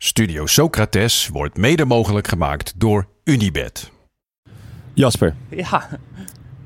Studio 0.00 0.46
Socrates 0.46 1.28
wordt 1.28 1.56
mede 1.56 1.84
mogelijk 1.84 2.28
gemaakt 2.28 2.74
door 2.80 3.06
Unibed. 3.24 3.90
Jasper, 4.94 5.34
Ja, 5.48 5.88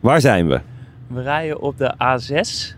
waar 0.00 0.20
zijn 0.20 0.48
we? 0.48 0.60
we 1.06 1.22
rijden 1.22 1.60
op 1.60 1.78
de 1.78 1.94
A6 1.94 2.76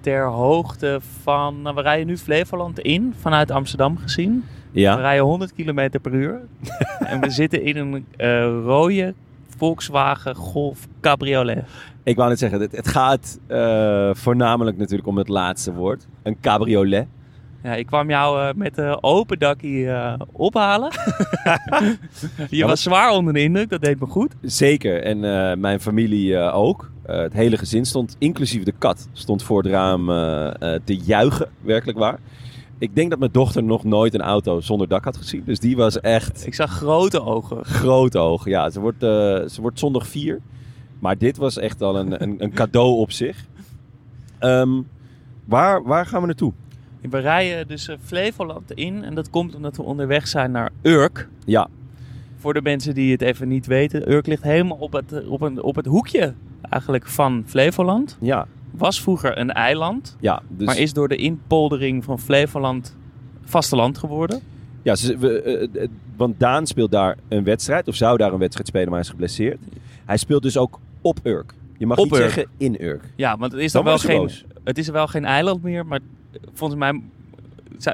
ter 0.00 0.26
hoogte 0.26 1.00
van... 1.22 1.62
Nou, 1.62 1.74
we 1.74 1.80
rijden 1.82 2.06
nu 2.06 2.18
Flevoland 2.18 2.78
in, 2.78 3.14
vanuit 3.20 3.50
Amsterdam 3.50 3.96
gezien. 3.98 4.44
We 4.72 4.80
Ja, 4.80 4.94
rijden 4.94 5.24
100 5.24 5.52
km 5.52 5.88
per 6.02 6.12
uur. 6.12 6.40
en 6.98 7.20
we 7.20 7.30
zitten 7.30 7.62
in 7.62 7.76
een 7.76 8.06
eh, 8.16 8.40
rode 8.64 9.14
Volkswagen 9.56 10.34
Golf 10.34 10.86
Cabriolet. 11.00 11.64
ik 12.02 12.16
wou 12.16 12.28
net 12.28 12.38
zeggen, 12.38 12.60
het, 12.60 12.72
het 12.72 12.88
gaat 12.88 13.38
eh, 13.46 14.10
voornamelijk 14.12 14.76
natuurlijk 14.76 15.08
om 15.08 15.16
het 15.18 15.28
laatste 15.28 15.72
woord. 15.72 16.06
Een 16.22 16.40
cabriolet. 16.40 17.06
Ja, 17.66 17.74
ik 17.74 17.86
kwam 17.86 18.10
jou 18.10 18.40
eh, 18.40 18.54
met 18.54 18.74
de 18.74 18.98
open 19.00 19.38
dakkie 19.38 19.90
eh, 19.90 20.14
ophalen. 20.32 20.90
Je 22.50 22.66
was 22.66 22.82
zwaar 22.82 23.10
onder 23.10 23.32
de 23.32 23.42
indruk, 23.42 23.70
dat 23.70 23.80
deed 23.80 24.00
me 24.00 24.06
goed. 24.06 24.34
Zeker, 24.42 25.02
en 25.02 25.20
mijn 25.60 25.80
familie 25.80 26.38
ook. 26.38 26.90
Het 27.02 27.32
hele 27.32 27.56
gezin 27.56 27.84
stond, 27.84 28.16
inclusief 28.18 28.62
de 28.62 28.72
kat, 28.78 29.08
stond 29.12 29.42
voor 29.42 29.62
het 29.62 29.72
raam 29.72 30.06
te 30.84 30.96
juichen, 30.96 31.48
werkelijk 31.60 31.98
waar. 31.98 32.18
Ik 32.78 32.94
denk 32.94 33.10
dat 33.10 33.18
mijn 33.18 33.32
dochter 33.32 33.62
nog 33.62 33.84
nooit 33.84 34.14
een 34.14 34.22
auto 34.22 34.60
zonder 34.60 34.88
dak 34.88 35.04
had 35.04 35.16
gezien. 35.16 35.42
Dus 35.44 35.58
die 35.58 35.76
was 35.76 36.00
echt 36.00 36.46
Ik 36.46 36.54
zag 36.54 36.70
grote 36.70 37.22
ogen. 37.22 37.64
grote 37.64 38.18
ogen. 38.18 38.50
Ja, 38.50 38.70
ze 38.70 38.80
wordt, 38.80 39.00
ze 39.52 39.58
wordt 39.60 39.78
zondag 39.78 40.06
vier. 40.06 40.40
Maar 40.98 41.18
dit 41.18 41.36
was 41.36 41.56
echt 41.58 41.82
al 41.82 41.96
een, 41.96 42.22
een, 42.22 42.34
een 42.38 42.52
cadeau 42.52 42.96
op 42.96 43.12
zich. 43.12 43.44
Ehm, 44.38 44.80
waar, 45.44 45.82
waar 45.82 46.06
gaan 46.06 46.20
we 46.20 46.26
naartoe? 46.26 46.52
We 47.10 47.18
rijden 47.18 47.68
dus 47.68 47.88
eh, 47.88 47.96
Flevoland 48.04 48.72
in 48.72 49.04
en 49.04 49.14
dat 49.14 49.30
komt 49.30 49.54
omdat 49.54 49.76
we 49.76 49.82
onderweg 49.82 50.28
zijn 50.28 50.50
naar 50.50 50.70
Urk. 50.82 51.28
Ja, 51.44 51.68
Voor 52.36 52.54
de 52.54 52.62
mensen 52.62 52.94
die 52.94 53.12
het 53.12 53.22
even 53.22 53.48
niet 53.48 53.66
weten, 53.66 54.10
Urk 54.12 54.26
ligt 54.26 54.42
helemaal 54.42 54.76
op 54.76 54.92
het, 54.92 55.12
eh, 55.12 55.30
op 55.30 55.40
een, 55.40 55.62
op 55.62 55.76
het 55.76 55.86
hoekje 55.86 56.34
eigenlijk 56.70 57.06
van 57.06 57.42
Flevoland. 57.46 58.16
ja, 58.20 58.46
Was 58.70 59.00
vroeger 59.02 59.38
een 59.38 59.52
eiland, 59.52 60.16
ja. 60.20 60.42
Dus, 60.48 60.66
maar 60.66 60.78
is 60.78 60.92
door 60.92 61.08
de 61.08 61.16
inpoldering 61.16 62.04
van 62.04 62.18
Flevoland 62.18 62.96
vasteland 63.44 63.98
geworden. 63.98 64.40
ja 64.82 64.94
ze, 64.94 65.18
we, 65.18 65.40
eh, 65.40 65.88
want 66.16 66.40
Daan 66.40 66.66
speelt 66.66 66.90
daar 66.90 67.16
een 67.28 67.44
wedstrijd, 67.44 67.88
of 67.88 67.94
zou 67.94 68.16
daar 68.16 68.32
een 68.32 68.38
wedstrijd 68.38 68.68
spelen, 68.68 68.86
maar 68.88 68.94
hij 68.98 69.04
is 69.04 69.10
geblesseerd. 69.10 69.58
Hij 70.04 70.16
speelt 70.16 70.42
dus 70.42 70.56
ook 70.58 70.78
op 71.00 71.18
Urk. 71.22 71.54
Je 71.78 71.86
mag 71.86 71.98
Op 71.98 72.04
niet 72.04 72.12
Urk. 72.14 72.22
zeggen 72.22 72.46
in 72.56 72.82
Urk. 72.84 73.02
Ja, 73.16 73.36
want 73.36 73.52
het 73.52 73.60
is 73.60 73.72
Dan 73.72 73.84
dan, 73.84 73.92
wel 73.92 74.02
geen, 74.02 74.20
boos. 74.20 74.44
het 74.64 74.78
is 74.78 74.88
wel 74.88 75.06
geen 75.06 75.24
eiland 75.24 75.62
meer, 75.62 75.86
maar 75.86 76.00
volgens 76.54 76.78
mij 76.80 77.00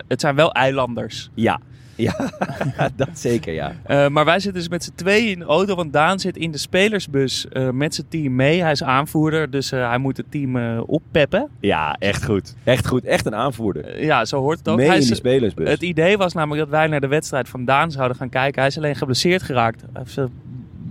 het 0.09 0.21
zijn- 0.21 0.35
wel 0.35 0.53
eilanders. 0.53 1.31
Ja, 1.35 1.61
ja. 1.95 2.31
dat 2.97 3.09
zeker, 3.15 3.53
ja. 3.53 3.73
Eh, 3.85 4.09
maar 4.09 4.25
wij 4.25 4.41
zitten 4.41 4.61
dus 4.61 4.71
met 4.71 4.85
z'n 4.85 4.93
tweeën 4.95 5.31
in 5.31 5.39
de 5.39 5.45
auto, 5.45 5.75
want 5.75 5.93
Daan 5.93 6.19
zit 6.19 6.37
in 6.37 6.51
de 6.51 6.59
spelersbus 6.59 7.48
eh, 7.48 7.70
met 7.70 7.95
zijn 7.95 8.07
team 8.09 8.35
mee. 8.35 8.63
Hij 8.63 8.70
is 8.70 8.83
aanvoerder, 8.83 9.51
dus 9.51 9.73
eh, 9.73 9.89
hij 9.89 9.98
moet 9.98 10.17
het 10.17 10.27
team 10.31 10.79
oppeppen. 10.79 11.48
Ja, 11.61 11.97
echt 11.98 12.25
goed. 12.25 12.55
Echt 12.64 12.86
goed. 12.86 13.05
Echt 13.05 13.27
een 13.27 13.35
aanvoerder. 13.35 14.05
Ja, 14.05 14.25
zo 14.25 14.41
hoort 14.41 14.58
het 14.58 14.69
ook. 14.69 14.77
Mee 14.77 14.86
Hij 14.86 14.98
in 14.98 15.07
die 15.07 15.14
spelersbus. 15.14 15.69
Het 15.69 15.83
idee 15.83 16.17
was 16.17 16.33
namelijk 16.33 16.61
dat 16.61 16.70
wij 16.70 16.86
naar 16.86 17.01
de 17.01 17.07
wedstrijd 17.07 17.48
van 17.48 17.64
Daan 17.64 17.91
zouden 17.91 18.17
gaan 18.17 18.29
kijken. 18.29 18.61
Hij 18.61 18.70
is 18.70 18.77
alleen 18.77 18.97
geblesseerd 18.97 19.42
geraakt. 19.42 19.81
Hij 19.81 19.91
heeft 19.92 20.13
zijn 20.13 20.29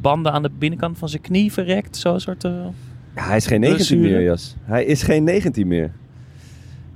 banden 0.01 0.31
aan 0.31 0.44
de 0.44 0.51
binnenkant 0.57 0.97
van 0.97 1.09
zijn 1.09 1.22
knie 1.22 1.51
verrekt. 1.51 1.97
Zo'n 1.97 2.19
soort... 2.19 2.44
Ja, 3.16 3.23
hij 3.28 3.38
is 3.38 3.45
geen 3.45 3.59
19 3.59 3.97
Blessure. 3.97 4.17
meer, 4.17 4.28
Jas. 4.29 4.56
Hij 4.63 4.85
is 4.85 5.03
geen 5.03 5.23
19 5.23 5.67
meer. 5.67 5.91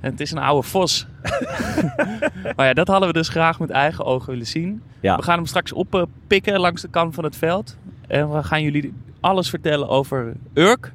Het 0.00 0.20
is 0.20 0.30
een 0.30 0.38
oude 0.38 0.68
vos. 0.68 1.06
maar 2.56 2.66
ja, 2.66 2.72
dat 2.72 2.88
hadden 2.88 3.08
we 3.08 3.14
dus 3.14 3.28
graag 3.28 3.58
met 3.60 3.70
eigen 3.70 4.04
ogen 4.04 4.30
willen 4.30 4.46
zien. 4.46 4.82
Ja. 5.00 5.16
We 5.16 5.22
gaan 5.22 5.36
hem 5.36 5.46
straks 5.46 5.72
oppikken 5.72 6.60
langs 6.60 6.82
de 6.82 6.88
kant 6.88 7.14
van 7.14 7.24
het 7.24 7.36
veld. 7.36 7.76
En 8.06 8.32
we 8.32 8.42
gaan 8.42 8.62
jullie 8.62 8.92
alles 9.20 9.50
vertellen 9.50 9.88
over 9.88 10.32
Urk. 10.54 10.92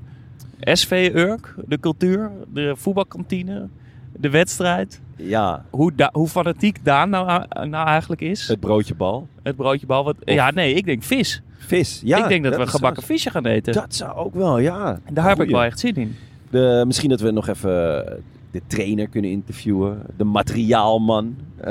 SV 0.59 1.11
Urk, 1.13 1.55
de 1.65 1.79
cultuur, 1.79 2.31
de 2.53 2.73
voetbalkantine, 2.75 3.67
de 4.11 4.29
wedstrijd. 4.29 5.01
Ja, 5.15 5.65
Hoe, 5.69 5.91
hoe 6.11 6.27
fanatiek 6.27 6.85
Daan 6.85 7.09
nou, 7.09 7.45
nou 7.69 7.87
eigenlijk 7.87 8.21
is. 8.21 8.39
het 8.39 8.47
Het, 8.47 8.59
broodje 8.59 8.95
bal. 8.95 9.27
broodje 9.55 9.85
bal. 9.85 10.03
Wat, 10.03 10.15
ja, 10.25 10.51
nee, 10.51 10.73
ik 10.73 10.85
denk 10.85 11.03
vis. 11.03 11.41
Vis. 11.57 12.01
Ja, 12.03 12.17
ik 12.17 12.27
denk 12.27 12.43
dat, 12.43 12.55
we 12.55 12.67
gebakken 12.67 13.03
visje 13.03 13.29
gaan 13.29 13.45
eten. 13.45 13.73
Dat 13.73 13.95
zou 13.95 14.15
ook 14.15 14.33
wel, 14.33 14.57
ja. 14.57 14.99
En 15.03 15.13
daar 15.13 15.27
heb 15.27 15.41
ik 15.41 15.49
wel 15.49 15.63
echt 15.63 15.79
zin 15.79 15.95
in. 15.95 16.15
De, 16.49 16.83
misschien 16.87 17.09
dat 17.09 17.19
we 17.19 17.31
nog 17.31 17.47
even 17.47 18.03
de 18.51 18.61
trainer 18.67 19.07
kunnen 19.07 19.31
interviewen. 19.31 20.01
De 20.17 20.23
materiaalman. 20.23 21.35
Eh, 21.57 21.67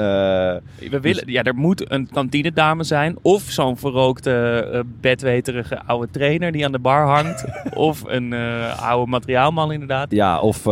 We 0.90 0.98
willen, 1.00 1.22
ja, 1.26 1.42
er 1.42 1.54
moet 1.54 1.90
een 1.90 2.08
kantinedame 2.12 2.84
zijn. 2.84 3.16
Of 3.22 3.42
zo'n 3.42 3.76
verrookte, 3.76 4.68
eh, 4.72 4.80
bedweterige 5.00 5.82
oude 5.82 6.08
trainer 6.10 6.52
die 6.52 6.64
aan 6.64 6.72
de 6.72 6.78
bar 6.78 7.06
hangt. 7.06 7.44
of 7.74 8.02
een 8.06 8.32
eh, 8.32 8.88
oude 8.88 9.10
materiaalman 9.10 9.72
inderdaad. 9.72 10.10
ja, 10.10 10.40
of 10.40 10.64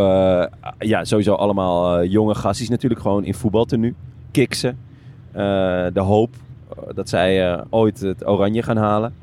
ja, 0.78 1.04
sowieso 1.04 1.34
allemaal 1.34 2.04
jonge 2.04 2.34
gastjes 2.34 2.68
natuurlijk 2.68 3.00
gewoon 3.00 3.24
in 3.24 3.34
voetbaltenu. 3.34 3.94
Kiksen. 4.30 4.78
De 5.92 6.00
hoop 6.00 6.34
dat 6.94 7.08
zij 7.08 7.64
ooit 7.70 8.00
het 8.00 8.26
oranje 8.26 8.62
gaan 8.62 8.76
halen. 8.76 9.14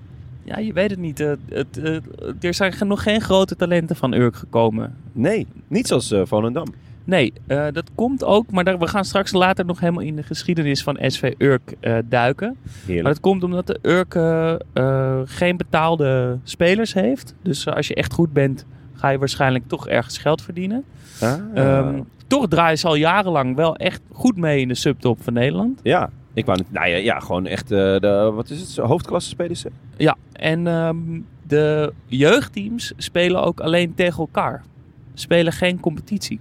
Ja, 0.45 0.57
je 0.57 0.73
weet 0.73 0.89
het 0.89 0.99
niet. 0.99 1.19
eh, 1.19 1.31
het, 1.49 1.77
eh, 1.77 1.95
er 2.41 2.53
zijn 2.53 2.73
nog 2.87 3.03
geen 3.03 3.21
grote 3.21 3.55
talenten 3.55 3.95
van 3.95 4.13
Urk 4.13 4.35
gekomen. 4.35 4.95
Nee, 5.11 5.47
niet 5.67 5.87
zoals 5.87 6.11
eh, 6.11 6.21
Volendam. 6.25 6.67
Nee, 7.03 7.33
dat 7.47 7.83
komt 7.95 8.23
ook. 8.23 8.51
Maar 8.51 8.63
daar, 8.63 8.79
we 8.79 8.87
gaan 8.87 9.05
straks 9.05 9.31
later 9.31 9.65
nog 9.65 9.79
helemaal 9.79 10.03
in 10.03 10.15
de 10.15 10.23
geschiedenis 10.23 10.83
van 10.83 10.97
SV 11.01 11.33
Urk 11.37 11.73
duiken. 12.05 12.57
Maar 12.87 13.03
dat 13.03 13.19
komt 13.19 13.43
omdat 13.43 13.67
de 13.67 13.79
Urk 13.81 14.13
geen 15.29 15.57
betaalde 15.57 16.37
spelers 16.43 16.93
heeft. 16.93 17.35
Dus 17.41 17.67
als 17.67 17.87
je 17.87 17.95
echt 17.95 18.13
goed 18.13 18.33
bent, 18.33 18.65
ga 18.93 19.09
je 19.09 19.17
waarschijnlijk 19.17 19.67
toch 19.67 19.87
ergens 19.87 20.17
geld 20.17 20.41
verdienen. 20.41 20.83
Ah. 21.21 21.33
Ehm, 21.53 22.01
toch 22.27 22.47
draaien 22.47 22.77
ze 22.77 22.87
al 22.87 22.95
jarenlang 22.95 23.55
wel 23.55 23.75
echt 23.75 24.01
goed 24.11 24.37
mee 24.37 24.61
in 24.61 24.67
de 24.67 24.75
subtop 24.75 25.23
van 25.23 25.33
Nederland. 25.33 25.79
ja, 25.83 26.09
ik 26.35 26.45
wou 26.45 26.59
nou 26.69 26.87
ja, 26.87 26.95
ja, 26.97 27.19
gewoon 27.19 27.45
echt 27.45 27.71
eh, 27.71 27.77
de, 27.99 28.31
wat 28.35 28.49
is 28.49 28.59
het, 28.61 28.75
hoofdklasse 28.77 29.29
spelers. 29.29 29.63
hè? 29.63 29.69
Ja, 29.97 30.15
en 30.31 30.67
ehm, 30.67 30.97
de 31.47 31.93
jeugdteams 32.05 32.93
spelen 32.97 33.43
ook 33.43 33.59
alleen 33.59 33.93
tegen 33.93 34.19
elkaar. 34.19 34.63
Spelen 35.13 35.53
geen 35.53 35.79
competitie. 35.79 36.39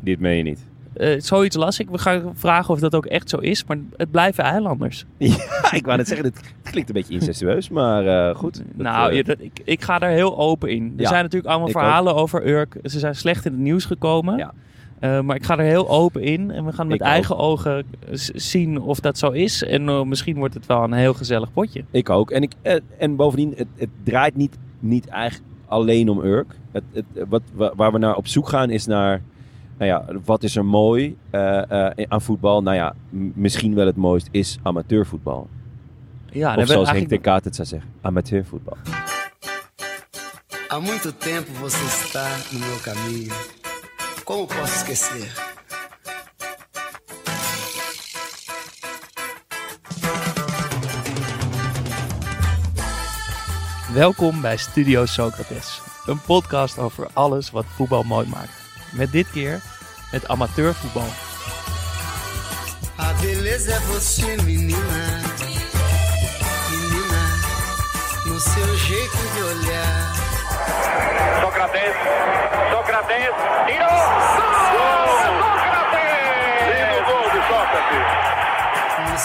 Dit 0.00 0.20
meen 0.20 0.36
je 0.36 0.42
niet. 0.42 0.66
Eh, 0.92 1.20
zoiets 1.20 1.56
las 1.56 1.78
ik. 1.78 1.90
We 1.90 1.98
gaan 1.98 2.32
vragen 2.34 2.74
of 2.74 2.80
dat 2.80 2.94
ook 2.94 3.06
echt 3.06 3.28
zo 3.30 3.36
is. 3.36 3.64
Maar 3.64 3.76
het 3.96 4.10
blijven 4.10 4.44
eilanders. 4.44 5.04
Ja, 5.18 5.72
ik 5.72 5.84
wou 5.84 5.96
net 5.96 6.06
zeggen, 6.08 6.26
dit, 6.32 6.36
het 6.62 6.70
klinkt 6.70 6.88
een 6.88 6.94
beetje 6.94 7.14
incestueus, 7.14 7.68
maar 7.68 8.06
eh, 8.06 8.34
goed. 8.36 8.54
Dat, 8.56 8.64
nou, 8.76 9.14
ja, 9.14 9.22
dat- 9.22 9.40
ik, 9.40 9.60
ik 9.64 9.82
ga 9.82 9.98
daar 9.98 10.10
heel 10.10 10.38
open 10.38 10.70
in. 10.70 10.92
Er 10.96 11.02
Ja, 11.02 11.08
zijn 11.08 11.22
natuurlijk 11.22 11.50
allemaal 11.50 11.68
verhalen 11.70 12.14
over 12.14 12.46
Urk. 12.48 12.76
Ze 12.82 12.98
zijn 12.98 13.14
slecht 13.14 13.44
in 13.44 13.52
het 13.52 13.60
nieuws 13.60 13.84
gekomen. 13.84 14.36
Ja. 14.36 14.52
Eh, 15.00 15.20
maar 15.20 15.36
ik 15.36 15.44
ga 15.44 15.58
er 15.58 15.64
heel 15.64 15.88
open 15.88 16.22
in. 16.22 16.50
En 16.50 16.64
we 16.64 16.72
gaan 16.72 16.86
met 16.86 16.96
Ik 17.00 17.06
eigen 17.06 17.36
ogen 17.36 17.84
s- 18.12 18.30
zien 18.34 18.80
of 18.80 19.00
dat 19.00 19.18
zo 19.18 19.30
is. 19.30 19.62
En 19.64 19.88
eh, 19.88 20.02
misschien 20.02 20.36
wordt 20.36 20.54
het 20.54 20.66
wel 20.66 20.82
een 20.82 20.92
heel 20.92 21.14
gezellig 21.14 21.52
potje. 21.52 21.84
Ik 21.90 22.10
ook. 22.10 22.30
En, 22.30 22.42
ik, 22.42 22.52
eh, 22.62 22.74
en 22.98 23.16
bovendien, 23.16 23.52
het, 23.56 23.66
het 23.76 23.88
draait 24.04 24.36
niet, 24.36 24.56
niet 24.80 25.06
eigenlijk 25.06 25.50
alleen 25.66 26.08
om 26.08 26.20
Urk. 26.24 26.54
Het, 26.72 26.82
het, 26.92 27.04
wat, 27.28 27.42
wa- 27.54 27.72
waar 27.76 27.92
we 27.92 27.98
naar 27.98 28.16
op 28.16 28.26
zoek 28.26 28.48
gaan 28.48 28.70
is 28.70 28.86
naar, 28.86 29.22
nou 29.78 29.90
ja, 29.90 30.04
wat 30.24 30.42
is 30.42 30.56
er 30.56 30.64
mooi 30.64 31.16
eh, 31.30 31.70
eh, 31.88 32.06
aan 32.08 32.22
voetbal? 32.22 32.62
Nou 32.62 32.76
ja, 32.76 32.94
misschien 33.34 33.74
wel 33.74 33.86
het 33.86 33.96
mooist 33.96 34.28
is 34.30 34.58
amateurvoetbal. 34.62 35.48
Ja, 36.30 36.56
of 36.56 36.66
zoals 36.66 36.90
Henk 36.90 37.08
ten 37.08 37.20
Kaat 37.20 37.44
het 37.44 37.54
zou 37.56 37.68
zeggen, 37.68 37.90
amateurvoetbal. 38.00 38.76
Há 40.68 40.78
muito 40.80 41.12
tempo 41.12 41.50
você 41.52 41.84
está 42.04 42.26
no 42.52 42.58
meu 42.58 42.78
caminho. 42.82 43.32
Como 44.28 44.46
posso 44.46 44.74
esquecer? 44.74 45.32
Welkom 53.92 54.40
bij 54.40 54.56
Studio 54.56 55.06
Socrates. 55.06 55.80
Een 56.06 56.20
podcast 56.20 56.78
over 56.78 57.06
alles 57.12 57.50
wat 57.50 57.64
voetbal 57.76 58.02
mooi 58.02 58.26
maakt. 58.26 58.52
Met 58.92 59.12
dit 59.12 59.30
keer 59.30 59.60
het 60.10 60.28
amateurvoetbal. 60.28 61.08
Há 62.96 63.12
beleza 63.20 63.72
é 63.72 63.80
você. 63.80 64.36
Menina, 64.44 65.27
Sócrates, 71.58 71.94
Sócrates, 72.70 73.34
tirou! 73.66 73.96
Sócrates! 75.66 76.12
Lindo! 76.70 77.16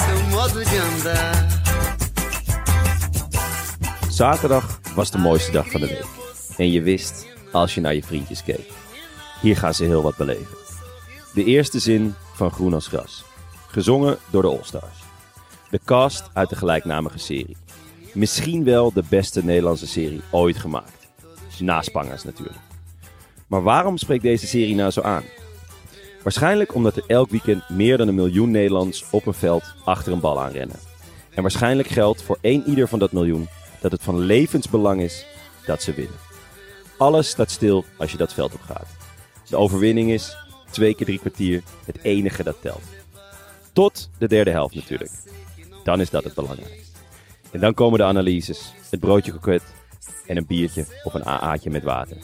No 0.07 0.37
modo 0.37 0.59
de 0.63 0.79
andar. 0.81 1.35
Zaterdag 4.09 4.79
was 4.95 5.11
de 5.11 5.17
mooiste 5.17 5.51
dag 5.51 5.71
van 5.71 5.81
de 5.81 5.87
week. 5.87 6.05
En 6.57 6.71
je 6.71 6.81
wist, 6.81 7.27
als 7.51 7.75
je 7.75 7.81
naar 7.81 7.93
je 7.93 8.03
vriendjes 8.03 8.43
keek. 8.43 8.69
Hier 9.41 9.57
gaan 9.57 9.73
ze 9.73 9.83
heel 9.83 10.01
wat 10.01 10.17
beleven. 10.17 10.57
De 11.33 11.43
eerste 11.43 11.79
zin 11.79 12.15
van 12.33 12.51
Groen 12.51 12.73
als 12.73 12.87
Gras. 12.87 13.23
Gezongen 13.67 14.17
door 14.29 14.41
de 14.41 14.47
Allstars. 14.47 15.03
De 15.69 15.79
cast 15.85 16.29
uit 16.33 16.49
de 16.49 16.55
gelijknamige 16.55 17.19
serie. 17.19 17.57
Misschien 18.13 18.63
wel 18.63 18.93
de 18.93 19.03
beste 19.09 19.43
Nederlandse 19.43 19.87
serie 19.87 20.21
ooit 20.31 20.57
gemaakt. 20.57 21.02
Na 21.59 21.81
Spangers 21.81 22.23
natuurlijk. 22.23 22.57
Maar 23.47 23.63
waarom 23.63 23.97
spreekt 23.97 24.23
deze 24.23 24.47
serie 24.47 24.75
nou 24.75 24.91
zo 24.91 25.01
aan? 25.01 25.23
Waarschijnlijk 26.23 26.75
omdat 26.75 26.95
er 26.95 27.03
elk 27.07 27.29
weekend 27.29 27.69
meer 27.69 27.97
dan 27.97 28.07
een 28.07 28.15
miljoen 28.15 28.51
Nederlands 28.51 29.05
op 29.11 29.25
een 29.25 29.33
veld 29.33 29.73
achter 29.83 30.13
een 30.13 30.19
bal 30.19 30.41
aanrennen. 30.41 30.75
En 31.29 31.41
waarschijnlijk 31.41 31.87
geldt 31.87 32.21
voor 32.21 32.37
één 32.41 32.63
ieder 32.69 32.87
van 32.87 32.99
dat 32.99 33.11
miljoen 33.11 33.47
dat 33.81 33.91
het 33.91 34.03
van 34.03 34.19
levensbelang 34.19 35.01
is 35.01 35.25
dat 35.65 35.81
ze 35.81 35.93
winnen. 35.93 36.17
Alles 36.97 37.29
staat 37.29 37.51
stil 37.51 37.85
als 37.97 38.11
je 38.11 38.17
dat 38.17 38.33
veld 38.33 38.53
op 38.53 38.61
gaat. 38.61 38.87
De 39.49 39.57
overwinning 39.57 40.11
is, 40.11 40.37
twee 40.69 40.95
keer 40.95 41.05
drie 41.05 41.19
kwartier, 41.19 41.63
het 41.85 42.03
enige 42.03 42.43
dat 42.43 42.61
telt. 42.61 42.83
Tot 43.73 44.09
de 44.17 44.27
derde 44.27 44.51
helft 44.51 44.75
natuurlijk. 44.75 45.11
Dan 45.83 46.01
is 46.01 46.09
dat 46.09 46.23
het 46.23 46.33
belangrijkste. 46.33 46.97
En 47.51 47.59
dan 47.59 47.73
komen 47.73 47.99
de 47.99 48.05
analyses, 48.05 48.73
het 48.89 48.99
broodje 48.99 49.31
kroket 49.31 49.63
en 50.27 50.37
een 50.37 50.45
biertje 50.45 50.85
of 51.03 51.13
een 51.13 51.25
AA'tje 51.25 51.69
met 51.69 51.83
water. 51.83 52.17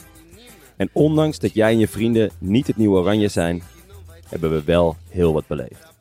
En 0.76 0.90
ondanks 0.92 1.38
dat 1.38 1.54
jij 1.54 1.72
en 1.72 1.78
je 1.78 1.88
vrienden 1.88 2.30
niet 2.38 2.66
het 2.66 2.76
nieuwe 2.76 2.98
oranje 2.98 3.28
zijn, 3.28 3.62
hebben 4.28 4.50
we 4.50 4.64
wel 4.64 4.96
heel 5.08 5.32
wat 5.32 5.46
beleefd. 5.46 5.92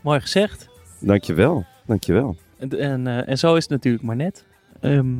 Mooi 0.00 0.20
gezegd. 0.20 0.68
Dankjewel, 1.00 1.64
dankjewel. 1.86 2.36
En, 2.58 2.78
en, 2.78 3.06
eh, 3.06 3.28
en 3.28 3.38
zo 3.38 3.54
is 3.54 3.62
het 3.62 3.72
natuurlijk 3.72 4.04
maar 4.04 4.16
net. 4.16 4.44
Ehm, 4.80 5.16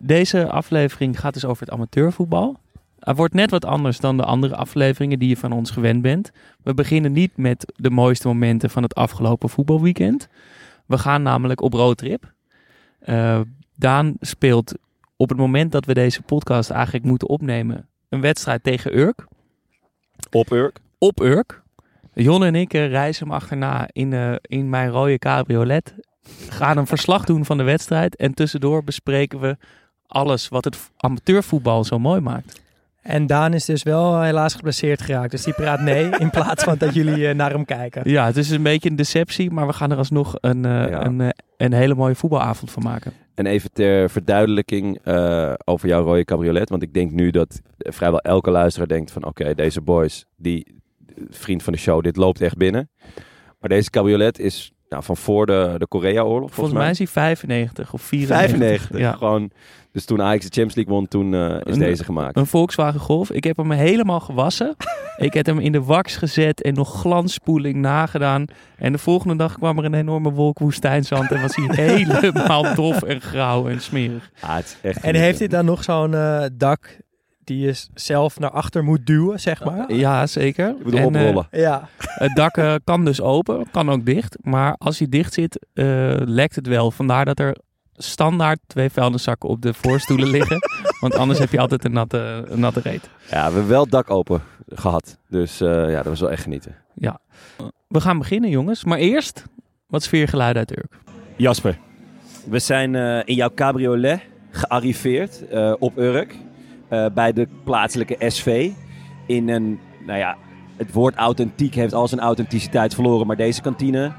deze 0.00 0.50
aflevering 0.50 1.20
gaat 1.20 1.34
dus 1.34 1.44
over 1.44 1.62
het 1.64 1.74
amateurvoetbal. 1.74 2.56
Het 2.98 3.16
wordt 3.16 3.34
net 3.34 3.50
wat 3.50 3.64
anders 3.64 3.98
dan 3.98 4.16
de 4.16 4.24
andere 4.24 4.56
afleveringen 4.56 5.18
die 5.18 5.28
je 5.28 5.36
van 5.36 5.52
ons 5.52 5.70
gewend 5.70 6.02
bent. 6.02 6.30
We 6.62 6.74
beginnen 6.74 7.12
niet 7.12 7.36
met 7.36 7.72
de 7.76 7.90
mooiste 7.90 8.28
momenten 8.28 8.70
van 8.70 8.82
het 8.82 8.94
afgelopen 8.94 9.48
voetbalweekend. 9.48 10.28
We 10.86 10.98
gaan 10.98 11.22
namelijk 11.22 11.60
op 11.60 11.72
roadtrip. 11.72 12.32
Eh 13.00 13.40
Daan 13.80 14.14
speelt 14.20 14.74
op 15.16 15.28
het 15.28 15.38
moment 15.38 15.72
dat 15.72 15.84
we 15.84 15.94
deze 15.94 16.22
podcast 16.22 16.70
eigenlijk 16.70 17.04
moeten 17.04 17.28
opnemen... 17.28 17.88
een 18.08 18.20
wedstrijd 18.20 18.62
tegen 18.62 18.98
Urk. 18.98 19.26
Op 20.30 20.50
Urk. 20.52 20.78
Op 20.98 21.20
Urk. 21.20 21.62
Jon 22.14 22.44
en 22.44 22.54
ik 22.54 22.74
eh, 22.74 22.88
reizen 22.88 23.26
hem 23.26 23.34
achterna 23.34 23.88
in, 23.92 24.12
eh, 24.12 24.34
in 24.42 24.68
mijn 24.68 24.90
rode 24.90 25.18
cabriolet. 25.18 25.94
Gaan 26.48 26.76
een 26.76 26.86
verslag 26.86 27.24
doen 27.24 27.44
van 27.44 27.56
de 27.56 27.62
wedstrijd. 27.62 28.16
En 28.16 28.34
tussendoor 28.34 28.84
bespreken 28.84 29.40
we 29.40 29.56
alles 30.06 30.48
wat 30.48 30.64
het 30.64 30.90
amateurvoetbal 30.96 31.84
zo 31.84 31.98
mooi 31.98 32.20
maakt. 32.20 32.60
En 33.02 33.26
Daan 33.26 33.54
is 33.54 33.64
dus 33.64 33.82
wel 33.82 34.20
helaas 34.20 34.54
geblesseerd 34.54 35.02
geraakt. 35.02 35.30
Dus 35.30 35.42
die 35.42 35.54
praat 35.54 35.80
mee 35.80 36.10
in 36.18 36.30
plaats 36.30 36.64
van 36.64 36.76
dat 36.78 36.94
jullie 36.94 37.28
eh, 37.28 37.34
naar 37.34 37.50
hem 37.50 37.64
kijken. 37.64 38.10
Ja, 38.10 38.26
het 38.26 38.36
is 38.36 38.50
een 38.50 38.62
beetje 38.62 38.90
een 38.90 38.96
deceptie, 38.96 39.50
maar 39.50 39.66
we 39.66 39.72
gaan 39.72 39.90
er 39.90 39.96
alsnog 39.96 40.34
een, 40.40 40.64
eh, 40.64 40.88
Ja. 40.90 41.04
een, 41.04 41.20
eh, 41.20 41.28
een 41.56 41.72
hele 41.72 41.94
mooie 41.94 42.14
voetbalavond 42.14 42.70
van 42.70 42.82
maken. 42.82 43.12
En 43.34 43.46
even 43.46 43.72
ter 43.72 44.10
verduidelijking 44.10 44.98
eh, 45.02 45.52
over 45.64 45.88
jouw 45.88 46.04
rode 46.04 46.24
cabriolet. 46.24 46.68
Want 46.68 46.82
ik 46.82 46.94
denk 46.94 47.10
nu 47.10 47.30
dat 47.30 47.60
vrijwel 47.76 48.20
elke 48.20 48.50
luisteraar 48.50 48.88
denkt 48.88 49.10
van... 49.10 49.24
Oké, 49.24 49.54
deze 49.54 49.80
boys, 49.80 50.24
die 50.36 50.80
vriend 51.28 51.62
van 51.62 51.72
de 51.72 51.78
show, 51.78 52.02
dit 52.02 52.16
loopt 52.16 52.40
echt 52.40 52.56
binnen. 52.56 52.90
Maar 53.60 53.70
deze 53.70 53.90
cabriolet 53.90 54.38
is 54.38 54.72
nou, 54.88 55.02
van 55.02 55.16
voor 55.16 55.46
de, 55.46 55.74
de 55.78 55.86
Korea-oorlog, 55.86 56.54
Volgens 56.54 56.76
mij 56.76 56.90
is 56.90 56.98
hij 56.98 57.06
95 57.06 57.92
of 57.92 58.02
94. 58.02 58.58
95. 58.58 58.98
Ja. 58.98 59.12
Gewoon, 59.12 59.50
dus 59.92 60.04
toen 60.04 60.22
Ajax 60.22 60.44
de 60.44 60.50
Champions 60.60 60.74
League 60.74 60.94
won, 60.94 61.08
toen 61.08 61.34
eh, 61.34 61.56
is 61.64 61.74
Een- 61.74 61.78
deze 61.80 62.04
gemaakt. 62.04 62.36
Een 62.36 62.46
Volkswagen 62.46 63.00
Golf. 63.00 63.30
Ik 63.30 63.44
heb 63.44 63.56
hem 63.56 63.70
helemaal 63.70 64.20
gewassen. 64.20 64.76
ik 65.16 65.32
heb 65.34 65.46
hem 65.46 65.58
in 65.58 65.72
de 65.72 65.82
wax 65.82 66.16
gezet 66.16 66.62
en 66.62 66.74
nog 66.74 67.00
glanspoeling 67.00 67.74
nagedaan. 67.76 68.44
En 68.76 68.92
de 68.92 68.98
volgende 68.98 69.36
dag 69.36 69.54
kwam 69.54 69.78
er 69.78 69.84
een 69.84 69.94
enorme 69.94 70.30
wolk 70.30 70.58
woestijnzand 70.58 71.30
en 71.30 71.40
was 71.40 71.56
hij 71.56 71.66
helemaal 71.84 72.74
dof 72.74 73.02
en 73.02 73.20
grauw 73.20 73.68
en 73.68 73.80
smerig. 73.80 74.30
Ah, 74.40 74.56
het 74.56 74.64
is 74.64 74.76
echt 74.82 75.00
En 75.00 75.14
heeft 75.14 75.38
hij 75.38 75.48
dan 75.48 75.64
nog 75.64 75.84
zo'n 75.84 76.14
eh, 76.14 76.44
dak 76.52 76.96
die 77.44 77.58
je 77.58 77.84
zelf 77.94 78.38
naar 78.38 78.50
achter 78.50 78.84
moet 78.84 79.06
duwen, 79.06 79.40
zeg 79.40 79.64
maar? 79.64 79.92
Ja, 79.92 80.26
zeker. 80.26 80.68
Ik 80.68 80.84
moet 80.84 80.92
hem 80.92 81.02
En, 81.02 81.14
eh, 81.14 81.20
oprollen. 81.26 81.48
Ja. 81.50 81.88
Het 81.98 82.36
dak 82.36 82.80
kan 82.84 83.04
dus 83.04 83.20
open, 83.20 83.66
kan 83.70 83.90
ook 83.90 84.04
dicht. 84.06 84.36
Maar 84.42 84.74
als 84.78 84.98
hij 84.98 85.08
dicht 85.08 85.32
zit, 85.34 85.66
eh, 85.72 85.84
lekt 86.16 86.54
het 86.56 86.66
wel. 86.66 86.90
Vandaar 86.90 87.24
dat 87.24 87.38
er 87.38 87.56
standaard 88.02 88.58
twee 88.66 88.90
vuilniszakken 88.90 89.48
op 89.48 89.62
de 89.62 89.74
voorstoelen 89.74 90.28
liggen. 90.36 90.58
Want 91.00 91.14
anders 91.14 91.38
heb 91.38 91.50
je 91.50 91.60
altijd 91.60 91.84
een 91.84 91.92
natte, 91.92 92.44
een 92.48 92.60
natte 92.60 92.80
reet. 92.80 93.10
Ja, 93.30 93.36
we 93.48 93.52
hebben 93.52 93.68
wel 93.68 93.82
het 93.82 93.90
dak 93.90 94.10
open 94.10 94.42
gehad. 94.68 95.18
Dus 95.28 95.60
eh, 95.60 95.68
ja, 95.90 95.96
dat 95.96 96.04
was 96.04 96.20
wel 96.20 96.30
echt 96.30 96.42
genieten. 96.42 96.74
We 97.88 98.00
gaan 98.00 98.18
beginnen, 98.18 98.50
jongens. 98.50 98.84
Maar 98.84 98.98
eerst 98.98 99.44
wat 99.86 100.02
sfeergeluiden 100.02 100.58
uit 100.68 100.78
Urk. 100.78 100.92
Jasper, 101.36 101.78
we 102.44 102.58
zijn 102.58 102.94
eh, 102.94 103.20
in 103.24 103.34
jouw 103.34 103.50
cabriolet 103.54 104.20
gearriveerd 104.50 105.48
eh, 105.48 105.74
op 105.78 105.98
Urk. 105.98 106.34
eh, 106.88 107.06
bij 107.14 107.32
de 107.32 107.48
plaatselijke 107.64 108.16
SV. 108.30 108.70
In 109.26 109.48
een, 109.48 109.80
nou 110.06 110.18
ja, 110.18 110.36
het 110.76 110.92
woord 110.92 111.14
authentiek 111.14 111.74
heeft 111.74 111.92
al 111.94 112.08
zijn 112.08 112.20
authenticiteit 112.20 112.94
verloren. 112.94 113.26
Maar 113.26 113.36
deze 113.36 113.60
kantine, 113.60 114.12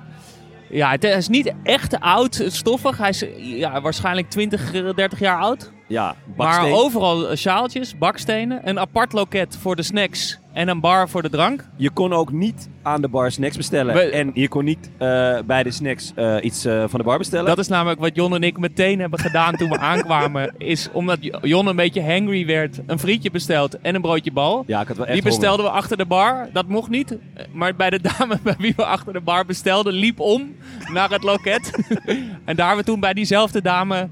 Ja, 0.71 0.91
het 0.91 1.03
is 1.03 1.27
niet 1.27 1.53
echt 1.63 1.99
oud 1.99 2.43
stoffig. 2.47 2.97
Hij 2.97 3.09
is 3.09 3.25
ja, 3.37 3.81
waarschijnlijk 3.81 4.29
20, 4.29 4.73
eh, 4.73 4.93
30 4.95 5.19
jaar 5.19 5.39
oud. 5.39 5.71
Ja. 5.91 6.15
Maar 6.35 6.71
overal 6.71 7.29
eh, 7.29 7.35
sjaaltjes, 7.37 7.97
bakstenen, 7.97 8.61
een 8.69 8.79
apart 8.79 9.13
loket 9.13 9.57
voor 9.61 9.75
de 9.75 9.83
snacks 9.83 10.39
en 10.53 10.67
een 10.67 10.79
bar 10.79 11.09
voor 11.09 11.21
de 11.21 11.29
drank. 11.29 11.65
Je 11.75 11.89
kon 11.89 12.13
ook 12.13 12.31
niet 12.31 12.69
aan 12.81 13.01
de 13.01 13.07
bar 13.07 13.31
snacks 13.31 13.57
bestellen. 13.57 13.93
We- 13.93 13.99
en 14.01 14.31
je 14.33 14.47
kon 14.47 14.63
niet 14.63 14.89
eh, 14.97 15.37
bij 15.45 15.63
de 15.63 15.71
snacks 15.71 16.11
eh, 16.15 16.35
iets 16.41 16.61
van 16.61 16.99
de 16.99 17.03
bar 17.03 17.17
bestellen. 17.17 17.45
Dat 17.45 17.57
is 17.57 17.67
namelijk 17.67 17.99
wat 17.99 18.15
Jon 18.15 18.35
en 18.35 18.43
ik 18.43 18.57
meteen 18.57 18.99
hebben 18.99 19.19
gedaan 19.19 19.55
toen 19.55 19.69
we 19.69 19.77
aankwamen. 19.91 20.53
Is 20.57 20.89
omdat 20.91 21.17
Jon 21.41 21.67
een 21.67 21.75
beetje 21.75 22.03
hangry 22.03 22.45
werd, 22.45 22.79
een 22.85 22.99
frietje 22.99 23.31
besteld 23.31 23.81
en 23.81 23.95
een 23.95 24.01
broodje 24.01 24.31
bal. 24.31 24.63
ja, 24.67 24.81
ik 24.81 24.87
had 24.87 24.97
wel 24.97 25.05
echt 25.05 25.13
Die 25.15 25.23
bestelden 25.23 25.65
we 25.65 25.71
achter 25.71 25.97
de 25.97 26.05
bar. 26.05 26.49
Dat 26.53 26.67
mocht 26.67 26.89
niet. 26.89 27.17
Maar 27.51 27.75
bij 27.75 27.89
de 27.89 27.99
dame 28.17 28.39
bij 28.43 28.55
wie 28.57 28.73
we 28.75 28.85
achter 28.85 29.13
de 29.13 29.21
bar 29.21 29.45
bestelden, 29.45 29.93
liep 29.93 30.19
om 30.19 30.55
naar 30.93 31.09
het 31.09 31.23
loket. 31.23 31.71
en 32.45 32.55
daar 32.55 32.67
hebben 32.67 32.85
we 32.85 32.91
toen 32.91 32.99
bij 32.99 33.13
diezelfde 33.13 33.61
dame 33.61 34.09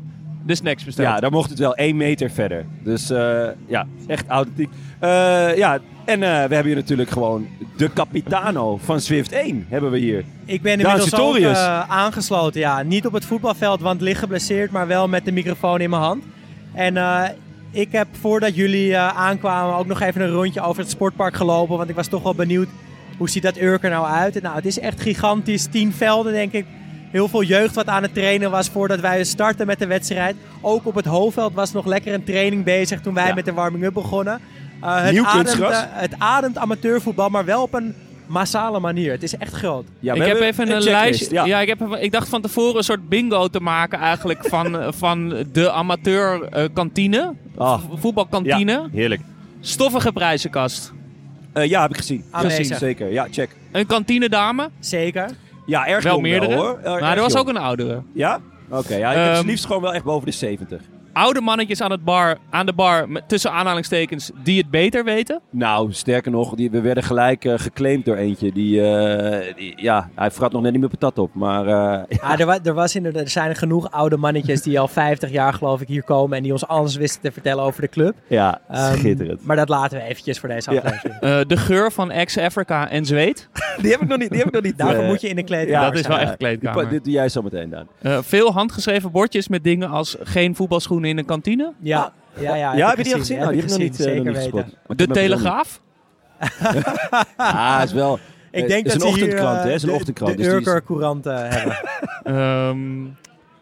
de 0.50 0.56
snacks 0.56 0.84
besteld. 0.84 1.08
Ja, 1.08 1.20
daar 1.20 1.32
mocht 1.32 1.50
het 1.50 1.60
wel 1.60 1.76
één 1.76 1.98
meter 1.98 2.32
verder. 2.32 2.66
Dus 2.84 3.10
eh, 3.10 3.48
ja, 3.68 3.86
echt 4.08 4.28
authentiek. 4.28 4.70
Eh, 5.00 5.58
ja, 5.58 5.80
en 6.06 6.24
eh, 6.24 6.30
we 6.30 6.54
hebben 6.54 6.66
hier 6.66 6.76
natuurlijk 6.76 7.10
gewoon 7.10 7.48
de 7.78 7.94
capitano 7.94 8.78
van 8.84 9.02
Swift 9.02 9.32
1 9.32 9.66
hebben 9.70 9.92
we 9.92 9.98
hier. 9.98 10.24
Ik 10.46 10.62
ben 10.62 10.80
inmiddels 10.80 11.16
ook 11.16 11.36
eh, 11.36 11.90
aangesloten, 11.90 12.60
ja. 12.60 12.82
Niet 12.82 13.06
op 13.06 13.14
het 13.14 13.26
voetbalveld, 13.26 13.82
want 13.82 14.02
licht 14.02 14.20
geblesseerd, 14.20 14.72
maar 14.72 14.88
wel 14.88 15.08
met 15.08 15.26
de 15.26 15.32
microfoon 15.32 15.82
in 15.82 15.90
mijn 15.90 16.02
hand. 16.02 16.24
En 16.74 16.98
eh, 16.98 17.24
ik 17.72 17.92
heb 17.92 18.08
voordat 18.20 18.56
jullie 18.56 18.94
eh, 18.94 19.18
aankwamen 19.18 19.76
ook 19.76 19.86
nog 19.86 20.02
even 20.02 20.22
een 20.22 20.32
rondje 20.32 20.62
over 20.62 20.82
het 20.82 20.92
sportpark 20.92 21.36
gelopen, 21.36 21.78
want 21.78 21.90
ik 21.90 21.96
was 21.96 22.08
toch 22.08 22.24
wel 22.24 22.36
benieuwd 22.36 22.68
hoe 23.18 23.30
ziet 23.30 23.44
dat 23.44 23.58
Urk 23.58 23.84
er 23.84 23.90
nou 23.90 24.06
uit. 24.08 24.36
En 24.36 24.42
nou, 24.42 24.56
het 24.56 24.66
is 24.66 24.80
echt 24.80 25.02
gigantisch. 25.02 25.66
Tien 25.66 25.94
velden, 25.94 26.34
denk 26.34 26.52
ik. 26.52 26.66
Heel 27.12 27.28
veel 27.28 27.44
jeugd 27.44 27.76
wat 27.76 27.88
aan 27.88 28.02
het 28.04 28.14
trainen 28.14 28.52
was 28.52 28.70
voordat 28.70 29.00
wij 29.00 29.24
starten 29.24 29.68
met 29.68 29.80
de 29.80 29.88
wedstrijd. 29.88 30.36
Ook 30.62 30.86
op 30.86 30.96
het 30.96 31.06
hoofdveld 31.06 31.54
was 31.54 31.72
nog 31.72 31.86
lekker 31.86 32.14
een 32.14 32.24
training 32.24 32.64
bezig 32.64 33.02
toen 33.02 33.14
wij 33.14 33.28
Ja. 33.28 33.34
met 33.34 33.46
de 33.46 33.54
warming-up 33.54 33.94
begonnen. 33.94 34.40
Eh, 34.82 35.02
het, 35.04 35.12
Nieuw 35.12 35.26
ademt, 35.26 35.60
eh, 35.60 35.82
het 35.86 36.14
ademt 36.18 36.58
amateurvoetbal, 36.58 37.30
maar 37.30 37.46
wel 37.46 37.62
op 37.62 37.74
een 37.74 37.96
massale 38.28 38.80
manier. 38.80 39.12
Het 39.12 39.24
is 39.24 39.38
echt 39.38 39.54
groot. 39.54 39.86
Ja, 40.00 40.14
ik 40.14 40.22
heb 40.24 40.40
even 40.40 40.72
een, 40.72 40.82
lijstje. 40.82 41.34
Ja. 41.34 41.46
Ja. 41.46 41.60
ik, 41.60 41.68
heb, 41.68 41.82
ik 41.96 42.12
dacht 42.12 42.30
van 42.30 42.42
tevoren 42.42 42.78
een 42.78 42.84
soort 42.84 43.10
bingo 43.10 43.48
te 43.48 43.60
maken 43.60 44.00
eigenlijk 44.00 44.46
van, 44.46 44.78
van 45.04 45.46
de 45.52 45.72
amateur 45.72 46.44
eh, 46.44 46.66
kantine. 46.74 47.34
Ah. 47.58 47.80
V- 47.80 48.00
Voetbalkantine. 48.02 48.72
Ja, 48.72 48.88
heerlijk. 48.92 49.22
Stoffige 49.60 50.12
prijzenkast. 50.12 50.92
Eh, 51.54 51.66
ja, 51.66 51.82
heb 51.82 51.90
ik 51.90 51.98
gezien. 51.98 52.24
Aanwezig. 52.32 52.58
Gezien, 52.58 52.78
zeker. 52.78 53.12
Ja, 53.12 53.28
check. 53.32 53.56
Een 53.72 53.86
kantinedame. 53.86 54.70
Zeker. 54.80 55.30
Ja, 55.70 55.88
erg 55.88 56.04
Wel 56.04 56.20
meerdere. 56.20 56.56
hoor. 56.56 56.80
Maar 56.84 57.16
er 57.16 57.22
was 57.22 57.38
ook 57.38 57.48
een 57.48 57.58
oudere. 57.58 58.02
Ja? 58.14 58.40
Oké, 58.70 58.96
ja, 58.96 59.10
ik 59.12 59.18
heb 59.18 59.26
Ehm, 59.28 59.36
het 59.38 59.46
liefst 59.46 59.66
gewoon 59.66 59.82
wel 59.82 59.94
echt 59.94 60.04
boven 60.04 60.26
de 60.26 60.32
70. 60.32 60.82
Oude 61.20 61.42
mannetjes 61.42 61.82
aan, 61.82 61.92
het 61.92 62.04
bar, 62.04 62.38
aan 62.50 62.66
de 62.66 62.74
bar, 62.74 63.10
met, 63.10 63.30
tussen 63.30 63.52
aanhalingstekens, 63.52 64.32
die 64.44 64.58
het 64.58 64.70
beter 64.70 65.04
weten? 65.04 65.42
Nou, 65.50 65.94
sterker 65.94 66.32
nog, 66.32 66.56
die, 66.56 66.72
we 66.72 66.82
werden 66.82 67.04
gelijk 67.04 67.46
eh, 67.46 67.54
geclaimd 67.58 68.06
door 68.06 68.16
eentje. 68.16 68.52
Die, 68.52 68.82
eh, 68.92 69.56
die- 69.56 69.74
ja, 69.76 70.10
hij 70.16 70.32
vrat 70.32 70.52
nog 70.52 70.62
net 70.62 70.72
niet 70.72 70.82
meer 70.82 70.90
patat 70.90 71.18
op. 71.20 71.34
Maar 71.34 71.68
eh, 71.68 72.18
Ah, 72.32 72.40
er, 72.40 72.46
wa- 72.46 72.60
er, 72.64 72.74
was 72.74 72.96
inderdaad, 72.96 73.22
er 73.24 73.30
zijn 73.30 73.56
genoeg 73.56 73.92
oude 73.92 74.18
mannetjes 74.18 74.62
die 74.62 74.80
al 74.80 74.88
50 74.88 75.32
jaar 75.32 75.54
geloof 75.54 75.82
ik 75.82 75.88
hier 75.88 76.04
komen 76.04 76.38
en 76.38 76.44
die 76.44 76.52
ons 76.52 76.68
alles 76.68 76.96
wisten 76.96 77.22
te 77.22 77.32
vertellen 77.32 77.64
over 77.64 77.82
de 77.82 77.88
club. 77.90 78.16
ja, 78.28 78.62
Ehm, 78.70 78.98
schitterend. 78.98 79.46
Maar 79.46 79.56
dat 79.56 79.70
laten 79.70 79.98
we 79.98 80.04
eventjes 80.04 80.40
voor 80.40 80.50
deze 80.50 80.72
Ja. 80.72 80.78
aflevering. 80.82 81.20
Eh, 81.20 81.40
de 81.48 81.58
geur 81.58 81.92
van 81.92 82.12
ex-Afrika 82.12 82.90
en 82.90 83.06
zweet. 83.06 83.50
Die 83.82 83.92
heb 83.92 84.02
ik 84.02 84.08
nog 84.08 84.18
niet. 84.18 84.30
Die 84.30 84.38
heb 84.38 84.48
ik 84.48 84.54
nog 84.54 84.64
niet 84.64 84.78
Daarvoor 84.78 85.02
eh, 85.04 85.08
moet 85.10 85.22
je 85.22 85.28
in 85.28 85.36
de 85.36 85.44
kleedkamer 85.44 85.82
ja, 85.86 85.90
dat 85.90 86.00
is 86.00 86.08
wel 86.08 86.18
echt 86.18 86.38
kleedkamer. 86.38 86.90
Dit 86.90 87.04
doe 87.04 87.14
jij 87.14 87.30
zo 87.30 87.42
meteen, 87.42 87.70
Daan. 87.70 87.88
Eh, 88.02 88.18
veel 88.22 88.52
handgeschreven 88.54 89.12
bordjes 89.12 89.48
met 89.48 89.64
dingen 89.64 89.90
als 89.90 90.18
geen 90.24 90.56
voetbalschoenen 90.56 91.09
in 91.10 91.18
een 91.18 91.26
kantine. 91.26 91.74
Ja, 91.80 92.12
ja, 92.40 92.56
ja. 92.56 92.76
Ja, 92.76 92.88
heb 92.90 92.98
je 92.98 93.04
die 93.04 93.14
al 93.14 93.20
gezien? 93.20 93.40
Heb 93.40 93.48
die 93.50 93.56
ik 93.58 93.70
heb 93.70 93.72
ik 93.72 93.78
nog 93.78 93.88
niet, 93.90 94.00
eh, 94.00 94.06
Zeker 94.06 94.24
nog 94.26 94.36
niet 94.44 94.52
weten. 94.54 94.74
De 94.88 95.08
Telegraaf. 95.08 95.82
Ah, 97.38 97.82
is 97.84 97.92
wel. 97.94 98.20
Ik 98.52 98.62
Eh, 98.64 98.68
denk 98.70 98.86
is 98.86 98.94
dat 98.94 99.02
een 99.02 99.08
ze 99.10 99.14
hier 99.16 99.24
ochtendkrant, 99.24 99.58
eh, 99.58 99.64
hè? 99.64 99.74
Is 99.74 99.82
een 99.84 99.90
de- 99.90 99.96
ochtendkrant, 99.96 100.32
De, 100.32 100.38
dus 100.38 100.48
die 100.48 100.60
is- 100.60 100.66
Urker 100.68 100.84
Courant 100.84 101.26
eh, 101.26 101.36
hebben. 101.48 101.78
Ehm, 102.24 103.06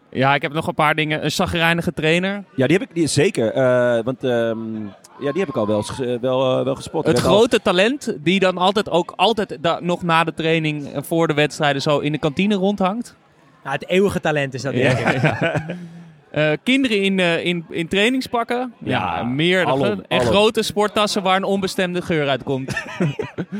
ja, 0.09 0.35
ik 0.35 0.41
heb 0.41 0.53
nog 0.53 0.67
een 0.67 0.73
paar 0.73 0.95
dingen. 0.95 1.23
Een 1.23 1.31
zagrijnige 1.31 1.93
trainer. 1.93 2.43
Ja, 2.55 2.67
die 2.67 2.77
heb 2.77 2.89
ik 2.89 2.95
die, 2.95 3.07
zeker. 3.07 3.51
eh, 3.53 4.03
want 4.03 4.23
ehm, 4.23 4.75
ja, 5.19 5.31
die 5.31 5.39
heb 5.39 5.47
ik 5.49 5.55
al 5.57 5.67
wel, 5.67 5.83
eh, 6.01 6.19
wel, 6.21 6.57
eh, 6.59 6.63
wel 6.63 6.75
gespot. 6.75 7.05
Het 7.07 7.15
al- 7.15 7.21
grote 7.31 7.61
talent 7.61 8.15
die 8.19 8.39
dan 8.39 8.57
altijd 8.57 8.89
ook 8.89 9.13
altijd 9.15 9.57
da- 9.61 9.79
nog 9.81 10.03
na 10.03 10.23
de 10.23 10.33
training 10.33 10.93
en 10.93 11.05
voor 11.05 11.27
de 11.27 11.33
wedstrijden 11.33 11.81
zo 11.81 11.99
in 11.99 12.11
de 12.11 12.17
kantine 12.17 12.55
rondhangt. 12.55 13.15
Nou, 13.63 13.75
het 13.79 13.87
eeuwige 13.89 14.19
talent 14.19 14.53
is 14.53 14.61
dat, 14.61 14.73
denk 14.73 14.97
ik. 14.99 15.21
Eh, 16.31 16.51
kinderen 16.63 17.01
in, 17.01 17.19
eh, 17.19 17.45
in, 17.45 17.65
in 17.69 17.87
trainingspakken. 17.87 18.73
Ja, 18.77 19.17
Ja, 19.17 19.23
meerdere. 19.23 19.71
alom, 19.71 19.83
en 20.07 20.19
alom. 20.19 20.25
grote 20.33 20.61
sporttassen 20.61 21.23
waar 21.23 21.35
een 21.35 21.43
onbestemde 21.43 22.01
geur 22.01 22.27
uitkomt. 22.29 22.67
Die 22.97 23.07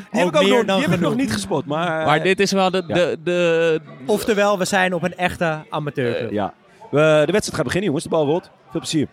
heb 0.10 0.28
ik, 0.28 0.36
Ook 0.36 0.44
meer 0.44 0.50
nog, 0.58 0.66
dan 0.66 0.80
die 0.80 0.86
heb 0.88 0.96
ik 0.96 1.00
nog 1.00 1.12
genoeg. 1.12 1.16
niet 1.16 1.32
gespot. 1.32 1.66
Maar, 1.66 2.06
maar 2.06 2.24
dit 2.24 2.40
is 2.40 2.52
wel 2.52 2.72
de... 2.72 2.84
ja. 2.88 2.94
de, 2.94 3.18
de 3.24 3.82
Oftewel, 4.06 4.58
we 4.58 4.66
zijn 4.66 4.94
op 4.94 5.04
een 5.04 5.16
echte 5.16 5.66
amateurclub. 5.70 6.32
Ja. 6.32 6.54
We- 6.92 6.98
de 7.26 7.32
wedstrijd 7.32 7.54
gaat 7.56 7.64
beginnen, 7.64 7.86
jongens. 7.86 8.04
De 8.04 8.10
bal 8.10 8.26
rolt. 8.26 8.52
Veel 8.70 8.80
plezier. 8.80 9.08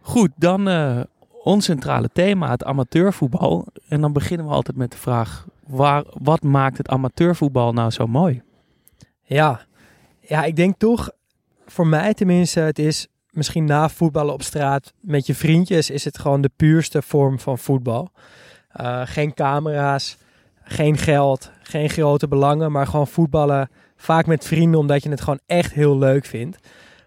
Goed, 0.00 0.30
dan 0.36 0.68
eh, 0.68 1.00
ons 1.42 1.64
centrale 1.64 2.08
thema, 2.12 2.50
het 2.50 2.64
amateurvoetbal. 2.64 3.66
En 3.88 4.00
dan 4.00 4.12
beginnen 4.12 4.46
we 4.46 4.52
altijd 4.52 4.76
met 4.76 4.90
de 4.90 4.98
vraag... 4.98 5.46
Waar, 5.66 6.04
wat 6.12 6.42
maakt 6.42 6.78
het 6.78 6.88
amateurvoetbal 6.88 7.72
nou 7.72 7.90
zo 7.90 8.06
mooi? 8.06 8.42
Ja. 9.22 9.60
ja, 10.20 10.44
ik 10.44 10.56
denk 10.56 10.78
toch, 10.78 11.10
voor 11.70 11.86
mij 11.86 12.14
tenminste, 12.14 12.60
het 12.60 12.78
is 12.78 13.06
misschien 13.30 13.64
na 13.64 13.88
voetballen 13.88 14.34
op 14.34 14.42
straat 14.42 14.92
met 15.00 15.26
je 15.26 15.34
vriendjes, 15.34 15.90
is 15.90 16.04
het 16.04 16.18
gewoon 16.18 16.40
de 16.40 16.50
puurste 16.56 17.02
vorm 17.02 17.38
van 17.38 17.58
voetbal. 17.58 18.10
Eh, 18.68 19.00
geen 19.04 19.34
camera's, 19.34 20.16
geen 20.62 20.96
geld, 20.96 21.50
geen 21.62 21.90
grote 21.90 22.28
belangen, 22.28 22.72
maar 22.72 22.86
gewoon 22.86 23.06
voetballen 23.06 23.70
vaak 23.96 24.26
met 24.26 24.44
vrienden, 24.44 24.80
omdat 24.80 25.02
je 25.02 25.10
het 25.10 25.20
gewoon 25.20 25.40
echt 25.46 25.72
heel 25.72 25.98
leuk 25.98 26.24
vindt. 26.24 26.58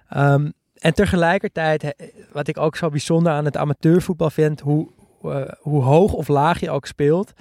Ehm, 0.10 0.50
en 0.75 0.94
tegelijkertijd, 0.94 1.94
wat 2.32 2.48
ik 2.48 2.58
ook 2.58 2.75
zo 2.75 2.89
bijzonder 2.89 3.32
aan 3.32 3.46
het 3.46 3.58
amateurvoetbal 3.58 4.30
vind, 4.30 4.60
hoe, 4.60 4.88
eh, 5.24 5.41
hoe 5.60 5.84
hoog 5.84 6.13
of 6.13 6.27
laag 6.27 6.60
je 6.60 6.72
ook 6.72 6.86
speelt, 6.86 7.34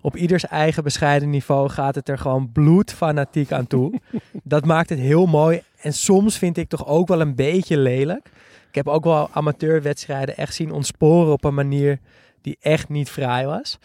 op 0.00 0.16
ieders 0.16 0.46
eigen 0.46 0.82
bescheiden 0.82 1.30
niveau 1.30 1.68
gaat 1.68 1.94
het 1.94 2.08
er 2.08 2.18
gewoon 2.18 2.52
bloedfanatiek 2.52 3.52
aan 3.52 3.66
toe. 3.66 4.00
Dat 4.42 4.64
maakt 4.64 4.88
het 4.88 4.98
heel 4.98 5.26
mooi. 5.26 5.62
En 5.80 5.92
soms 5.92 6.38
vind 6.38 6.56
ik 6.56 6.68
toch 6.68 6.86
ook 6.86 7.08
wel 7.08 7.20
een 7.20 7.34
beetje 7.34 7.78
lelijk. 7.78 8.26
Ik 8.68 8.74
heb 8.74 8.88
ook 8.88 9.04
wel 9.04 9.28
amateurwedstrijden 9.32 10.36
echt 10.36 10.54
zien 10.54 10.72
ontsporen 10.72 11.32
op 11.32 11.44
een 11.44 11.54
manier 11.54 11.98
die 12.42 12.56
echt 12.60 12.88
niet 12.88 13.10
fraai 13.10 13.46
was. 13.46 13.78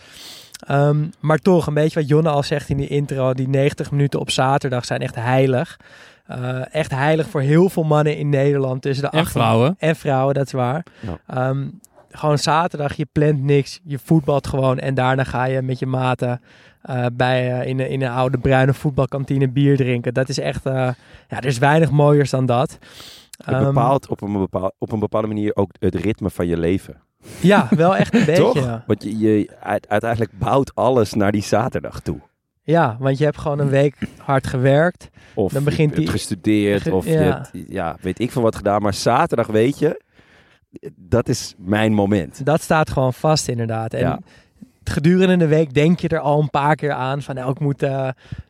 Ehm, 0.68 1.06
maar 1.20 1.38
toch, 1.38 1.68
een 1.68 1.74
beetje 1.74 2.00
wat 2.00 2.10
Jonne 2.10 2.30
al 2.30 2.44
zegt 2.44 2.70
in 2.70 2.78
die 2.78 2.88
intro, 2.88 3.34
die 3.34 3.48
90 3.48 3.92
minuten 3.92 4.20
op 4.20 4.30
zaterdag 4.30 4.86
zijn 4.86 5.02
echt 5.02 5.16
heilig. 5.16 5.80
Eh, 6.26 6.76
echt 6.76 6.92
heilig 6.92 7.30
voor 7.30 7.42
heel 7.42 7.70
veel 7.70 7.84
mannen 7.84 8.18
in 8.18 8.30
Nederland 8.30 8.82
tussen 8.82 9.04
de 9.04 9.10
En 9.12 9.20
18 9.20 9.42
vrouwen. 9.42 9.76
en 9.80 9.96
vrouwen, 9.96 10.34
dat 10.34 10.46
is 10.46 10.52
waar. 10.52 10.86
Ja. 11.00 11.20
Ehm, 11.28 11.66
gewoon 12.14 12.38
zaterdag, 12.38 12.94
je 12.94 13.08
plant 13.12 13.42
niks, 13.44 13.80
je 13.84 14.00
voetbalt 14.04 14.48
gewoon 14.48 14.80
en 14.80 14.94
daarna 14.94 15.24
ga 15.24 15.44
je 15.46 15.62
met 15.62 15.80
je 15.80 15.86
maten 15.86 16.42
eh, 16.82 17.06
bij, 17.14 17.60
eh, 17.62 17.68
in, 17.68 17.80
een, 17.80 17.90
in 17.90 18.02
een 18.02 18.12
oude 18.12 18.38
bruine 18.38 18.74
voetbalkantine 18.74 19.50
bier 19.50 19.78
drinken. 19.78 20.14
Dat 20.14 20.30
is 20.30 20.40
echt, 20.40 20.66
eh, 20.66 20.74
ja, 21.28 21.38
er 21.38 21.46
is 21.46 21.58
weinig 21.58 21.92
mooiers 21.92 22.30
dan 22.30 22.46
dat. 22.46 22.78
Het 23.38 23.56
Ehm, 23.56 23.64
bepaalt 23.64 24.08
op 24.08 24.22
een, 24.22 24.34
bepaal, 24.34 24.72
op 24.78 24.92
een 24.92 25.00
bepaalde 25.00 25.28
manier 25.28 25.56
ook 25.56 25.72
het 25.80 25.96
ritme 25.96 26.30
van 26.30 26.48
je 26.48 26.58
leven. 26.58 27.02
Ja, 27.40 27.68
wel 27.70 27.96
echt 27.96 28.14
een 28.14 28.26
beetje. 28.36 28.42
Toch? 28.62 28.82
Want 28.88 29.04
je, 29.04 29.18
je 29.20 29.50
uit- 29.62 29.90
uiteindelijk 29.90 30.32
bouwt 30.40 30.76
alles 30.76 31.14
naar 31.14 31.32
die 31.32 31.44
zaterdag 31.44 32.00
toe. 32.00 32.20
ja, 32.64 32.98
want 33.00 33.18
je 33.18 33.24
hebt 33.24 33.38
gewoon 33.38 33.60
een 33.60 33.70
week 33.70 33.96
hard 34.18 34.48
gewerkt. 34.48 35.10
Of 35.34 35.52
Dan 35.54 35.64
begint 35.64 35.90
je 35.90 35.96
hebt 35.96 36.08
die- 36.08 36.18
gestudeerd, 36.20 36.82
ge- 36.82 36.94
of 36.94 37.06
je 37.06 37.12
ja. 37.12 37.20
hebt, 37.20 37.52
ja, 37.68 37.98
weet 38.02 38.20
ik 38.20 38.32
van 38.32 38.44
wat 38.44 38.56
gedaan. 38.56 38.82
Maar 38.82 38.94
zaterdag 38.94 39.48
weet 39.48 39.80
je, 39.80 40.02
dat 40.96 41.30
is 41.30 41.54
mijn 41.58 41.94
moment. 41.94 42.46
Dat 42.46 42.62
staat 42.62 42.90
gewoon 42.90 43.14
vast 43.14 43.48
inderdaad. 43.48 43.94
En 43.94 44.00
Ja. 44.00 44.20
gedurende 44.84 45.38
de 45.38 45.48
week 45.48 45.74
denk 45.74 46.00
je 46.00 46.08
er 46.08 46.20
al 46.20 46.42
een 46.42 46.50
paar 46.50 46.76
keer 46.76 46.92
aan 46.92 47.22
van 47.22 47.36
nou, 47.36 47.52
ik 47.52 47.60
moet 47.60 47.84
eh, 47.84 48.08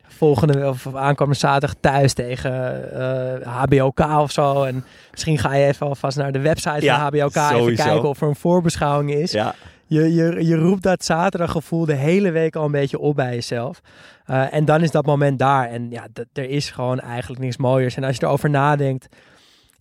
volgende 0.08 0.68
of 0.68 0.94
aankomende 0.94 1.38
zaterdag 1.38 1.74
thuis 1.80 2.12
tegen 2.12 2.92
eh, 3.40 3.46
HBOK 3.46 3.98
of 3.98 4.30
zo. 4.30 4.62
En 4.62 4.84
misschien 5.10 5.38
ga 5.38 5.54
je 5.54 5.66
even 5.66 5.86
alvast 5.86 6.16
naar 6.16 6.32
de 6.32 6.40
website 6.40 6.84
Ja, 6.84 6.94
van 6.94 7.04
HBOK 7.06 7.36
even 7.36 7.74
kijken 7.74 8.08
of 8.08 8.20
er 8.20 8.28
een 8.28 8.36
voorbeschouwing 8.36 9.10
is. 9.14 9.32
Ja, 9.32 9.54
Je, 9.86 10.14
je, 10.14 10.46
je 10.46 10.56
roept 10.56 10.82
dat 10.82 11.04
zaterdaggevoel 11.04 11.84
de 11.84 11.94
hele 11.94 12.30
week 12.30 12.56
al 12.56 12.64
een 12.64 12.70
beetje 12.70 12.98
op 12.98 13.16
bij 13.16 13.34
jezelf. 13.34 13.80
Eh, 14.24 14.54
en 14.54 14.64
dan 14.64 14.82
is 14.82 14.90
dat 14.90 15.06
moment 15.06 15.38
daar. 15.38 15.68
En 15.68 15.90
ja, 15.90 16.06
er 16.32 16.48
is 16.50 16.70
gewoon 16.70 17.00
eigenlijk 17.00 17.40
niks 17.40 17.56
mooiers. 17.56 17.96
En 17.96 18.04
als 18.04 18.16
je 18.16 18.24
erover 18.26 18.50
nadenkt, 18.50 19.08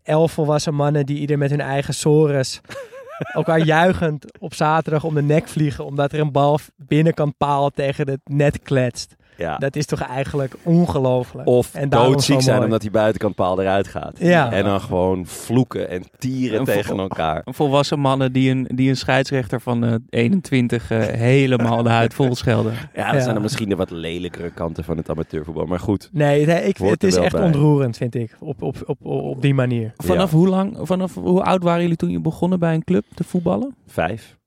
elf 0.04 0.32
volwassen 0.32 0.74
mannen 0.74 1.06
die 1.06 1.18
ieder 1.20 1.38
met 1.38 1.50
hun 1.50 1.62
eigen 1.62 1.94
sores 1.94 2.62
elkaar 3.34 3.60
juichend 3.60 4.40
op 4.40 4.54
zaterdag 4.54 5.04
om 5.04 5.14
de 5.14 5.22
nek 5.22 5.48
vliegen, 5.48 5.86
omdat 5.86 6.12
er 6.12 6.20
een 6.20 6.32
bal 6.32 6.60
binnenkant 6.76 7.38
paal 7.38 7.70
tegen 7.70 8.10
het 8.10 8.22
net 8.24 8.62
kletst. 8.62 9.16
Ja. 9.38 9.58
Dat 9.58 9.76
is 9.76 9.86
toch 9.86 10.02
eigenlijk 10.02 10.56
ongelooflijk. 10.64 11.48
Of 11.48 11.74
En 11.76 11.90
doodziek 11.90 12.42
zijn 12.42 12.54
mooi. 12.56 12.66
omdat 12.68 12.82
die 12.82 12.92
buitenkant 12.92 13.36
paal 13.36 13.62
eruit 13.62 13.88
gaat. 13.88 14.18
Ja. 14.20 14.52
En 14.52 14.64
dan 14.64 14.82
gewoon 14.82 15.26
vloeken 15.26 15.90
en 15.90 16.04
tieren 16.18 16.60
En 16.60 16.66
tegen 16.66 16.98
elkaar. 17.00 17.42
Volwassen 17.46 18.00
mannen 18.00 18.32
die 18.34 18.52
een, 18.52 18.68
die 18.76 18.90
een 18.90 18.98
scheidsrechter 18.98 19.62
van 19.62 19.86
eh, 19.86 19.94
21 20.10 20.92
eh, 20.92 21.00
helemaal 21.00 21.84
de 21.84 21.90
huid 21.90 22.14
vol 22.14 22.36
schelden. 22.36 22.72
Ja, 22.74 23.06
dat 23.06 23.14
Ja. 23.16 23.20
zijn 23.22 23.34
dan 23.34 23.44
misschien 23.44 23.70
de 23.70 23.76
wat 23.76 23.90
lelijkere 23.92 24.50
kanten 24.52 24.84
van 24.84 24.98
het 24.98 25.10
amateurvoetbal. 25.10 25.66
Maar 25.66 25.80
goed, 25.80 26.10
Nee, 26.12 26.46
het, 26.50 26.68
ik, 26.68 26.78
het 26.78 27.04
is 27.04 27.16
echt 27.16 27.32
bij. 27.32 27.42
ontroerend, 27.44 27.98
vind 27.98 28.16
ik, 28.16 28.36
op, 28.40 28.62
op, 28.62 28.76
op, 28.86 29.06
op 29.06 29.42
die 29.42 29.54
manier. 29.54 29.94
Vanaf 29.98 30.32
hoe 30.32 30.48
lang, 30.48 30.78
vanaf 30.82 31.14
hoe 31.16 31.44
oud 31.44 31.64
waren 31.64 31.82
jullie 31.82 31.98
toen 31.98 32.10
je 32.10 32.20
begonnen 32.20 32.60
bij 32.60 32.74
een 32.74 32.84
club 32.84 33.06
te 33.14 33.24
voetballen? 33.24 33.76
vijf. 33.88 34.38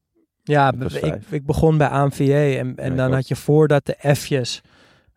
Ja, 0.43 0.73
Ik 0.79 1.19
ik, 1.31 1.47
begon 1.47 1.79
bij 1.79 1.89
AMVJ 1.89 2.33
en, 2.33 2.73
en 2.77 2.91
ik 2.91 2.97
dan 2.97 3.13
had 3.13 3.29
je 3.29 3.37
voordat 3.37 3.87
de 3.87 4.15
F'jes... 4.15 4.63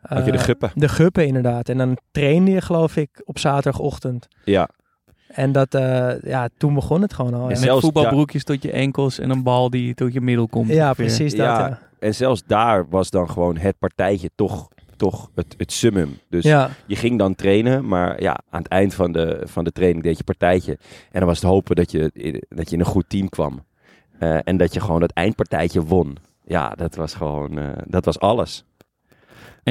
Had 0.01 0.25
je 0.25 0.31
de 0.31 0.37
eh, 0.37 0.43
guppen? 0.43 0.71
De 0.75 0.89
guppen 0.89 1.25
inderdaad. 1.27 1.69
En 1.69 1.77
dan 1.77 1.97
trainde 2.11 2.51
je 2.51 2.61
geloof 2.61 2.95
ik 2.95 3.21
op 3.25 3.39
zaterdagochtend. 3.39 4.27
Ja. 4.43 4.69
En 5.27 5.51
dat, 5.51 5.73
eh, 5.75 6.21
ja, 6.21 6.49
toen 6.57 6.73
begon 6.73 7.01
het 7.01 7.13
gewoon 7.13 7.33
al. 7.33 7.39
En 7.43 7.49
Ja, 7.49 7.55
zelf- 7.55 7.59
Met 7.59 7.67
Zelfs 7.69 7.83
voetbalbroekjes 7.85 8.43
tot 8.43 8.63
je 8.63 8.71
enkels 8.71 9.19
en 9.19 9.29
een 9.29 9.43
bal 9.43 9.69
die 9.69 9.93
tot 9.93 10.13
je 10.13 10.21
middel 10.21 10.47
komt. 10.47 10.67
ja 10.67 10.83
ongeveer. 10.85 11.05
precies 11.05 11.31
dat. 11.31 11.45
Ja. 11.45 11.67
Ja. 11.67 11.79
En 11.99 12.15
zelfs 12.15 12.43
daar 12.47 12.89
was 12.89 13.09
dan 13.09 13.29
gewoon 13.29 13.57
het 13.57 13.77
partijtje 13.79 14.29
toch, 14.35 14.67
toch 14.97 15.29
het, 15.35 15.55
het 15.57 15.71
summum. 15.71 16.17
Dus 16.29 16.43
Ja. 16.43 16.69
je 16.85 16.95
ging 16.95 17.17
dan 17.19 17.35
trainen, 17.35 17.87
maar 17.87 18.21
ja, 18.21 18.39
aan 18.49 18.61
het 18.61 18.71
eind 18.71 18.93
van 18.93 19.11
de, 19.11 19.41
van 19.45 19.63
de 19.63 19.71
training 19.71 20.03
deed 20.03 20.17
je 20.17 20.23
partijtje. 20.23 20.71
En 21.11 21.19
dan 21.19 21.25
was 21.25 21.41
het 21.41 21.49
hopen 21.49 21.75
dat 21.75 21.91
je, 21.91 22.09
in- 22.13 22.43
dat 22.49 22.69
je 22.69 22.75
in 22.75 22.79
een 22.81 22.87
goed 22.87 23.09
team 23.09 23.29
kwam. 23.29 23.63
Eh, 24.19 24.37
en 24.43 24.57
dat 24.57 24.73
je 24.73 24.79
gewoon 24.79 24.99
dat 24.99 25.11
eindpartijtje 25.11 25.81
won. 25.83 26.17
Ja, 26.45 26.69
dat 26.69 26.95
was 26.95 27.13
gewoon, 27.13 27.57
eh, 27.59 27.67
dat 27.85 28.05
was 28.05 28.19
alles. 28.19 28.63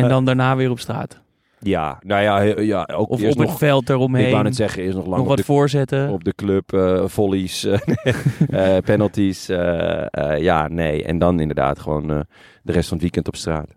En 0.03 0.09
dan 0.09 0.25
daarna 0.25 0.57
weer 0.57 0.71
op 0.71 0.81
straat. 0.81 1.21
Ja, 1.61 1.99
nou 2.03 2.23
ja, 2.23 2.61
ja 2.61 2.89
ook 2.95 3.09
Of 3.11 3.23
op 3.23 3.35
nog, 3.37 3.49
het 3.51 3.59
veld 3.59 3.89
eromheen. 3.91 4.27
ik 4.27 4.31
wou 4.33 4.43
net 4.45 4.57
zeggen, 4.57 4.83
eerst 4.83 4.97
nog 4.97 5.07
lang 5.07 5.19
nog 5.19 5.27
wat 5.29 5.37
de, 5.37 5.45
voorzetten. 5.45 6.11
op 6.11 6.25
de 6.25 6.35
club, 6.35 6.73
eh, 6.73 7.03
volleys, 7.07 7.65
eh, 7.65 8.77
eh, 8.77 8.83
penalties. 8.85 9.49
eh, 9.49 10.07
eh, 10.11 10.43
ja, 10.43 10.69
nee. 10.69 11.05
En 11.05 11.19
dan 11.19 11.41
inderdaad 11.41 11.79
gewoon 11.79 12.11
eh, 12.11 12.21
de 12.63 12.73
rest 12.73 12.85
van 12.89 12.93
het 12.97 13.03
weekend 13.03 13.27
op 13.29 13.37
straat. 13.37 13.75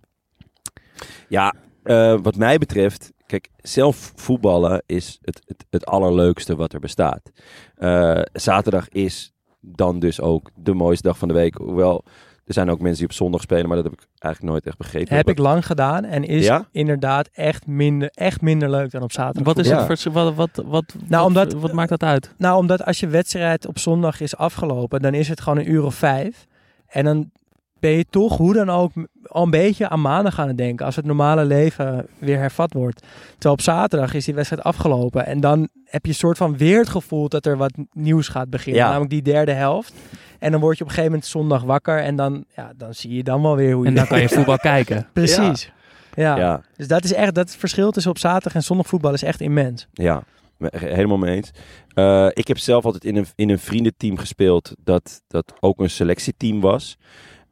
Ja, 1.28 1.54
eh, 1.84 2.16
wat 2.22 2.36
mij 2.36 2.58
betreft, 2.58 3.12
kijk, 3.26 3.50
zelf 3.58 4.12
voetballen 4.16 4.84
is 4.86 5.18
het, 5.22 5.42
het, 5.46 5.66
het 5.70 5.86
allerleukste 5.86 6.56
wat 6.56 6.74
er 6.74 6.80
bestaat. 6.80 7.32
Eh, 7.76 8.22
zaterdag 8.34 8.90
is 8.90 9.34
dan 9.60 10.00
dus 10.00 10.22
ook 10.22 10.50
de 10.56 10.74
mooiste 10.74 11.08
dag 11.08 11.18
van 11.18 11.28
de 11.28 11.34
week. 11.34 11.56
Hoewel 11.56 12.04
Er 12.52 12.58
zijn 12.58 12.70
ook 12.70 12.80
mensen 12.82 13.00
die 13.00 13.08
op 13.10 13.14
zondag 13.16 13.42
spelen, 13.42 13.68
maar 13.68 13.76
dat 13.76 13.86
heb 13.86 13.94
ik 13.94 14.08
eigenlijk 14.20 14.54
nooit 14.54 14.66
echt 14.66 14.78
begrepen. 14.78 15.16
Heb 15.16 15.30
ik 15.30 15.38
lang 15.38 15.66
gedaan 15.66 16.04
en 16.04 16.24
is 16.24 16.46
Ja? 16.46 16.66
inderdaad 16.72 17.30
echt 17.34 17.68
minder, 17.68 18.10
echt 18.14 18.42
minder 18.42 18.70
leuk 18.70 18.92
dan 18.92 19.02
op 19.02 19.12
zaterdag. 19.12 19.44
Wat 19.54 19.58
is 19.66 19.68
Ja. 19.72 19.78
het 19.78 19.86
vers- 19.86 20.04
wat, 20.06 20.34
wat, 20.36 20.50
wat, 20.66 20.96
Nou, 21.08 21.26
omdat- 21.28 21.54
wat 21.54 21.74
maakt 21.74 21.90
dat 21.90 22.04
uit? 22.04 22.34
Nou, 22.38 22.58
omdat 22.58 22.86
als 22.86 23.00
je 23.00 23.08
wedstrijd 23.08 23.68
op 23.68 23.80
zondag 23.80 24.22
is 24.22 24.36
afgelopen, 24.38 25.02
dan 25.02 25.14
is 25.14 25.28
het 25.28 25.42
gewoon 25.42 25.58
een 25.60 25.72
uur 25.72 25.84
of 25.84 25.96
vijf. 25.96 26.46
En 26.88 27.04
dan 27.04 27.32
ben 27.80 27.92
je 27.92 28.06
toch 28.10 28.38
hoe 28.38 28.54
dan 28.54 28.70
ook 28.70 28.92
al 29.24 29.44
een 29.44 29.50
beetje 29.50 29.90
aan 29.90 30.02
maandag 30.02 30.40
aan 30.40 30.48
het 30.48 30.58
denken. 30.58 30.86
Als 30.86 30.96
het 30.96 31.06
normale 31.06 31.46
leven 31.46 32.08
weer 32.18 32.38
hervat 32.38 32.74
wordt. 32.74 33.02
Terwijl 33.32 33.54
op 33.54 33.62
zaterdag 33.62 34.14
is 34.14 34.26
die 34.26 34.34
wedstrijd 34.34 34.64
afgelopen. 34.64 35.26
En 35.26 35.40
dan 35.40 35.70
heb 35.86 36.04
je 36.06 36.12
een 36.12 36.18
soort 36.18 36.38
van 36.38 36.58
weer 36.58 36.80
het 36.80 36.90
gevoel 36.90 37.30
dat 37.30 37.46
er 37.46 37.58
wat 37.58 37.72
nieuws 37.94 38.28
gaat 38.28 38.50
beginnen. 38.50 38.82
Ja. 38.82 38.88
Namelijk 38.88 39.12
die 39.12 39.22
derde 39.22 39.52
helft. 39.52 39.94
En 40.42 40.52
dan 40.52 40.62
word 40.62 40.78
je 40.78 40.84
op 40.84 40.90
een 40.90 40.96
gegeven 40.96 41.12
moment 41.12 41.32
zondag 41.32 41.64
wakker. 41.64 42.00
En 42.00 42.16
dan, 42.16 42.46
ja, 42.56 42.72
dan 42.78 42.94
zie 42.94 43.16
je 43.16 43.24
dan 43.24 43.42
wel 43.42 43.56
weer 43.56 43.74
hoe 43.74 43.84
je... 43.84 43.90
En 43.90 43.96
dan 43.96 44.08
kan 44.08 44.22
je 44.22 44.30
voetbal 44.38 44.58
kijken. 44.58 45.08
Precies. 45.14 45.72
Ja. 46.14 46.38
Ja, 46.38 46.62
Dus 46.76 46.88
dat 46.88 47.04
is 47.04 47.14
echt, 47.14 47.36
dat 47.36 47.56
verschil 47.56 47.92
tussen 47.92 48.12
op 48.12 48.18
zaterdag 48.18 48.54
en 48.54 48.64
zondag 48.64 48.88
voetbal 48.88 49.14
is 49.14 49.24
echt 49.24 49.42
immens. 49.42 49.88
ja, 49.94 50.24
helemaal 50.70 51.18
mee 51.18 51.36
eens. 51.36 51.52
Eh, 51.94 52.28
ik 52.34 52.48
heb 52.48 52.58
zelf 52.58 52.86
altijd 52.86 53.06
in 53.06 53.16
een, 53.16 53.26
in 53.36 53.50
een 53.50 53.60
vriendenteam 53.60 54.18
gespeeld 54.18 54.76
dat, 54.84 55.22
dat 55.28 55.54
ook 55.60 55.80
een 55.80 55.90
selectieteam 55.90 56.62
was. 56.62 56.98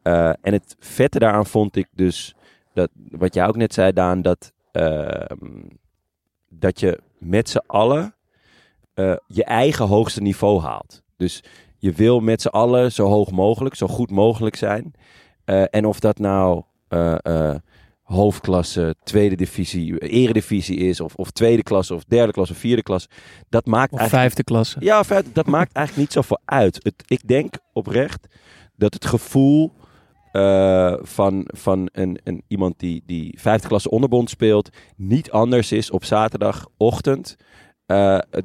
Eh, 0.02 0.30
en 0.42 0.54
het 0.54 0.76
vette 0.80 1.20
daaraan 1.20 1.46
vond 1.46 1.76
ik 1.76 1.88
dus, 1.92 2.36
dat, 2.74 2.90
wat 2.94 3.34
jij 3.34 3.48
ook 3.48 3.58
net 3.58 3.74
zei 3.74 3.94
Daan, 3.94 4.22
dat, 4.22 4.54
ehm, 4.72 5.62
dat 6.50 6.80
je 6.80 7.00
met 7.18 7.50
z'n 7.50 7.64
allen 7.68 8.16
eh, 8.94 9.16
je 9.28 9.44
eigen 9.44 9.88
hoogste 9.88 10.22
niveau 10.22 10.62
haalt. 10.62 11.04
Dus 11.18 11.44
je 11.80 11.92
wil 11.92 12.20
met 12.20 12.42
z'n 12.42 12.48
allen 12.48 12.92
zo 12.92 13.06
hoog 13.06 13.32
mogelijk, 13.32 13.76
zo 13.76 13.88
goed 13.88 14.12
mogelijk 14.12 14.56
zijn. 14.56 14.94
Eh, 15.46 15.64
en 15.70 15.86
of 15.86 16.00
dat 16.00 16.20
nou 16.20 16.64
eh, 16.88 17.16
eh, 17.22 17.56
hoofdklasse, 18.02 18.96
tweede 19.04 19.36
divisie, 19.36 19.98
eredivisie 19.98 20.78
is, 20.78 21.00
of, 21.00 21.16
of 21.16 21.32
tweede 21.32 21.64
klasse, 21.64 21.94
of 21.94 22.04
derde 22.04 22.32
klasse, 22.32 22.54
of 22.54 22.60
vierde 22.60 22.84
klasse, 22.84 23.08
dat 23.50 23.66
maakt 23.66 23.92
Of 23.92 24.00
eigenlijk 24.00 24.22
vijfde 24.22 24.44
klasse. 24.44 24.78
ja, 24.80 25.04
dat 25.34 25.48
maakt 25.56 25.74
eigenlijk 25.74 26.08
niet 26.08 26.14
zoveel 26.14 26.40
uit. 26.46 26.80
Het, 26.84 27.04
ik 27.08 27.28
denk 27.28 27.54
oprecht 27.74 28.28
dat 28.76 28.94
het 28.94 29.06
gevoel 29.06 29.72
van, 31.02 31.48
van 31.48 31.90
een, 31.92 32.20
een, 32.24 32.44
iemand 32.48 32.80
die, 32.80 33.04
die 33.06 33.40
vijfde 33.40 33.68
klasse 33.68 33.90
onderbond 33.90 34.30
speelt 34.30 34.70
niet 34.96 35.32
anders 35.32 35.72
is 35.72 35.92
op 35.92 36.04
zaterdagochtend 36.04 37.36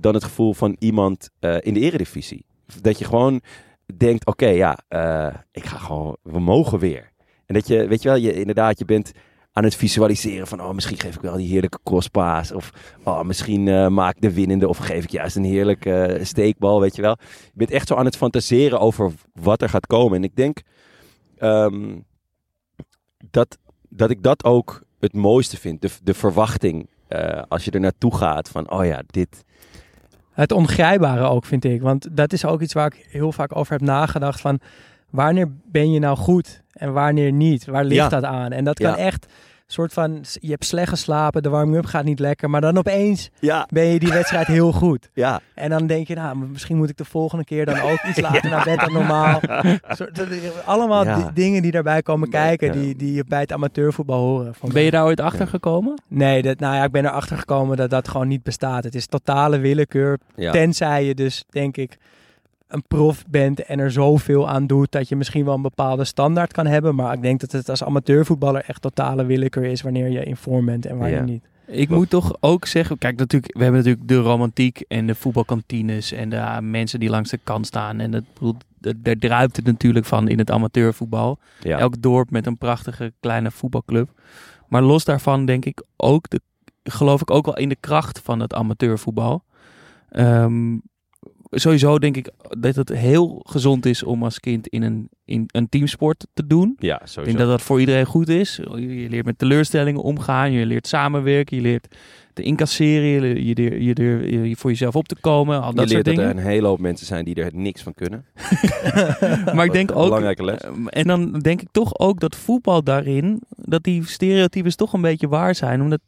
dan 0.00 0.14
het 0.14 0.24
gevoel 0.24 0.54
van 0.54 0.76
iemand 0.78 1.30
in 1.40 1.74
de 1.74 1.80
eredivisie. 1.80 2.44
Dat 2.80 2.98
je 2.98 3.04
gewoon 3.04 3.40
denkt, 3.96 4.26
oké, 4.26 4.46
ja, 4.46 4.78
eh, 4.88 5.34
ik 5.52 5.64
ga 5.64 5.76
gewoon, 5.76 6.16
we 6.22 6.40
mogen 6.40 6.78
weer. 6.78 7.12
En 7.46 7.54
dat 7.54 7.66
je, 7.66 7.86
weet 7.86 8.02
je 8.02 8.08
wel, 8.08 8.18
je, 8.18 8.32
inderdaad, 8.32 8.78
je 8.78 8.84
bent 8.84 9.12
aan 9.52 9.64
het 9.64 9.74
visualiseren 9.74 10.46
van, 10.46 10.60
oh, 10.60 10.70
misschien 10.70 10.98
geef 10.98 11.14
ik 11.14 11.20
wel 11.20 11.36
die 11.36 11.48
heerlijke 11.48 11.78
crosspaas. 11.84 12.52
Of, 12.52 12.70
oh, 13.04 13.22
misschien 13.22 13.68
eh, 13.68 13.88
maak 13.88 14.14
ik 14.14 14.20
de 14.20 14.32
winnende 14.32 14.68
of 14.68 14.78
geef 14.78 15.04
ik 15.04 15.10
juist 15.10 15.36
een 15.36 15.44
heerlijke 15.44 16.02
eh, 16.02 16.24
steekbal, 16.24 16.80
weet 16.80 16.96
je 16.96 17.02
wel. 17.02 17.16
Je 17.28 17.50
bent 17.54 17.70
echt 17.70 17.88
zo 17.88 17.94
aan 17.94 18.04
het 18.04 18.16
fantaseren 18.16 18.80
over 18.80 19.12
wat 19.32 19.62
er 19.62 19.68
gaat 19.68 19.86
komen. 19.86 20.16
En 20.16 20.24
ik 20.24 20.36
denk 20.36 20.62
ehm, 21.36 21.98
dat, 23.30 23.58
dat 23.88 24.10
ik 24.10 24.22
dat 24.22 24.44
ook 24.44 24.82
het 25.00 25.12
mooiste 25.12 25.56
vind. 25.56 25.82
De, 25.82 25.90
de 26.02 26.14
verwachting 26.14 26.92
als 27.48 27.64
je 27.64 27.70
er 27.70 27.80
naartoe 27.80 28.16
gaat 28.16 28.48
van, 28.48 28.70
oh 28.70 28.84
ja, 28.84 29.02
dit... 29.06 29.44
Het 30.34 30.52
ongrijpbare 30.52 31.22
ook, 31.24 31.44
vind 31.44 31.64
ik. 31.64 31.82
Want 31.82 32.08
dat 32.12 32.32
is 32.32 32.44
ook 32.44 32.60
iets 32.60 32.72
waar 32.72 32.86
ik 32.86 33.06
heel 33.10 33.32
vaak 33.32 33.56
over 33.56 33.72
heb 33.72 33.80
nagedacht. 33.80 34.40
Van 34.40 34.60
wanneer 35.10 35.48
ben 35.70 35.92
je 35.92 35.98
nou 35.98 36.16
goed 36.16 36.62
en 36.72 36.92
wanneer 36.92 37.32
niet? 37.32 37.64
Waar 37.66 37.84
ligt 37.84 38.00
Ja. 38.00 38.08
dat 38.08 38.24
aan? 38.24 38.52
En 38.52 38.64
dat 38.64 38.78
kan 38.78 38.90
Ja. 38.90 38.96
echt 38.96 39.26
soort 39.66 39.92
van... 39.92 40.24
Je 40.40 40.50
hebt 40.50 40.64
slecht 40.64 40.88
geslapen, 40.88 41.42
de 41.42 41.48
warming-up 41.48 41.84
gaat 41.86 42.04
niet 42.04 42.18
lekker. 42.18 42.50
Maar 42.50 42.60
dan 42.60 42.78
opeens 42.78 43.30
Ja, 43.40 43.66
ben 43.70 43.84
je 43.84 43.98
die 43.98 44.12
wedstrijd 44.12 44.46
heel 44.46 44.72
goed. 44.72 45.08
ja, 45.14 45.40
En 45.54 45.70
dan 45.70 45.86
denk 45.86 46.06
je, 46.06 46.14
nou, 46.14 46.36
misschien 46.36 46.76
moet 46.76 46.90
ik 46.90 46.96
de 46.96 47.04
volgende 47.04 47.44
keer 47.44 47.64
dan 47.66 47.80
ook 47.80 48.02
iets 48.08 48.20
later 48.30 48.50
naar 48.50 48.64
bed 48.64 48.78
dan 48.80 48.92
normaal. 48.92 49.40
Zo, 49.96 50.06
dat- 50.12 50.28
allemaal 50.64 51.04
Ja. 51.04 51.30
dingen 51.34 51.62
die 51.62 51.70
daarbij 51.70 52.02
komen 52.02 52.28
kijken, 52.28 52.72
die, 52.72 52.96
die 52.96 53.24
bij 53.24 53.40
het 53.40 53.52
amateurvoetbal 53.52 54.20
horen. 54.20 54.54
Ben 54.72 54.82
je 54.82 54.90
daar 54.90 55.04
ooit 55.04 55.20
achter 55.20 55.46
gekomen? 55.46 56.02
Nee, 56.08 56.42
dat, 56.42 56.58
nou 56.58 56.74
ja, 56.74 56.84
ik 56.84 56.92
ben 56.92 57.04
erachter 57.04 57.36
gekomen 57.38 57.76
dat 57.76 57.90
dat 57.90 58.08
gewoon 58.08 58.28
niet 58.28 58.42
bestaat. 58.42 58.84
Het 58.84 58.94
is 58.94 59.06
totale 59.06 59.58
willekeur. 59.58 60.18
ja. 60.36 60.52
Tenzij 60.52 61.04
je 61.04 61.14
dus, 61.14 61.44
denk 61.50 61.76
ik, 61.76 61.96
een 62.74 62.84
prof 62.88 63.24
bent 63.28 63.62
en 63.64 63.78
er 63.78 63.90
zoveel 63.92 64.48
aan 64.48 64.66
doet 64.66 64.92
dat 64.92 65.08
je 65.08 65.16
misschien 65.16 65.44
wel 65.44 65.54
een 65.54 65.62
bepaalde 65.62 66.04
standaard 66.04 66.52
kan 66.52 66.66
hebben. 66.66 66.94
Maar 66.94 67.14
ik 67.14 67.22
denk 67.22 67.40
dat 67.40 67.52
het 67.52 67.68
als 67.68 67.84
amateurvoetballer 67.84 68.64
echt 68.66 68.82
totale 68.82 69.24
willekeur 69.24 69.64
is 69.64 69.82
wanneer 69.82 70.08
je 70.08 70.24
in 70.24 70.36
vorm 70.36 70.64
bent 70.64 70.86
en 70.86 70.96
wanneer 70.98 71.16
Ja. 71.16 71.22
niet. 71.24 71.44
Ik 71.66 71.88
moet 71.88 72.10
toch 72.10 72.36
ook 72.40 72.66
zeggen, 72.66 72.98
kijk, 72.98 73.16
natuurlijk, 73.16 73.56
we 73.56 73.62
hebben 73.62 73.80
natuurlijk 73.80 74.08
de 74.08 74.16
romantiek 74.16 74.84
en 74.88 75.06
de 75.06 75.14
voetbalkantines 75.14 76.12
en 76.12 76.28
de 76.28 76.40
ah, 76.40 76.58
mensen 76.62 77.00
die 77.00 77.08
langs 77.10 77.30
de 77.30 77.38
kant 77.44 77.66
staan. 77.66 78.00
En 78.00 78.10
dat, 78.10 78.24
daar 78.96 79.16
druipt 79.16 79.56
het 79.56 79.64
natuurlijk 79.64 80.06
van 80.06 80.28
in 80.28 80.38
het 80.38 80.50
amateurvoetbal. 80.50 81.38
ja. 81.60 81.78
Elk 81.78 82.02
dorp 82.02 82.30
met 82.30 82.46
een 82.46 82.58
prachtige 82.58 83.12
kleine 83.20 83.50
voetbalclub. 83.50 84.08
Maar 84.68 84.82
los 84.82 85.04
daarvan 85.04 85.44
denk 85.44 85.64
ik 85.64 85.82
ook, 85.96 86.30
de, 86.30 86.40
geloof 86.82 87.20
ik 87.20 87.30
ook 87.30 87.44
wel 87.44 87.56
in 87.56 87.68
de 87.68 87.76
kracht 87.80 88.20
van 88.24 88.40
het 88.40 88.54
amateurvoetbal. 88.54 89.44
Ehm, 90.10 90.76
sowieso 91.54 91.98
denk 91.98 92.16
ik 92.16 92.30
dat 92.58 92.74
het 92.74 92.88
heel 92.88 93.40
gezond 93.46 93.86
is 93.86 94.02
om 94.02 94.22
als 94.24 94.40
kind 94.40 94.68
in 94.68 94.82
een, 94.82 95.08
in 95.24 95.44
een 95.46 95.68
teamsport 95.68 96.26
te 96.34 96.46
doen. 96.46 96.76
ja, 96.78 96.94
Ik 97.00 97.06
sowieso. 97.06 97.24
denk 97.24 97.38
dat 97.38 97.48
dat 97.58 97.62
voor 97.66 97.80
iedereen 97.80 98.04
goed 98.06 98.28
is. 98.28 98.60
Je 98.74 99.02
je 99.02 99.08
leert 99.08 99.24
met 99.24 99.38
teleurstellingen 99.38 100.02
omgaan. 100.02 100.52
Je 100.52 100.66
leert 100.66 100.86
samenwerken. 100.86 101.56
Je 101.56 101.62
leert 101.62 101.96
te 102.32 102.42
incasseren. 102.42 103.44
Je 103.44 103.54
leert, 103.54 103.72
je 103.72 104.38
je 104.40 104.48
je 104.48 104.56
voor 104.56 104.70
jezelf 104.70 104.96
op 104.96 105.08
te 105.08 105.16
komen. 105.20 105.62
Al 105.62 105.70
je 105.70 105.74
dat 105.76 105.90
soort 105.90 106.06
leert 106.06 106.16
dat 106.16 106.24
er 106.24 106.30
een 106.30 106.42
hele 106.50 106.66
hoop 106.66 106.78
mensen 106.78 107.06
zijn 107.06 107.24
die 107.24 107.34
er 107.34 107.50
niks 107.54 107.82
van 107.82 107.94
kunnen. 107.94 108.24
Maar 109.54 109.64
ik 109.64 109.72
denk 109.72 109.90
ook... 109.96 110.04
Belangrijke 110.04 110.44
les. 110.44 110.60
Ehm, 110.60 110.86
En 110.86 111.06
dan 111.06 111.32
denk 111.38 111.60
ik 111.62 111.68
toch 111.72 111.98
ook 111.98 112.20
dat 112.20 112.36
voetbal 112.36 112.82
daarin... 112.84 113.42
Dat 113.56 113.82
die 113.82 114.06
stereotypes 114.08 114.76
toch 114.76 114.92
een 114.92 115.00
beetje 115.00 115.28
waar 115.28 115.54
zijn. 115.54 115.80
Omdat 115.82 116.00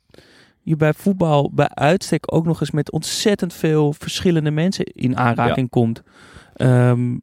je 0.66 0.76
bij 0.76 0.92
voetbal 0.92 1.50
bij 1.55 1.68
uitstek 1.68 2.33
ook 2.35 2.44
nog 2.44 2.61
eens 2.61 2.70
met 2.70 2.90
ontzettend 2.92 3.55
veel 3.55 3.92
verschillende 3.92 4.50
mensen 4.50 4.85
in 4.85 5.16
aanraking 5.16 5.70
komt. 5.70 6.02
Ehm, 6.55 7.16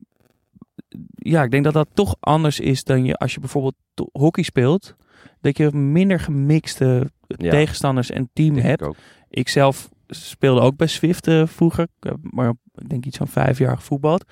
ja, 1.15 1.43
ik 1.43 1.51
denk 1.51 1.63
dat 1.63 1.73
dat 1.73 1.88
toch 1.93 2.15
anders 2.19 2.60
is 2.60 2.84
dan 2.84 3.06
je 3.06 3.15
als 3.15 3.34
je 3.34 3.39
bijvoorbeeld 3.39 3.75
hockey 4.12 4.43
speelt. 4.43 4.95
Dat 5.41 5.58
je 5.58 5.71
minder 5.71 6.19
gemixte 6.19 7.12
Ja. 7.27 7.49
tegenstanders 7.49 8.10
en 8.12 8.29
team 8.34 8.53
Denk 8.53 8.65
hebt. 8.65 8.88
ik 9.29 9.49
zelf 9.49 9.89
speelde 10.08 10.62
ook 10.62 10.75
bij 10.75 10.88
Swift 10.88 11.27
eh, 11.27 11.47
vroeger, 11.47 11.88
maar 12.21 12.53
ik 12.75 12.89
denk 12.89 13.06
iets 13.06 13.17
van 13.17 13.27
vijf 13.27 13.58
jaar 13.58 13.77
gevoetbald. 13.77 14.25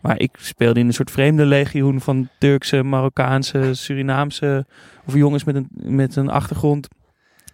Maar 0.00 0.20
ik 0.20 0.30
speelde 0.38 0.80
in 0.80 0.86
een 0.86 0.92
soort 0.92 1.10
vreemde 1.10 1.44
legioen 1.44 2.00
van 2.00 2.28
Turkse, 2.38 2.82
Marokkaanse, 2.82 3.74
Surinaamse 3.74 4.66
of 5.06 5.14
jongens 5.14 5.44
met 5.44 5.54
een, 5.54 5.68
met 5.74 6.16
een 6.16 6.28
achtergrond. 6.28 6.88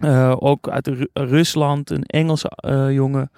Eh, 0.02 0.34
ook 0.38 0.68
uit 0.68 0.86
Ru- 0.86 1.06
Rusland, 1.12 1.90
een 1.90 2.02
Engelse 2.04 2.48
eh, 2.48 2.92
jongen, 2.92 3.30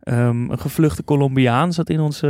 Ehm, 0.00 0.50
een 0.50 0.58
gevluchte 0.58 1.04
Colombiaan 1.04 1.72
zat 1.72 1.90
in 1.90 2.00
ons 2.00 2.22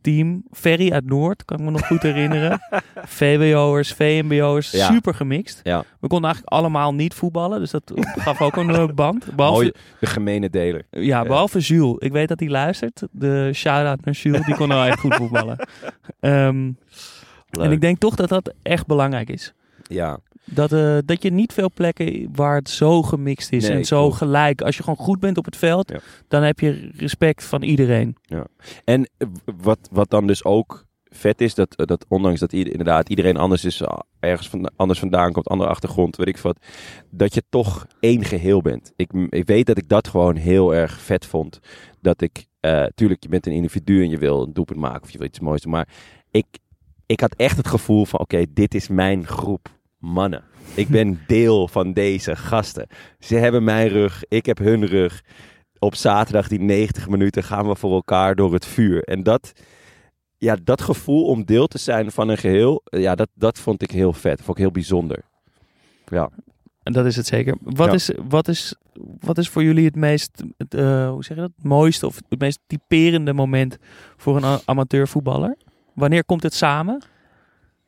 team. 0.00 0.42
Ferry 0.52 0.92
uit 0.92 1.06
Noord, 1.06 1.44
kan 1.44 1.58
ik 1.58 1.64
me 1.64 1.70
nog 1.70 1.86
goed 1.86 2.02
herinneren. 2.02 2.60
VWO'ers, 3.18 3.92
VMBO'ers, 3.92 4.70
Ja. 4.70 4.92
super 4.92 5.14
gemixt. 5.14 5.60
Ja. 5.62 5.78
We 6.00 6.06
konden 6.08 6.26
eigenlijk 6.30 6.54
allemaal 6.54 6.94
niet 6.94 7.14
voetballen, 7.14 7.58
dus 7.58 7.70
dat 7.70 7.92
gaf 8.16 8.40
ook 8.40 8.56
een 8.56 8.70
eh, 8.70 8.86
band. 8.94 9.26
Behalve, 9.36 9.60
Mooi, 9.60 9.72
de 10.00 10.06
gemene 10.06 10.50
deler. 10.50 10.82
ja, 10.90 11.22
behalve 11.22 11.58
Jules. 11.58 11.96
Ik 11.98 12.12
weet 12.12 12.28
dat 12.28 12.40
hij 12.40 12.48
luistert. 12.48 13.02
De 13.10 13.50
shout-out 13.54 14.04
naar 14.04 14.14
Jules, 14.14 14.46
die 14.46 14.54
kon 14.54 14.68
wel 14.68 14.84
echt 14.84 15.00
goed 15.00 15.14
voetballen. 15.14 15.56
Ehm, 16.20 16.70
en 17.50 17.70
ik 17.72 17.80
denk 17.80 17.98
toch 17.98 18.14
dat 18.14 18.28
dat 18.28 18.54
echt 18.62 18.86
belangrijk 18.86 19.28
is. 19.28 19.52
Ja, 19.82 20.18
Dat, 20.44 20.72
eh, 20.72 20.98
dat 21.04 21.22
je 21.22 21.30
niet 21.30 21.52
veel 21.52 21.70
plekken 21.74 22.28
waar 22.32 22.56
het 22.56 22.68
zo 22.70 23.02
gemixt 23.02 23.52
is 23.52 23.68
Nee, 23.68 23.76
en 23.76 23.84
zo 23.84 24.10
gelijk. 24.10 24.62
Als 24.62 24.76
je 24.76 24.82
gewoon 24.82 24.98
goed 25.04 25.20
bent 25.20 25.38
op 25.38 25.44
het 25.44 25.56
veld, 25.56 25.90
Ja. 25.90 25.98
dan 26.28 26.42
heb 26.42 26.60
je 26.60 26.90
respect 26.96 27.44
van 27.44 27.62
iedereen. 27.62 28.16
En 28.84 29.08
eh, 29.16 29.28
wat, 29.62 29.88
wat 29.92 30.10
dan 30.10 30.26
dus 30.26 30.44
ook 30.44 30.84
vet 31.04 31.40
is, 31.40 31.54
dat, 31.54 31.74
eh, 31.76 31.86
dat 31.86 32.04
ondanks 32.08 32.40
dat 32.40 32.52
ieder- 32.52 32.70
inderdaad 32.72 33.08
iedereen 33.08 33.36
anders 33.36 33.64
is, 33.64 33.82
ergens 34.20 34.48
van, 34.48 34.70
anders 34.76 34.98
vandaan 34.98 35.32
komt, 35.32 35.48
andere 35.48 35.70
achtergrond, 35.70 36.16
weet 36.16 36.28
ik 36.28 36.38
wat, 36.38 36.64
dat 37.10 37.34
je 37.34 37.42
toch 37.48 37.86
één 38.00 38.24
geheel 38.24 38.62
bent. 38.62 38.92
Ik, 38.96 39.10
ik 39.28 39.46
weet 39.46 39.66
dat 39.66 39.78
ik 39.78 39.88
dat 39.88 40.08
gewoon 40.08 40.36
heel 40.36 40.74
erg 40.74 41.00
vet 41.00 41.26
vond. 41.26 41.58
Dat 42.00 42.20
ik, 42.20 42.46
tuurlijk, 42.94 43.22
je 43.22 43.28
bent 43.28 43.46
een 43.46 43.52
individu 43.52 44.02
en 44.02 44.10
je 44.10 44.18
wil 44.18 44.42
een 44.42 44.52
doelpunt 44.52 44.78
maken 44.78 45.02
of 45.02 45.10
je 45.10 45.18
wil 45.18 45.26
iets 45.26 45.40
moois 45.40 45.60
doen, 45.62 45.72
maar 45.72 45.88
ik, 46.30 46.46
ik 47.06 47.20
had 47.20 47.34
echt 47.36 47.56
het 47.56 47.66
gevoel 47.68 48.04
van, 48.04 48.20
oké, 48.20 48.44
dit 48.50 48.74
is 48.74 48.88
mijn 48.88 49.26
groep 49.26 49.68
mannen. 50.02 50.44
Ik 50.74 50.88
ben 50.88 51.20
deel 51.26 51.68
van 51.68 51.92
deze 51.92 52.36
gasten. 52.36 52.86
Ze 53.18 53.34
hebben 53.36 53.64
mijn 53.64 53.88
rug, 53.88 54.22
ik 54.28 54.46
heb 54.46 54.58
hun 54.58 54.86
rug. 54.86 55.22
Op 55.78 55.94
zaterdag 55.94 56.48
die 56.48 56.60
90 56.60 57.08
minuten 57.08 57.42
gaan 57.44 57.68
we 57.68 57.74
voor 57.76 57.92
elkaar 57.92 58.34
door 58.34 58.52
het 58.52 58.66
vuur. 58.66 59.02
En 59.02 59.22
dat, 59.22 59.52
ja, 60.38 60.56
dat 60.64 60.80
gevoel 60.82 61.26
om 61.26 61.44
deel 61.44 61.66
te 61.66 61.78
zijn 61.78 62.10
van 62.10 62.28
een 62.28 62.38
geheel, 62.38 62.82
eh, 62.84 63.00
ja, 63.00 63.14
dat, 63.14 63.28
dat 63.34 63.58
vond 63.58 63.82
ik 63.82 63.90
heel 63.90 64.12
vet. 64.12 64.38
Vond 64.42 64.56
ik 64.56 64.62
heel 64.62 64.72
bijzonder. 64.72 65.18
Ja. 66.06 66.30
En 66.82 66.92
dat 66.92 67.06
is 67.06 67.16
het 67.16 67.26
zeker. 67.26 67.56
Wat, 67.62 67.86
Ja. 67.88 67.92
is, 67.92 68.10
wat, 68.28 68.48
is, 68.48 68.74
wat 69.20 69.38
is 69.38 69.48
voor 69.48 69.62
jullie 69.62 69.84
het 69.84 69.96
meest, 69.96 70.42
het, 70.56 70.74
eh, 70.74 71.08
hoe 71.10 71.24
zeg 71.24 71.36
je 71.36 71.42
dat, 71.42 71.52
mooiste 71.56 72.06
of 72.06 72.20
het 72.28 72.40
meest 72.40 72.58
typerende 72.66 73.32
moment 73.32 73.78
voor 74.16 74.36
een 74.36 74.44
a- 74.44 74.60
amateurvoetballer? 74.64 75.56
Wanneer 75.94 76.24
komt 76.24 76.42
het 76.42 76.54
samen? 76.54 77.02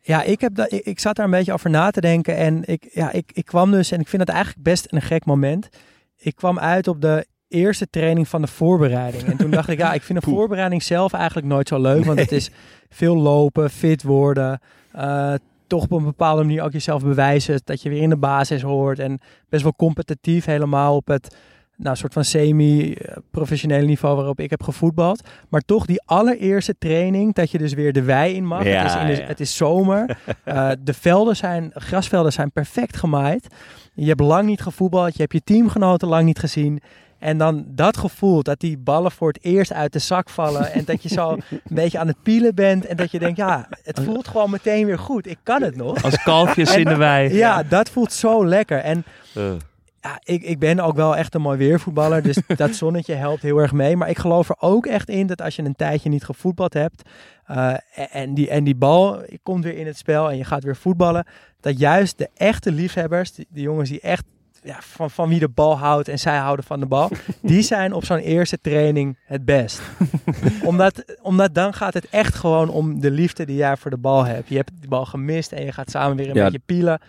Ja, 0.07 0.23
ik, 0.23 0.41
heb 0.41 0.55
da- 0.55 0.67
ik, 0.69 0.85
ik 0.85 0.99
zat 1.01 1.17
daar 1.17 1.25
een 1.25 1.31
beetje 1.31 1.53
over 1.53 1.71
na 1.71 1.91
te 1.91 2.01
denken. 2.01 2.37
En 2.37 2.63
ik, 2.65 2.89
ja, 2.93 3.13
ik, 3.13 3.31
ik 3.33 3.45
kwam 3.45 3.71
dus, 3.71 3.91
en 3.91 4.01
ik 4.01 4.09
vind 4.09 4.23
het 4.23 4.31
eigenlijk 4.31 4.63
best 4.65 4.87
een 4.93 5.03
gek 5.03 5.25
moment. 5.25 5.69
Ik 6.17 6.37
kwam 6.37 6.59
uit 6.59 6.89
op 6.89 7.01
de 7.01 7.27
eerste 7.49 7.91
training 7.91 8.29
van 8.29 8.41
de 8.43 8.47
voorbereiding. 8.49 9.23
En 9.25 9.37
toen 9.37 9.51
dacht 9.51 9.69
ik, 9.69 9.79
ja, 9.79 9.93
ik 9.93 10.03
vind 10.03 10.21
de 10.25 10.31
voorbereiding 10.31 10.83
zelf 10.83 11.13
eigenlijk 11.13 11.47
nooit 11.47 11.69
zo 11.69 11.81
leuk. 11.81 12.05
Want 12.05 12.19
het 12.19 12.33
is 12.33 12.51
veel 12.89 13.17
lopen, 13.17 13.71
fit 13.71 14.03
worden. 14.03 14.61
eh, 14.93 15.35
toch 15.67 15.83
op 15.83 15.93
een 15.93 16.05
bepaalde 16.05 16.43
manier 16.43 16.63
ook 16.63 16.73
jezelf 16.73 17.03
bewijzen. 17.03 17.61
Dat 17.65 17.83
je 17.83 17.89
weer 17.89 18.03
in 18.03 18.09
de 18.09 18.17
basis 18.17 18.63
hoort. 18.63 18.99
En 18.99 19.21
best 19.49 19.63
wel 19.63 19.75
competitief 19.77 20.45
helemaal 20.45 20.97
op 20.97 21.07
het 21.07 21.37
nou, 21.77 21.97
soort 21.97 22.13
van 22.13 22.25
semi-professionele 22.25 23.87
niveau 23.87 24.17
waarop 24.17 24.41
ik 24.41 24.51
heb 24.51 24.63
gevoetbald. 24.63 25.29
Maar 25.49 25.61
toch 25.61 25.87
die 25.87 26.03
allereerste 26.05 26.75
training, 26.79 27.35
dat 27.35 27.51
je 27.51 27.59
dus 27.59 27.73
weer 27.75 27.93
de 27.93 28.03
wei 28.03 28.35
in 28.35 28.47
mag. 28.47 28.65
Ja, 28.65 28.83
het, 28.83 28.91
is 28.95 29.01
in 29.01 29.07
de- 29.07 29.21
ja. 29.23 29.27
het 29.27 29.41
is 29.41 29.57
zomer. 29.57 30.03
Eh, 30.45 30.71
de 30.81 30.93
velden 30.95 31.37
zijn, 31.37 31.71
grasvelden 31.75 32.33
zijn 32.33 32.51
perfect 32.53 32.97
gemaaid. 32.97 33.47
Je 33.95 34.07
hebt 34.07 34.21
lang 34.21 34.47
niet 34.47 34.61
gevoetbald. 34.63 35.13
Je 35.15 35.21
hebt 35.21 35.33
je 35.33 35.41
teamgenoten 35.45 36.09
lang 36.09 36.25
niet 36.25 36.39
gezien. 36.39 36.81
En 37.19 37.39
dan 37.39 37.65
dat 37.69 37.97
gevoel 37.97 38.43
dat 38.43 38.61
die 38.61 38.79
ballen 38.79 39.11
voor 39.13 39.29
het 39.29 39.39
eerst 39.45 39.73
uit 39.73 39.93
de 39.93 39.99
zak 39.99 40.29
vallen. 40.29 40.73
En 40.73 40.85
dat 40.85 41.03
je 41.03 41.09
zo 41.09 41.31
een 41.51 41.61
beetje 41.69 41.99
aan 41.99 42.07
het 42.07 42.23
pielen 42.23 42.55
bent. 42.55 42.87
En 42.87 42.97
dat 42.97 43.11
je 43.11 43.19
denkt, 43.19 43.37
ja, 43.37 43.69
het 43.83 44.01
voelt 44.05 44.29
gewoon 44.29 44.51
meteen 44.51 44.87
weer 44.87 44.99
goed. 44.99 45.27
Ik 45.27 45.39
kan 45.43 45.63
het 45.63 45.77
nog. 45.77 46.05
Als 46.05 46.23
kalfjes 46.23 46.77
in 46.77 46.85
de 46.85 46.97
wei. 46.97 47.35
Ja, 47.45 47.63
dat 47.63 47.91
voelt 47.91 48.13
zo 48.13 48.47
lekker. 48.47 48.79
En 48.79 49.05
Eh, 49.35 49.43
ja, 50.05 50.21
ik, 50.25 50.43
ik 50.43 50.59
ben 50.59 50.81
ook 50.81 50.97
wel 50.97 51.17
echt 51.17 51.35
een 51.35 51.41
mooi 51.41 51.59
weervoetballer. 51.59 52.23
Dus 52.23 52.39
dat 52.57 52.75
zonnetje 52.75 53.15
helpt 53.15 53.43
heel 53.43 53.59
erg 53.59 53.73
mee. 53.73 53.97
Maar 53.97 54.09
ik 54.09 54.19
geloof 54.19 54.49
er 54.49 54.57
ook 54.59 54.87
echt 54.87 55.09
in 55.09 55.27
dat 55.27 55.43
als 55.43 55.57
je 55.57 55.63
een 55.63 55.77
tijdje 55.77 56.09
niet 56.09 56.25
gevoetbald 56.25 56.73
hebt. 56.75 57.03
eh, 57.47 57.75
en, 58.11 58.35
die, 58.35 58.49
en 58.49 58.65
die 58.65 58.75
bal 58.77 59.23
komt 59.43 59.65
weer 59.65 59.77
in 59.77 59.87
het 59.87 59.97
spel 59.99 60.31
en 60.31 60.37
je 60.37 60.45
gaat 60.45 60.65
weer 60.65 60.77
voetballen. 60.77 61.27
Dat 61.61 61.79
juist 61.79 62.19
de 62.19 62.29
echte 62.35 62.73
liefhebbers, 62.73 63.33
die, 63.33 63.47
de 63.51 63.61
jongens 63.61 63.89
die 63.91 64.01
echt 64.01 64.25
ja, 64.63 64.77
van, 64.81 65.11
van 65.11 65.29
wie 65.29 65.39
de 65.39 65.49
bal 65.49 65.79
houdt 65.79 66.09
en 66.09 66.19
zij 66.19 66.37
houden 66.37 66.65
van 66.65 66.81
de 66.81 66.87
bal. 66.87 67.11
Die 67.43 67.63
zijn 67.63 67.93
op 67.93 68.05
zo'n 68.05 68.19
eerste 68.19 68.61
training 68.61 69.19
het 69.25 69.45
best. 69.45 69.81
omdat, 70.65 71.05
omdat 71.23 71.55
dan 71.55 71.75
gaat 71.75 71.95
het 71.95 72.09
echt 72.09 72.35
gewoon 72.35 72.69
om 72.69 73.01
de 73.01 73.11
liefde 73.11 73.47
die 73.47 73.57
jij 73.57 73.77
voor 73.77 73.91
de 73.91 73.97
bal 73.97 74.25
hebt. 74.25 74.49
Je 74.49 74.57
hebt 74.57 74.71
die 74.81 74.89
bal 74.89 75.05
gemist 75.05 75.53
en 75.53 75.65
je 75.65 75.73
gaat 75.73 75.91
samen 75.91 76.17
weer 76.17 76.29
een 76.29 76.35
Ja. 76.35 76.45
beetje 76.45 76.63
pielen. 76.67 77.01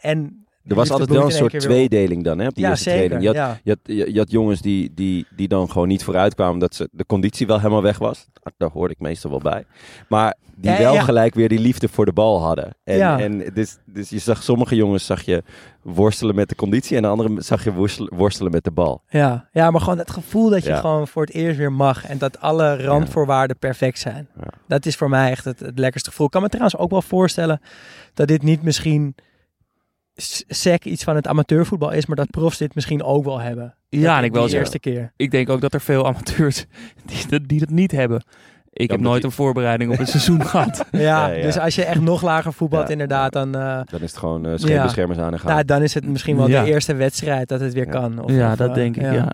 En 0.00 0.41
er 0.66 0.74
was 0.74 0.90
altijd 0.90 1.08
wel 1.10 1.24
een 1.24 1.30
soort 1.30 1.60
tweedeling 1.60 2.24
dan, 2.24 2.38
hè, 2.38 2.46
op 2.46 2.54
die 2.54 2.64
Ja, 2.64 2.70
eerste 2.70 2.90
zeker. 2.90 3.08
training. 3.08 3.34
Je 3.34 3.38
had, 3.38 3.48
ja. 3.48 3.60
je, 3.64 3.70
had, 3.70 3.96
je, 4.06 4.12
je 4.12 4.18
had 4.18 4.30
jongens 4.30 4.60
die, 4.60 4.92
die, 4.94 5.26
die 5.36 5.48
dan 5.48 5.70
gewoon 5.70 5.88
niet 5.88 6.04
vooruit 6.04 6.34
kwamen 6.34 6.52
omdat 6.54 6.74
ze, 6.74 6.88
de 6.92 7.06
conditie 7.06 7.46
wel 7.46 7.56
helemaal 7.58 7.82
weg 7.82 7.98
was. 7.98 8.26
Daar 8.56 8.70
hoorde 8.70 8.94
ik 8.94 9.00
meestal 9.00 9.30
wel 9.30 9.38
bij. 9.40 9.64
Maar 10.08 10.36
die 10.56 10.70
Ja, 10.70 10.78
wel 10.78 11.00
gelijk 11.00 11.34
weer 11.34 11.48
die 11.48 11.58
liefde 11.58 11.88
voor 11.88 12.04
de 12.04 12.12
bal 12.12 12.42
hadden. 12.42 12.76
En, 12.84 13.00
en 13.00 13.50
dus, 13.54 13.76
dus 13.86 14.10
je 14.10 14.18
zag 14.18 14.42
sommige 14.42 14.76
jongens 14.76 15.06
zag 15.06 15.22
je 15.22 15.42
worstelen 15.82 16.34
met 16.34 16.48
de 16.48 16.54
conditie 16.54 16.96
en 16.96 17.02
de 17.02 17.08
andere 17.08 17.42
zag 17.42 17.64
je 17.64 17.72
worstelen, 17.72 18.14
worstelen 18.16 18.52
met 18.52 18.64
de 18.64 18.70
bal. 18.70 19.02
Ja, 19.08 19.48
ja, 19.52 19.70
maar 19.70 19.80
gewoon 19.80 19.98
het 19.98 20.10
gevoel 20.10 20.50
dat 20.50 20.64
je 20.64 20.76
gewoon 20.76 21.08
voor 21.08 21.22
het 21.22 21.34
eerst 21.34 21.58
weer 21.58 21.72
mag. 21.72 22.04
En 22.06 22.18
dat 22.18 22.40
alle 22.40 22.76
randvoorwaarden 22.76 23.58
perfect 23.58 23.98
zijn. 23.98 24.28
Dat 24.68 24.86
is 24.86 24.96
voor 24.96 25.08
mij 25.08 25.30
echt 25.30 25.44
het, 25.44 25.60
het 25.60 25.78
lekkerste 25.78 26.10
gevoel. 26.10 26.26
Ik 26.26 26.32
kan 26.32 26.42
me 26.42 26.48
trouwens 26.48 26.76
ook 26.76 26.90
wel 26.90 27.02
voorstellen 27.02 27.60
dat 28.14 28.28
dit 28.28 28.42
niet 28.42 28.62
misschien 28.62 29.14
sec 30.48 30.84
iets 30.84 31.04
van 31.04 31.16
het 31.16 31.26
amateurvoetbal 31.26 31.90
is. 31.90 32.06
Maar 32.06 32.16
dat 32.16 32.30
profs 32.30 32.58
dit 32.58 32.74
misschien 32.74 33.02
ook 33.02 33.24
wel 33.24 33.40
hebben. 33.40 33.74
Ja, 33.88 34.18
en 34.18 34.24
ik 34.24 34.32
wel 34.32 34.48
de 34.48 34.56
eerste 34.56 34.78
keer. 34.78 35.12
ik 35.16 35.30
denk 35.30 35.48
ook 35.48 35.60
dat 35.60 35.74
er 35.74 35.80
veel 35.80 36.06
amateurs 36.06 36.64
die, 37.06 37.26
dat- 37.28 37.48
die 37.48 37.58
dat 37.60 37.70
niet 37.70 37.90
hebben. 37.92 38.22
Ik 38.74 38.90
heb 38.90 39.00
nooit 39.00 39.24
een 39.24 39.30
voorbereiding 39.32 39.92
op 39.92 39.98
een 39.98 40.06
seizoen 40.06 40.44
gehad. 40.46 40.84
Ja, 40.90 41.00
Ja, 41.00 41.26
ja. 41.28 41.42
dus 41.42 41.58
als 41.58 41.74
je 41.74 41.84
echt 41.84 42.00
nog 42.00 42.22
lager 42.22 42.52
voetbalt 42.52 42.86
Ja. 42.86 42.92
inderdaad, 42.92 43.32
dan, 43.32 43.54
eh, 43.54 43.80
Dan 43.90 44.00
is 44.00 44.10
het 44.10 44.16
gewoon 44.16 44.46
uh, 44.46 44.52
scheepbeschermers 44.56 45.18
aan 45.18 45.32
en 45.32 45.38
gaan. 45.40 45.52
nou, 45.52 45.64
dan 45.64 45.82
is 45.82 45.94
het 45.94 46.06
misschien 46.06 46.36
wel 46.36 46.48
Ja. 46.48 46.62
de 46.64 46.70
eerste 46.70 46.94
wedstrijd 46.94 47.48
dat 47.48 47.60
het 47.60 47.72
weer 47.72 47.84
Ja. 47.86 47.90
kan. 47.90 48.22
Of, 48.22 48.30
ja, 48.30 48.50
of, 48.50 48.56
dat 48.58 48.68
eh, 48.68 48.74
denk 48.74 48.96
ik, 48.96 49.02
ja. 49.02 49.32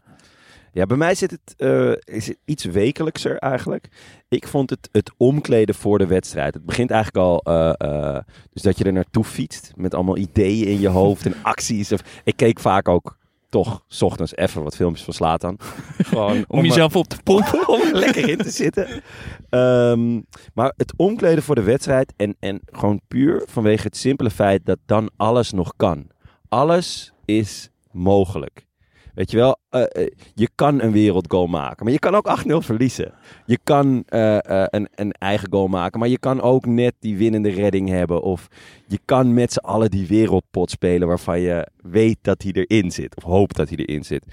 Ja, 0.79 0.87
bij 0.87 0.97
mij 0.97 1.15
zit 1.15 1.31
het, 1.31 1.55
eh, 1.57 2.15
is 2.15 2.27
het 2.27 2.39
iets 2.45 2.65
wekelijkser 2.65 3.37
eigenlijk. 3.37 3.89
Ik 4.29 4.47
vond 4.47 4.71
het, 4.71 4.89
het 4.93 5.13
omkleden 5.17 5.75
voor 5.75 5.99
de 5.99 6.07
wedstrijd. 6.07 6.55
Het 6.55 6.65
begint 6.65 6.91
eigenlijk 6.91 7.27
al, 7.27 7.41
eh, 7.43 7.73
eh, 7.79 8.23
dus 8.53 8.63
dat 8.63 8.79
je 8.79 8.85
er 8.85 8.93
naartoe 8.93 9.25
fietst 9.25 9.73
met 9.77 9.95
allemaal 9.95 10.17
ideeën 10.17 10.67
in 10.67 10.81
je 10.81 10.89
hoofd 10.89 11.27
en 11.27 11.35
acties. 11.53 11.93
Of, 11.93 12.01
ik 12.25 12.37
keek 12.37 12.61
vaak 12.61 12.89
ook 12.89 13.19
toch 13.49 13.85
's 13.89 14.03
ochtends 14.03 14.37
even 14.37 14.63
wat 14.63 14.77
filmpjes 14.77 15.05
van 15.05 15.15
Slatan. 15.15 15.59
Gewoon 15.99 16.45
Om 16.49 16.65
jezelf 16.65 16.97
op 16.97 17.09
te 17.09 17.23
pompen. 17.23 17.69
om 17.75 17.81
er 17.81 17.95
lekker 17.95 18.29
in 18.29 18.39
te 18.39 18.51
zitten. 18.51 19.03
Ehm, 19.49 20.21
maar 20.55 20.73
het 20.77 20.93
omkleden 20.97 21.43
voor 21.43 21.55
de 21.55 21.63
wedstrijd 21.63 22.13
en, 22.17 22.37
en 22.41 22.61
gewoon 22.73 23.01
puur 23.09 23.43
vanwege 23.47 23.83
het 23.83 23.97
simpele 23.97 24.31
feit 24.31 24.67
dat 24.67 24.79
dan 24.87 25.11
alles 25.17 25.53
nog 25.53 25.73
kan. 25.77 26.07
Alles 26.49 27.13
is 27.25 27.71
mogelijk. 27.93 28.67
Weet 29.19 29.31
je 29.31 29.37
wel, 29.37 29.59
eh, 29.71 29.83
eh, 29.83 30.07
je 30.35 30.49
kan 30.55 30.81
een 30.83 30.93
wereldgoal 30.93 31.47
maken, 31.47 31.85
maar 31.85 31.93
je 31.93 31.99
kan 31.99 32.15
ook 32.15 32.27
8-0 32.27 32.61
verliezen. 32.61 33.13
Je 33.47 33.59
kan 33.63 34.03
eh, 34.07 34.39
een, 34.45 34.89
een 34.95 35.13
eigen 35.13 35.49
goal 35.51 35.69
maken, 35.69 36.01
maar 36.01 36.09
je 36.09 36.19
kan 36.19 36.41
ook 36.41 36.67
net 36.67 36.95
die 37.01 37.17
winnende 37.17 37.49
redding 37.49 37.89
hebben. 37.89 38.23
Of 38.23 38.49
je 38.87 38.99
kan 39.05 39.35
met 39.35 39.53
z'n 39.53 39.59
allen 39.59 39.91
die 39.91 40.07
wereldpot 40.07 40.71
spelen 40.71 41.09
waarvan 41.09 41.41
je 41.41 41.69
weet 41.83 42.19
dat 42.23 42.43
hij 42.43 42.53
erin 42.53 42.91
zit. 42.91 43.17
Of 43.17 43.23
hoopt 43.23 43.57
dat 43.57 43.69
hij 43.69 43.79
erin 43.79 44.05
zit. 44.05 44.25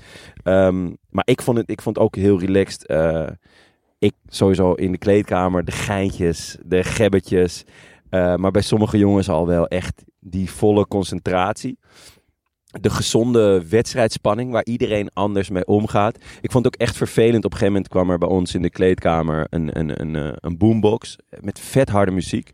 Ehm, 0.43 0.93
maar 1.10 1.28
ik 1.28 1.41
vond, 1.41 1.58
het, 1.58 1.69
ik 1.69 1.82
vond 1.82 1.95
het 1.95 2.06
ook 2.06 2.15
heel 2.15 2.39
relaxed. 2.39 2.93
ik 4.00 4.13
sowieso 4.28 4.74
in 4.74 4.91
de 4.91 4.98
kleedkamer, 4.98 5.65
de 5.65 5.71
geintjes, 5.71 6.58
de 6.65 6.84
gebbetjes. 6.84 7.63
Maar 8.10 8.52
bij 8.52 8.62
sommige 8.62 8.98
jongens 8.98 9.30
al 9.30 9.48
wel 9.48 9.67
echt 9.67 10.04
die 10.19 10.52
volle 10.52 10.88
concentratie. 10.88 11.78
De 12.82 12.90
gezonde 12.90 13.68
wedstrijdspanning 13.70 14.52
waar 14.52 14.66
iedereen 14.66 15.10
anders 15.14 15.50
mee 15.50 15.66
omgaat. 15.66 16.16
Ik 16.42 16.52
vond 16.52 16.66
het 16.66 16.74
ook 16.74 16.82
echt 16.82 16.98
vervelend. 16.98 17.46
Op 17.46 17.52
een 17.52 17.58
gegeven 17.58 17.74
moment 17.74 17.88
kwam 17.88 18.10
er 18.10 18.18
bij 18.18 18.28
ons 18.28 18.56
in 18.56 18.62
de 18.62 18.70
kleedkamer 18.70 19.48
een, 19.50 19.80
een, 19.80 20.02
een, 20.02 20.16
eh, 20.16 20.34
een 20.36 20.58
boombox 20.58 21.18
met 21.42 21.60
vet 21.60 21.90
harde 21.90 22.12
muziek. 22.12 22.54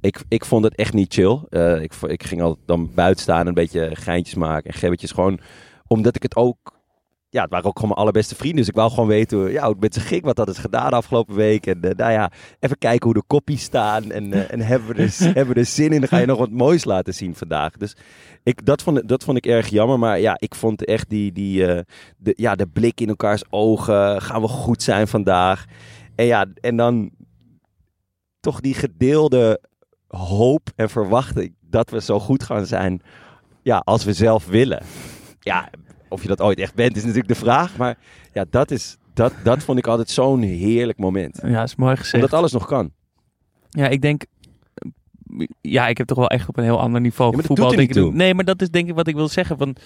Ik, 0.00 0.22
ik 0.28 0.44
vond 0.44 0.64
het 0.64 0.74
echt 0.74 0.92
niet 0.92 1.12
chill. 1.12 1.40
Eh, 1.48 1.82
ik, 1.82 1.92
ik 1.94 2.22
ging 2.22 2.42
altijd 2.42 2.66
dan 2.66 2.90
buiten 2.94 3.22
staan 3.22 3.40
en 3.40 3.46
een 3.46 3.54
beetje 3.54 3.90
geintjes 3.92 4.34
maken 4.34 4.70
en 4.70 4.78
gebbetjes. 4.78 5.10
Gewoon 5.10 5.40
omdat 5.86 6.16
ik 6.16 6.22
het 6.22 6.36
ook 6.36 6.77
ja, 7.30 7.42
het 7.42 7.50
waren 7.50 7.66
ook 7.66 7.74
gewoon 7.74 7.88
mijn 7.88 8.00
allerbeste 8.00 8.34
vrienden. 8.34 8.58
Dus 8.58 8.68
ik 8.68 8.74
wou 8.74 8.90
gewoon 8.90 9.08
weten 9.08 9.38
hoe, 9.38 9.50
ja, 9.50 9.62
hoe 9.62 9.70
het 9.70 9.80
met 9.80 9.94
ze 9.94 10.00
ging. 10.00 10.22
Wat 10.22 10.36
hadden 10.36 10.54
ze 10.54 10.60
gedaan 10.60 10.90
de 10.90 10.96
afgelopen 10.96 11.34
week. 11.34 11.66
En 11.66 11.82
eh, 11.82 11.94
nou 11.96 12.12
ja, 12.12 12.30
even 12.60 12.78
kijken 12.78 13.04
hoe 13.04 13.14
de 13.14 13.26
koppies 13.26 13.62
staan. 13.62 14.10
En, 14.10 14.32
eh, 14.32 14.52
en 14.52 14.60
hebben, 14.60 14.96
we 14.96 15.02
er, 15.02 15.14
hebben 15.34 15.54
we 15.54 15.60
er 15.60 15.66
zin 15.66 15.92
in. 15.92 16.00
Dan 16.00 16.08
ga 16.08 16.18
je 16.18 16.26
nog 16.26 16.38
wat 16.38 16.50
moois 16.50 16.84
laten 16.84 17.14
zien 17.14 17.34
vandaag. 17.34 17.76
Dus 17.76 17.96
ik, 18.42 18.66
dat, 18.66 18.82
vond, 18.82 19.08
dat 19.08 19.24
vond 19.24 19.36
ik 19.36 19.46
erg 19.46 19.68
jammer. 19.68 19.98
Maar 19.98 20.20
ja, 20.20 20.36
ik 20.38 20.54
vond 20.54 20.84
echt 20.84 21.08
die, 21.08 21.32
die, 21.32 21.66
eh, 21.66 21.82
de, 22.16 22.32
ja, 22.36 22.54
de 22.54 22.66
blik 22.66 23.00
in 23.00 23.08
elkaars 23.08 23.42
ogen. 23.50 24.22
Gaan 24.22 24.40
we 24.40 24.48
goed 24.48 24.82
zijn 24.82 25.08
vandaag? 25.08 25.64
En 26.14 26.24
ja, 26.24 26.46
en 26.60 26.76
dan 26.76 27.10
toch 28.40 28.60
die 28.60 28.74
gedeelde 28.74 29.60
hoop 30.06 30.70
en 30.76 30.90
verwachting 30.90 31.54
dat 31.60 31.90
we 31.90 32.00
zo 32.00 32.20
goed 32.20 32.42
gaan 32.42 32.66
zijn. 32.66 33.00
Ja, 33.62 33.78
als 33.84 34.04
we 34.04 34.12
zelf 34.12 34.46
willen. 34.46 34.82
Ja, 35.40 35.70
of 36.08 36.22
je 36.22 36.28
dat 36.28 36.40
ooit 36.40 36.58
echt 36.58 36.74
bent, 36.74 36.96
is 36.96 37.02
natuurlijk 37.02 37.28
de 37.28 37.34
vraag. 37.34 37.76
Maar 37.76 37.98
ja, 38.32 38.44
dat, 38.50 38.70
is, 38.70 38.96
dat, 39.14 39.32
dat 39.42 39.62
vond 39.62 39.78
ik 39.78 39.86
altijd 39.86 40.10
zo'n 40.10 40.42
heerlijk 40.42 40.98
moment. 40.98 41.40
Ja, 41.42 41.62
is 41.62 41.76
mooi 41.76 41.96
gezegd. 41.96 42.14
Omdat 42.14 42.32
alles 42.32 42.52
nog 42.52 42.66
kan. 42.66 42.90
Ja, 43.68 43.88
ik 43.88 44.02
denk. 44.02 44.24
Ja, 45.60 45.88
ik 45.88 45.98
heb 45.98 46.06
toch 46.06 46.18
wel 46.18 46.28
echt 46.28 46.48
op 46.48 46.56
een 46.56 46.64
heel 46.64 46.80
ander 46.80 47.00
niveau 47.00 47.30
Ja, 47.30 47.36
dat 47.36 47.46
voetbal. 47.46 47.68
denk 47.70 47.94
ik. 47.94 48.12
Nee, 48.12 48.34
maar 48.34 48.44
dat 48.44 48.62
is 48.62 48.70
denk 48.70 48.88
ik 48.88 48.94
wat 48.94 49.06
ik 49.06 49.14
wil 49.14 49.28
zeggen. 49.28 49.58
Van, 49.58 49.76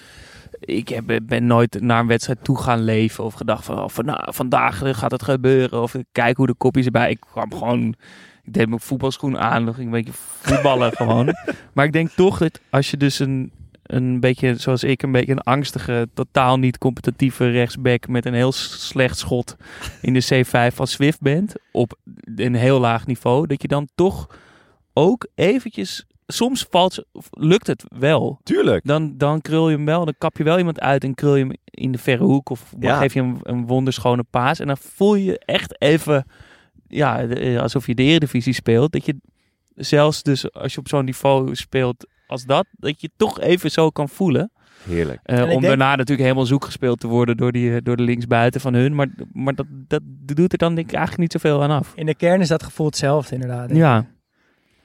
ik 0.61 0.89
heb, 0.89 1.21
ben 1.23 1.47
nooit 1.47 1.81
naar 1.81 2.01
een 2.01 2.07
wedstrijd 2.07 2.45
toe 2.45 2.59
gaan 2.59 2.85
leven. 2.85 3.25
Of 3.25 3.35
gedacht 3.35 3.65
van, 3.65 3.79
oh, 3.79 3.89
van 3.89 4.05
nou, 4.05 4.35
vandaag 4.35 4.83
gaat 4.85 5.11
het 5.11 5.23
gebeuren. 5.23 5.83
Of 5.83 5.95
kijk 6.13 6.37
hoe 6.37 6.47
de 6.47 6.55
kopjes 6.55 6.85
erbij. 6.87 7.11
Ik 7.11 7.21
kwam 7.21 7.55
gewoon. 7.55 7.95
Ik 8.43 8.53
deed 8.53 8.69
mijn 8.69 8.81
voetbalschoen 8.81 9.39
aan. 9.39 9.65
Dan 9.65 9.75
ging 9.75 9.87
een 9.87 9.93
beetje 9.93 10.13
voetballen 10.41 10.93
gewoon. 10.97 11.35
Maar 11.73 11.85
ik 11.85 11.93
denk 11.93 12.11
toch 12.11 12.39
dat 12.39 12.61
als 12.71 12.91
je 12.91 12.97
dus 12.97 13.19
een, 13.19 13.53
een 13.93 14.21
beetje, 14.21 14.55
zoals 14.55 14.85
ik, 14.85 15.03
een 15.03 15.13
beetje 15.13 15.33
een 15.33 15.41
angstige, 15.41 16.09
totaal 16.15 16.59
niet 16.59 16.79
competitieve 16.79 17.51
rechtsback 17.51 18.09
met 18.09 18.27
een 18.27 18.35
heel 18.35 18.53
slecht 18.53 19.19
schot 19.19 19.57
in 20.01 20.13
de 20.15 20.45
C5 20.45 20.75
van 20.75 20.87
Swift 20.87 21.21
bent. 21.21 21.55
Op 21.73 21.97
een 22.35 22.55
heel 22.55 22.81
laag 22.81 23.07
niveau. 23.07 23.47
Dat 23.47 23.63
je 23.63 23.69
dan 23.69 23.89
toch 23.95 24.27
ook 24.93 25.27
eventjes, 25.35 26.07
soms 26.27 26.67
valt, 26.71 27.05
lukt 27.31 27.67
het 27.67 27.85
wel. 27.99 28.41
Tuurlijk. 28.43 28.85
Dan, 28.87 29.17
dan 29.19 29.41
krul 29.41 29.71
je 29.71 29.77
hem 29.77 29.85
wel, 29.85 30.05
dan 30.05 30.15
kap 30.19 30.37
je 30.37 30.45
wel 30.45 30.59
iemand 30.59 30.81
uit 30.81 31.05
en 31.05 31.15
krul 31.15 31.37
je 31.37 31.45
hem 31.45 31.53
in 31.65 31.93
de 31.93 31.99
verre 31.99 32.25
hoek. 32.25 32.51
Of 32.51 32.73
Ja. 32.81 32.99
geef 32.99 33.15
je 33.15 33.21
hem 33.21 33.37
een 33.43 33.67
wonderschone 33.67 34.25
paas. 34.31 34.59
En 34.61 34.67
dan 34.67 34.79
voel 34.79 35.15
je 35.15 35.39
echt 35.39 35.81
even 35.81 36.25
ja, 36.89 37.21
eh, 37.23 37.61
alsof 37.61 37.87
je 37.87 37.95
de 37.95 38.03
Eredivisie 38.03 38.53
speelt. 38.53 38.93
Dat 38.93 39.07
je 39.07 39.17
zelfs 39.75 40.23
dus 40.23 40.53
als 40.53 40.73
je 40.75 40.79
op 40.79 40.89
zo'n 40.89 41.05
niveau 41.05 41.55
speelt 41.55 42.07
als 42.27 42.45
dat, 42.45 42.67
dat 42.71 43.01
je 43.01 43.11
toch 43.17 43.41
even 43.41 43.71
zo 43.71 43.91
kan 43.91 44.09
voelen. 44.09 44.51
Heerlijk. 44.83 45.21
Eh, 45.23 45.43
om 45.43 45.49
denk- 45.49 45.63
daarna 45.63 45.91
natuurlijk 45.91 46.21
helemaal 46.21 46.47
zoek 46.47 46.65
gespeeld 46.65 47.01
te 47.01 47.07
worden 47.07 47.37
door, 47.37 47.53
die, 47.53 47.75
eh, 47.75 47.81
door 47.83 47.97
de 47.97 48.03
linksbuiten 48.03 48.61
van 48.61 48.75
hun. 48.75 48.95
Maar, 48.95 49.09
maar 49.33 49.55
dat, 49.55 49.67
dat 49.71 50.01
doet 50.05 50.53
er 50.53 50.59
dan 50.59 50.75
denk 50.75 50.87
ik 50.87 50.93
eigenlijk 50.95 51.23
niet 51.23 51.43
zoveel 51.43 51.63
aan 51.63 51.71
af. 51.71 51.93
In 51.95 52.07
de 52.07 52.15
kern 52.15 52.41
is 52.41 52.49
dat 52.49 52.63
gevoel 52.63 52.87
hetzelfde 52.87 53.35
inderdaad. 53.35 53.71
Ja, 53.77 54.07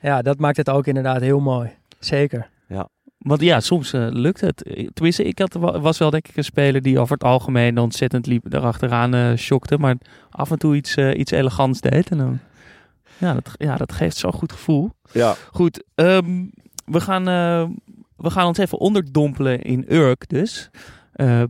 Ja, 0.02 0.22
dat 0.22 0.40
maakt 0.40 0.58
het 0.58 0.70
ook 0.70 0.88
inderdaad 0.88 1.22
heel 1.22 1.40
mooi. 1.40 1.70
Zeker. 2.00 2.50
want 3.18 3.42
ja, 3.42 3.60
soms 3.60 3.94
eh, 3.94 4.08
lukt 4.10 4.42
het. 4.42 4.90
Tenminste, 4.94 5.24
ik 5.24 5.40
had, 5.40 5.54
wa- 5.54 5.80
was 5.80 5.98
wel 5.98 6.10
denk 6.10 6.28
ik 6.28 6.38
een 6.38 6.44
speler 6.44 6.82
die 6.82 7.00
over 7.00 7.14
het 7.14 7.24
algemeen 7.24 7.78
ontzettend 7.78 8.26
liep, 8.26 8.54
erachteraan 8.54 9.14
eh 9.14 9.36
shockte. 9.36 9.78
Maar 9.78 9.96
af 10.30 10.52
en 10.52 10.58
toe 10.58 10.76
iets, 10.76 10.98
iets 10.98 11.32
elegants 11.32 11.82
deed. 11.82 12.10
En 12.10 12.18
dan, 12.18 12.40
ja, 13.18 13.34
dat, 13.34 13.52
ja, 13.58 13.76
dat 13.76 13.92
geeft 13.92 14.18
zo'n 14.18 14.32
goed 14.34 14.52
gevoel. 14.52 14.90
Ja. 15.12 15.36
Goed, 15.52 15.84
ehm, 15.96 16.46
we, 16.92 17.02
gaan, 17.02 17.28
eh, 17.28 17.70
we 18.18 18.30
gaan 18.30 18.48
ons 18.48 18.58
even 18.58 18.78
onderdompelen 18.80 19.62
in 19.62 19.86
Urk 19.90 20.30
dus. 20.30 20.70
Eh, 21.14 21.44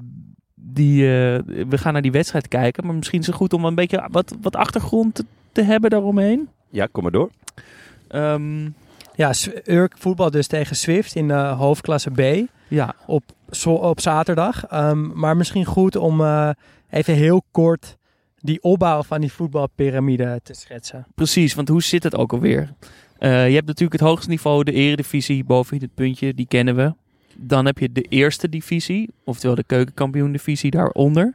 die, 0.56 1.02
eh, 1.04 1.40
we 1.70 1.78
gaan 1.78 1.94
naar 1.94 2.02
die 2.02 2.12
wedstrijd 2.12 2.48
kijken. 2.48 2.86
Maar 2.86 2.96
misschien 2.96 3.20
is 3.20 3.26
het 3.28 3.36
goed 3.36 3.54
om 3.54 3.66
een 3.66 3.76
beetje 3.76 4.08
wat, 4.12 4.36
wat 4.42 4.56
achtergrond 4.56 5.16
te, 5.16 5.26
te 5.52 5.62
hebben 5.62 5.90
daaromheen. 5.90 6.50
Ja, 6.70 6.88
kom 6.92 7.04
maar 7.04 7.12
door. 7.12 7.30
Ehm, 8.08 8.70
Ja, 9.16 9.34
Urk 9.66 9.94
voetbal 9.98 10.32
dus 10.32 10.48
tegen 10.48 10.76
Swift 10.76 11.16
in 11.16 11.28
de 11.28 11.34
hoofdklasse 11.34 12.12
B 12.12 12.48
ja, 12.68 12.96
op, 13.06 13.24
zo- 13.50 13.74
op 13.74 14.00
zaterdag. 14.00 14.66
Ehm, 14.66 15.20
maar 15.20 15.38
misschien 15.38 15.66
goed 15.66 15.96
om 15.96 16.22
eh, 16.22 16.50
even 16.90 17.14
heel 17.14 17.44
kort 17.52 17.98
die 18.40 18.62
opbouw 18.64 19.04
van 19.04 19.22
die 19.22 19.32
voetbalpyramide 19.32 20.40
te 20.44 20.54
schetsen. 20.54 21.06
precies. 21.16 21.54
Want 21.54 21.68
hoe 21.68 21.82
zit 21.84 22.04
het 22.04 22.16
ook 22.16 22.32
alweer? 22.34 22.74
Eh, 23.20 23.48
je 23.48 23.54
hebt 23.54 23.68
natuurlijk 23.68 24.00
het 24.00 24.10
hoogste 24.10 24.30
niveau, 24.30 24.64
de 24.64 24.72
eredivisie, 24.72 25.44
boven 25.44 25.78
het 25.82 25.94
puntje, 25.94 26.34
die 26.34 26.48
kennen 26.48 26.76
we. 26.76 26.94
Dan 27.36 27.66
heb 27.66 27.78
je 27.78 27.92
de 27.92 28.02
eerste 28.02 28.50
divisie, 28.50 29.10
oftewel 29.24 29.56
de 29.56 29.64
keukenkampioen 29.64 30.32
divisie 30.32 30.72
daaronder. 30.72 31.34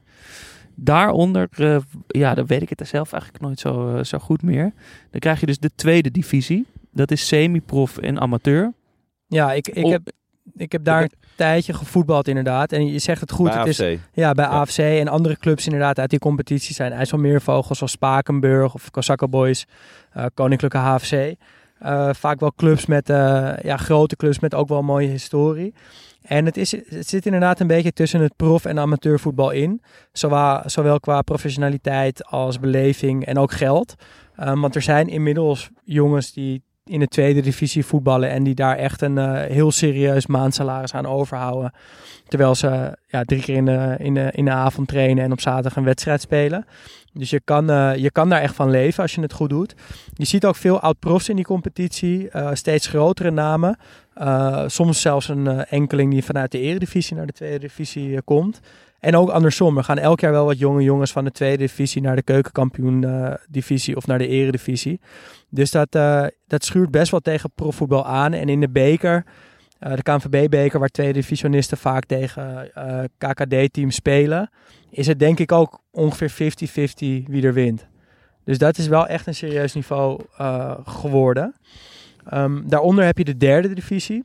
Daaronder, 0.75 1.49
eh, 1.57 1.77
ja, 2.07 2.35
dan 2.35 2.47
weet 2.47 2.63
ik 2.63 2.69
het 2.69 2.81
er 2.81 2.87
zelf 2.87 3.13
eigenlijk 3.13 3.43
nooit 3.43 3.61
zo, 3.61 3.97
eh, 3.97 4.05
zo 4.05 4.19
goed 4.19 4.43
meer. 4.43 4.73
Dan 5.11 5.21
krijg 5.21 5.41
je 5.41 5.47
dus 5.47 5.59
de 5.59 5.71
tweede 5.75 6.11
divisie. 6.11 6.67
Dat 6.93 7.11
is 7.11 7.27
semi-prof 7.27 7.99
en 7.99 8.21
amateur. 8.21 8.73
Ja, 9.27 9.53
ik, 9.53 9.69
ik, 9.69 9.85
Op- 9.85 9.91
heb, 9.93 10.11
ik 10.57 10.73
heb 10.73 10.85
daar 10.85 11.03
een 11.03 11.11
tijdje 11.37 11.73
gevoetbald 11.73 12.29
inderdaad. 12.29 12.73
En 12.73 12.87
je 12.93 12.99
zegt 12.99 13.21
het 13.21 13.31
goed, 13.33 13.49
Bij 13.49 13.59
het 13.59 13.67
is 13.67 13.81
AFC. 13.81 13.99
Ja, 14.13 14.33
bij 14.33 14.45
Ja. 14.45 14.51
AFC 14.51 14.79
en 14.79 15.09
andere 15.09 15.37
clubs 15.37 15.65
inderdaad 15.65 15.99
uit 15.99 16.11
die 16.11 16.19
competitie 16.19 16.75
zijn 16.75 16.93
IJsselmeervogels 16.93 17.79
zoals 17.79 17.93
Spakenburg 17.93 18.75
of 18.75 18.91
Kosakke 18.91 19.29
Boys, 19.29 19.67
eh, 20.13 20.25
Koninklijke 20.35 20.79
HFC. 20.79 21.35
Eh, 21.83 22.09
vaak 22.13 22.41
wel 22.41 22.53
clubs 22.57 22.87
met, 22.87 23.11
eh, 23.11 23.53
ja, 23.63 23.77
grote 23.77 24.17
clubs 24.17 24.39
met 24.39 24.55
ook 24.55 24.69
wel 24.69 24.79
een 24.79 24.85
mooie 24.85 25.09
historie. 25.09 25.75
En 26.23 26.45
het, 26.45 26.57
is, 26.57 26.71
het 26.71 27.09
zit 27.09 27.27
inderdaad 27.27 27.61
een 27.61 27.67
beetje 27.67 27.93
tussen 27.93 28.21
het 28.21 28.37
prof- 28.37 28.65
en 28.65 28.79
amateurvoetbal 28.79 29.51
in. 29.51 29.83
Zowel, 30.13 30.61
zowel 30.67 31.01
qua 31.01 31.23
professionaliteit 31.23 32.25
als 32.25 32.61
beleving 32.61 33.27
en 33.27 33.39
ook 33.39 33.53
geld. 33.53 33.95
Eh, 34.37 34.61
want 34.61 34.75
er 34.75 34.83
zijn 34.83 35.09
inmiddels 35.09 35.71
jongens 35.85 36.33
die 36.33 36.63
in 36.93 37.01
de 37.01 37.07
tweede 37.07 37.41
divisie 37.41 37.85
voetballen 37.85 38.31
en 38.31 38.43
die 38.43 38.55
daar 38.55 38.77
echt 38.77 39.03
een 39.03 39.19
eh, 39.19 39.33
heel 39.33 39.71
serieus 39.71 40.27
maandsalaris 40.27 40.95
aan 40.95 41.07
overhouden. 41.07 41.73
Terwijl 42.29 42.55
ze 42.55 42.97
ja, 43.07 43.23
drie 43.25 43.43
keer 43.43 43.57
in 43.57 43.65
de, 44.15 44.31
in, 44.33 44.45
de, 44.45 44.51
avond 44.51 44.89
trainen 44.89 45.25
en 45.25 45.33
op 45.33 45.41
zaterdag 45.41 45.77
een 45.77 45.85
wedstrijd 45.85 46.21
spelen. 46.21 46.67
Dus 47.13 47.31
je 47.31 47.41
kan, 47.45 47.71
eh, 47.71 47.97
je 47.97 48.11
kan 48.11 48.29
daar 48.29 48.41
echt 48.41 48.55
van 48.55 48.71
leven 48.71 49.03
als 49.03 49.15
je 49.15 49.21
het 49.21 49.33
goed 49.33 49.51
doet. 49.51 49.75
Je 50.15 50.25
ziet 50.25 50.45
ook 50.47 50.57
veel 50.57 50.81
oud-profs 50.81 51.29
in 51.29 51.37
die 51.37 51.45
competitie. 51.45 52.29
eh, 52.29 52.51
steeds 52.53 52.87
grotere 52.87 53.31
namen. 53.31 53.79
Soms 54.67 55.01
zelfs 55.01 55.29
een 55.29 55.65
enkeling 55.65 56.11
die 56.11 56.25
vanuit 56.25 56.51
de 56.53 56.61
eredivisie 56.61 57.17
naar 57.17 57.27
de 57.27 57.33
tweede 57.33 57.59
divisie 57.59 58.23
komt. 58.23 58.61
En 59.03 59.17
ook 59.17 59.31
andersom. 59.31 59.77
Er 59.77 59.85
gaan 59.85 59.99
elk 59.99 60.21
jaar 60.21 60.33
wel 60.33 60.45
wat 60.45 60.59
jonge 60.59 60.83
jongens 60.83 61.13
van 61.13 61.25
de 61.25 61.31
tweede 61.31 61.57
divisie 61.57 62.03
naar 62.03 62.17
de 62.17 62.23
keukenkampioen 62.23 63.05
eh, 63.05 63.35
divisie 63.49 63.97
of 63.97 64.07
naar 64.07 64.19
de 64.19 64.27
eredivisie. 64.27 65.01
Dus 65.49 65.71
dat, 65.71 65.95
eh, 65.95 66.25
dat 66.47 66.65
schuurt 66.65 66.91
best 66.91 67.11
wel 67.11 67.21
tegen 67.21 67.53
profvoetbal 67.55 68.07
aan. 68.07 68.33
En 68.33 68.49
in 68.49 68.61
de 68.61 68.69
beker, 68.69 69.25
eh, 69.79 69.95
de 69.95 70.03
KNVB-beker, 70.03 70.79
waar 70.79 70.89
tweede 70.89 71.13
divisionisten 71.13 71.77
vaak 71.77 72.05
tegen 72.05 72.71
KKD-teams 73.19 73.95
spelen, 73.95 74.51
is 74.91 75.07
het 75.07 75.19
denk 75.19 75.39
ik 75.39 75.53
ook 75.53 75.81
ongeveer 75.91 76.31
50-50 76.31 77.27
wie 77.27 77.47
er 77.47 77.55
wint. 77.55 77.87
Dus 78.45 78.59
dat 78.59 78.79
is 78.79 78.87
wel 78.87 79.07
echt 79.07 79.27
een 79.27 79.35
serieus 79.35 79.75
niveau 79.75 80.21
geworden. 80.85 81.55
Ehm, 82.25 82.61
daaronder 82.65 83.05
heb 83.05 83.19
je 83.19 83.25
de 83.25 83.37
derde 83.37 83.75
divisie. 83.75 84.25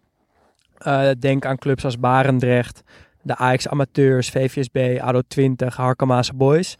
Denk 1.19 1.45
aan 1.45 1.57
clubs 1.57 1.85
als 1.85 1.99
Barendrecht, 1.99 2.83
de 3.27 3.35
Ajax 3.35 3.67
Amateurs, 3.67 4.29
VVSB, 4.29 4.99
ADO 5.01 5.21
20, 5.27 5.75
Harkemaase 5.75 6.33
Boys. 6.33 6.75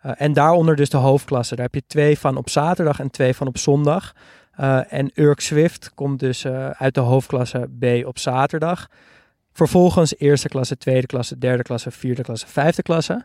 Eh, 0.00 0.12
en 0.16 0.32
daaronder 0.32 0.76
dus 0.76 0.88
de 0.88 0.96
hoofdklasse. 0.96 1.54
Daar 1.54 1.64
heb 1.64 1.74
je 1.74 1.86
twee 1.86 2.18
van 2.18 2.36
op 2.36 2.48
zaterdag 2.48 3.00
en 3.00 3.10
twee 3.10 3.34
van 3.34 3.46
op 3.46 3.58
zondag. 3.58 4.12
Eh, 4.52 4.92
en 4.92 5.10
Urk 5.14 5.40
Swift 5.40 5.94
komt 5.94 6.20
dus 6.20 6.44
eh, 6.44 6.70
uit 6.70 6.94
de 6.94 7.00
hoofdklasse 7.00 7.68
B 7.78 8.06
op 8.06 8.18
zaterdag. 8.18 8.88
Vervolgens 9.52 10.18
eerste 10.18 10.48
klasse, 10.48 10.76
tweede 10.76 11.06
klasse, 11.06 11.38
derde 11.38 11.62
klasse, 11.62 11.90
vierde 11.90 12.22
klasse, 12.22 12.46
vijfde 12.46 12.82
klasse. 12.82 13.24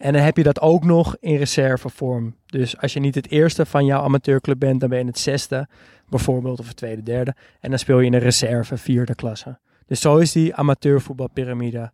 En 0.00 0.12
dan 0.12 0.22
heb 0.22 0.36
je 0.36 0.42
dat 0.42 0.60
ook 0.60 0.84
nog 0.84 1.16
in 1.20 1.36
reservevorm. 1.36 2.36
Dus 2.46 2.80
als 2.80 2.92
je 2.92 3.00
niet 3.00 3.14
het 3.14 3.30
eerste 3.30 3.66
van 3.66 3.84
jouw 3.84 4.02
amateurclub 4.02 4.58
bent, 4.58 4.80
dan 4.80 4.88
ben 4.88 4.98
je 4.98 5.04
het 5.04 5.18
zesde 5.18 5.68
bijvoorbeeld, 6.08 6.60
of 6.60 6.66
het 6.68 6.76
tweede, 6.76 7.02
derde. 7.02 7.34
En 7.60 7.70
dan 7.70 7.78
speel 7.78 8.00
je 8.00 8.06
in 8.06 8.14
een 8.14 8.20
reserve 8.20 8.76
vierde 8.76 9.14
klasse. 9.14 9.58
Dus 9.86 10.00
zo 10.00 10.16
is 10.16 10.32
die 10.32 10.54
amateurvoetbalpyramide 10.54 11.92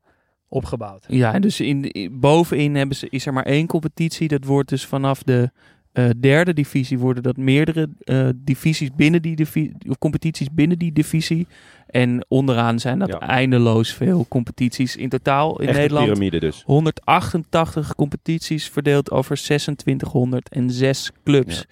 opgebouwd. 0.48 1.04
Ja, 1.09 1.35
en 1.35 1.40
dus 1.40 1.61
in, 1.61 1.90
in- 1.90 2.20
bovenin 2.20 2.74
hebben 2.74 2.96
ze, 2.96 3.07
is 3.11 3.26
er 3.26 3.33
maar 3.33 3.46
één 3.46 3.66
competitie. 3.66 4.28
Dat 4.28 4.44
wordt 4.44 4.68
dus 4.68 4.87
vanaf 4.87 5.22
de 5.22 5.50
eh, 5.92 6.11
derde 6.20 6.52
divisie 6.52 6.98
worden 6.98 7.22
dat 7.22 7.37
meerdere 7.37 7.88
eh, 7.98 8.28
divisies 8.35 8.90
binnen 8.96 9.22
die 9.22 9.37
divisie, 9.37 9.74
of 9.88 9.98
competities 9.98 10.48
binnen 10.52 10.78
die 10.78 10.92
divisie. 10.92 11.46
En 11.87 12.24
onderaan 12.28 12.78
zijn 12.78 12.98
dat 12.98 13.09
Ja. 13.09 13.20
eindeloos 13.20 13.92
veel 13.92 14.26
competities. 14.28 14.96
In 14.96 15.09
totaal 15.09 15.61
in 15.61 15.66
Echte 15.68 15.80
Nederland 15.80 16.07
piramide 16.07 16.40
dus. 16.40 16.62
188 16.66 17.94
competities 17.94 18.68
verdeeld 18.68 19.11
over 19.11 19.37
2606 19.37 21.11
clubs. 21.24 21.66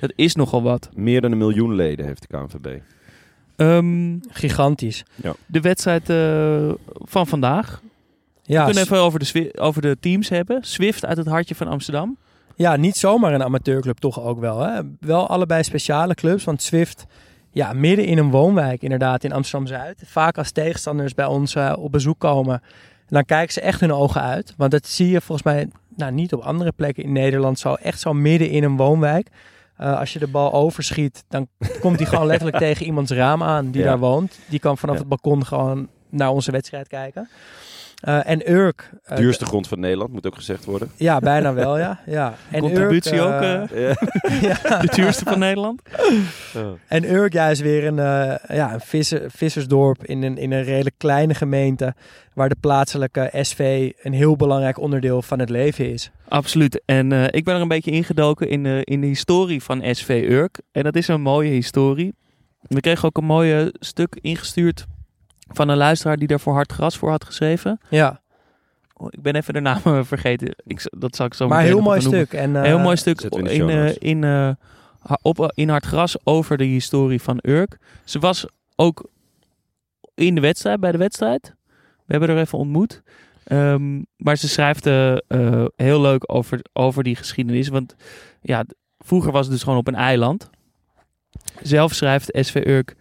Dat 0.00 0.12
is 0.16 0.34
nogal 0.34 0.62
wat. 0.62 0.88
Meer 0.94 1.20
dan 1.20 1.32
een 1.32 1.38
miljoen 1.38 1.74
leden 1.74 2.06
heeft 2.06 2.20
de 2.30 2.36
KNVB. 2.36 2.80
Ehm, 3.56 4.16
Gigantisch. 4.28 5.04
de 5.46 5.60
wedstrijd 5.60 6.10
eh, 6.10 6.72
van 6.94 7.26
vandaag. 7.26 7.82
Ja, 8.46 8.58
We 8.58 8.64
kunnen 8.64 8.82
even 8.82 8.98
over 8.98 9.18
de, 9.32 9.52
over 9.58 9.82
de 9.82 9.96
teams 10.00 10.28
hebben. 10.28 10.58
Swift 10.64 11.06
uit 11.06 11.16
het 11.16 11.26
hartje 11.26 11.54
van 11.54 11.68
Amsterdam. 11.68 12.16
ja, 12.56 12.76
niet 12.76 12.96
zomaar 12.96 13.34
een 13.34 13.42
amateurclub 13.42 13.98
toch 13.98 14.20
ook 14.20 14.40
wel. 14.40 14.60
Hè? 14.60 14.80
Wel 15.00 15.26
allebei 15.28 15.62
speciale 15.62 16.14
clubs, 16.14 16.44
want 16.44 16.62
Swift... 16.62 17.04
Ja, 17.50 17.72
midden 17.72 18.04
in 18.04 18.18
een 18.18 18.30
woonwijk 18.30 18.82
inderdaad 18.82 19.24
in 19.24 19.32
Amsterdam-Zuid. 19.32 20.02
Vaak 20.06 20.38
als 20.38 20.50
tegenstanders 20.50 21.14
bij 21.14 21.24
ons 21.26 21.54
eh, 21.54 21.72
op 21.78 21.92
bezoek 21.92 22.18
komen, 22.18 22.62
dan 23.08 23.24
kijken 23.24 23.52
ze 23.52 23.60
echt 23.60 23.80
hun 23.80 23.92
ogen 23.92 24.20
uit. 24.22 24.54
Want 24.56 24.70
dat 24.70 24.86
zie 24.86 25.08
je 25.10 25.20
volgens 25.20 25.46
mij 25.46 25.68
nou, 25.96 26.12
niet 26.12 26.32
op 26.32 26.40
andere 26.42 26.72
plekken 26.72 27.02
in 27.04 27.12
Nederland 27.12 27.58
zo. 27.58 27.74
Echt 27.74 28.00
zo 28.00 28.12
midden 28.12 28.50
in 28.50 28.64
een 28.64 28.76
woonwijk. 28.76 29.28
Eh, 29.76 29.98
als 29.98 30.12
je 30.12 30.18
de 30.18 30.26
bal 30.26 30.52
overschiet, 30.52 31.24
dan 31.28 31.48
komt 31.80 31.98
die 31.98 32.06
gewoon 32.06 32.26
letterlijk 32.26 32.58
tegen 32.66 32.86
iemands 32.86 33.10
raam 33.10 33.42
aan 33.42 33.70
die 33.70 33.80
Ja. 33.82 33.86
daar 33.88 33.98
woont. 33.98 34.38
Die 34.48 34.58
kan 34.58 34.78
vanaf 34.78 34.94
Ja. 34.94 35.00
het 35.00 35.08
balkon 35.10 35.46
gewoon 35.46 35.88
naar 36.10 36.30
onze 36.30 36.50
wedstrijd 36.50 36.88
kijken. 36.88 37.28
Eh, 38.00 38.28
en 38.28 38.50
Urk... 38.50 38.90
eh, 39.04 39.16
Duurste 39.16 39.44
grond 39.44 39.68
van 39.68 39.80
Nederland, 39.80 40.12
moet 40.12 40.26
ook 40.26 40.34
gezegd 40.34 40.64
worden. 40.64 40.90
Ja, 40.96 41.18
bijna 41.18 41.54
wel, 41.54 41.78
ja. 41.78 42.00
ja. 42.06 42.34
En 42.50 42.60
Contributie 42.60 43.14
Urk, 43.14 43.24
ook, 43.24 43.68
ja. 44.48 44.78
de 44.78 44.88
duurste 44.94 45.24
van 45.24 45.38
Nederland. 45.38 45.82
En 46.86 47.12
Urk 47.12 47.32
ja, 47.32 47.48
is 47.48 47.60
weer 47.60 47.86
een, 47.86 47.98
eh, 47.98 48.56
ja, 48.56 48.74
een 48.74 48.80
visser, 48.80 49.30
vissersdorp 49.30 50.04
in 50.04 50.22
een, 50.22 50.38
in 50.38 50.52
een 50.52 50.62
redelijk 50.62 50.94
kleine 50.98 51.34
gemeente... 51.34 51.94
waar 52.34 52.48
de 52.48 52.56
plaatselijke 52.60 53.30
SV 53.32 53.92
een 54.02 54.12
heel 54.12 54.36
belangrijk 54.36 54.78
onderdeel 54.78 55.22
van 55.22 55.38
het 55.38 55.50
leven 55.50 55.92
is. 55.92 56.10
Absoluut. 56.28 56.82
En 56.84 57.12
eh, 57.12 57.24
ik 57.30 57.44
ben 57.44 57.54
er 57.54 57.60
een 57.60 57.68
beetje 57.68 57.90
ingedoken 57.90 58.48
in 58.48 58.62
de, 58.62 58.80
in 58.84 59.00
de 59.00 59.06
historie 59.06 59.62
van 59.62 59.94
SV 59.94 60.26
Urk. 60.28 60.60
En 60.72 60.82
dat 60.82 60.96
is 60.96 61.08
een 61.08 61.20
mooie 61.20 61.50
historie. 61.50 62.14
We 62.60 62.80
kregen 62.80 63.04
ook 63.04 63.16
een 63.16 63.24
mooi 63.24 63.70
stuk 63.72 64.18
ingestuurd 64.20 64.86
van 65.46 65.68
een 65.68 65.76
luisteraar 65.76 66.16
die 66.16 66.28
daar 66.28 66.40
voor 66.40 66.52
Hard 66.54 66.72
Gras 66.72 66.96
voor 66.96 67.10
had 67.10 67.24
geschreven. 67.24 67.80
Ja, 67.88 68.20
Oh, 68.98 69.06
ik 69.10 69.22
ben 69.22 69.34
even 69.36 69.54
de 69.54 69.60
naam 69.60 69.80
eh, 69.84 70.04
vergeten. 70.04 70.54
Ik, 70.64 70.80
dat 70.98 71.16
zal 71.16 71.26
ik 71.26 71.34
zo 71.34 71.48
maar 71.48 71.62
heel 71.62 71.80
mooi 71.80 72.00
stuk. 72.00 72.32
En, 72.32 72.56
eh, 72.56 72.60
Een 72.60 72.66
heel 72.66 72.78
mooi 72.78 72.96
stuk 72.96 73.20
zetten 73.20 73.42
we 73.42 73.52
in 73.54 73.68
in, 73.68 73.86
eh, 73.86 73.94
in, 73.98 74.24
eh, 74.24 74.50
op, 75.22 75.52
in 75.54 75.68
Hard 75.68 75.84
Gras 75.86 76.16
over 76.24 76.56
de 76.56 76.64
historie 76.64 77.22
van 77.22 77.38
Urk. 77.42 77.78
Ze 78.04 78.18
was 78.18 78.46
ook 78.76 79.08
in 80.14 80.34
de 80.34 80.40
wedstrijd, 80.40 80.80
bij 80.80 80.92
de 80.92 80.98
wedstrijd. 80.98 81.54
We 82.06 82.12
hebben 82.12 82.28
haar 82.28 82.38
even 82.38 82.58
ontmoet. 82.58 83.02
Ehm, 83.44 84.02
maar 84.16 84.36
ze 84.36 84.48
schrijft 84.48 84.86
eh, 84.86 85.12
eh, 85.12 85.64
heel 85.76 86.00
leuk 86.00 86.32
over, 86.32 86.60
over 86.72 87.02
die 87.02 87.16
geschiedenis. 87.16 87.68
Want 87.68 87.96
ja, 88.40 88.64
vroeger 88.98 89.32
was 89.32 89.44
het 89.44 89.52
dus 89.54 89.62
gewoon 89.62 89.78
op 89.78 89.86
een 89.86 89.94
eiland. 89.94 90.50
Zelf 91.62 91.94
schrijft 91.94 92.28
SV 92.32 92.62
Urk... 92.66 92.94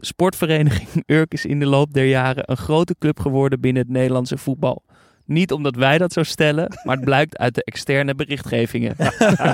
sportvereniging 0.00 0.88
Urk 1.06 1.32
is 1.32 1.44
in 1.46 1.58
de 1.58 1.66
loop 1.66 1.92
der 1.92 2.04
jaren 2.06 2.50
een 2.50 2.56
grote 2.56 2.94
club 2.98 3.20
geworden 3.20 3.60
binnen 3.60 3.82
het 3.82 3.92
Nederlandse 3.92 4.38
voetbal. 4.38 4.82
Niet 5.24 5.52
omdat 5.52 5.74
wij 5.76 5.98
dat 5.98 6.12
zo 6.12 6.22
stellen, 6.22 6.78
maar 6.84 6.96
het 6.96 7.04
blijkt 7.04 7.38
uit 7.38 7.54
de 7.54 7.64
externe 7.64 8.14
berichtgevingen. 8.14 8.96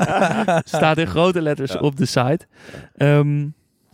Staat 0.65 0.99
in 0.99 1.07
grote 1.07 1.43
letters 1.43 1.73
Ja. 1.73 1.79
op 1.79 1.97
de 1.97 2.07
site. 2.07 2.47
Ehm, 2.97 3.47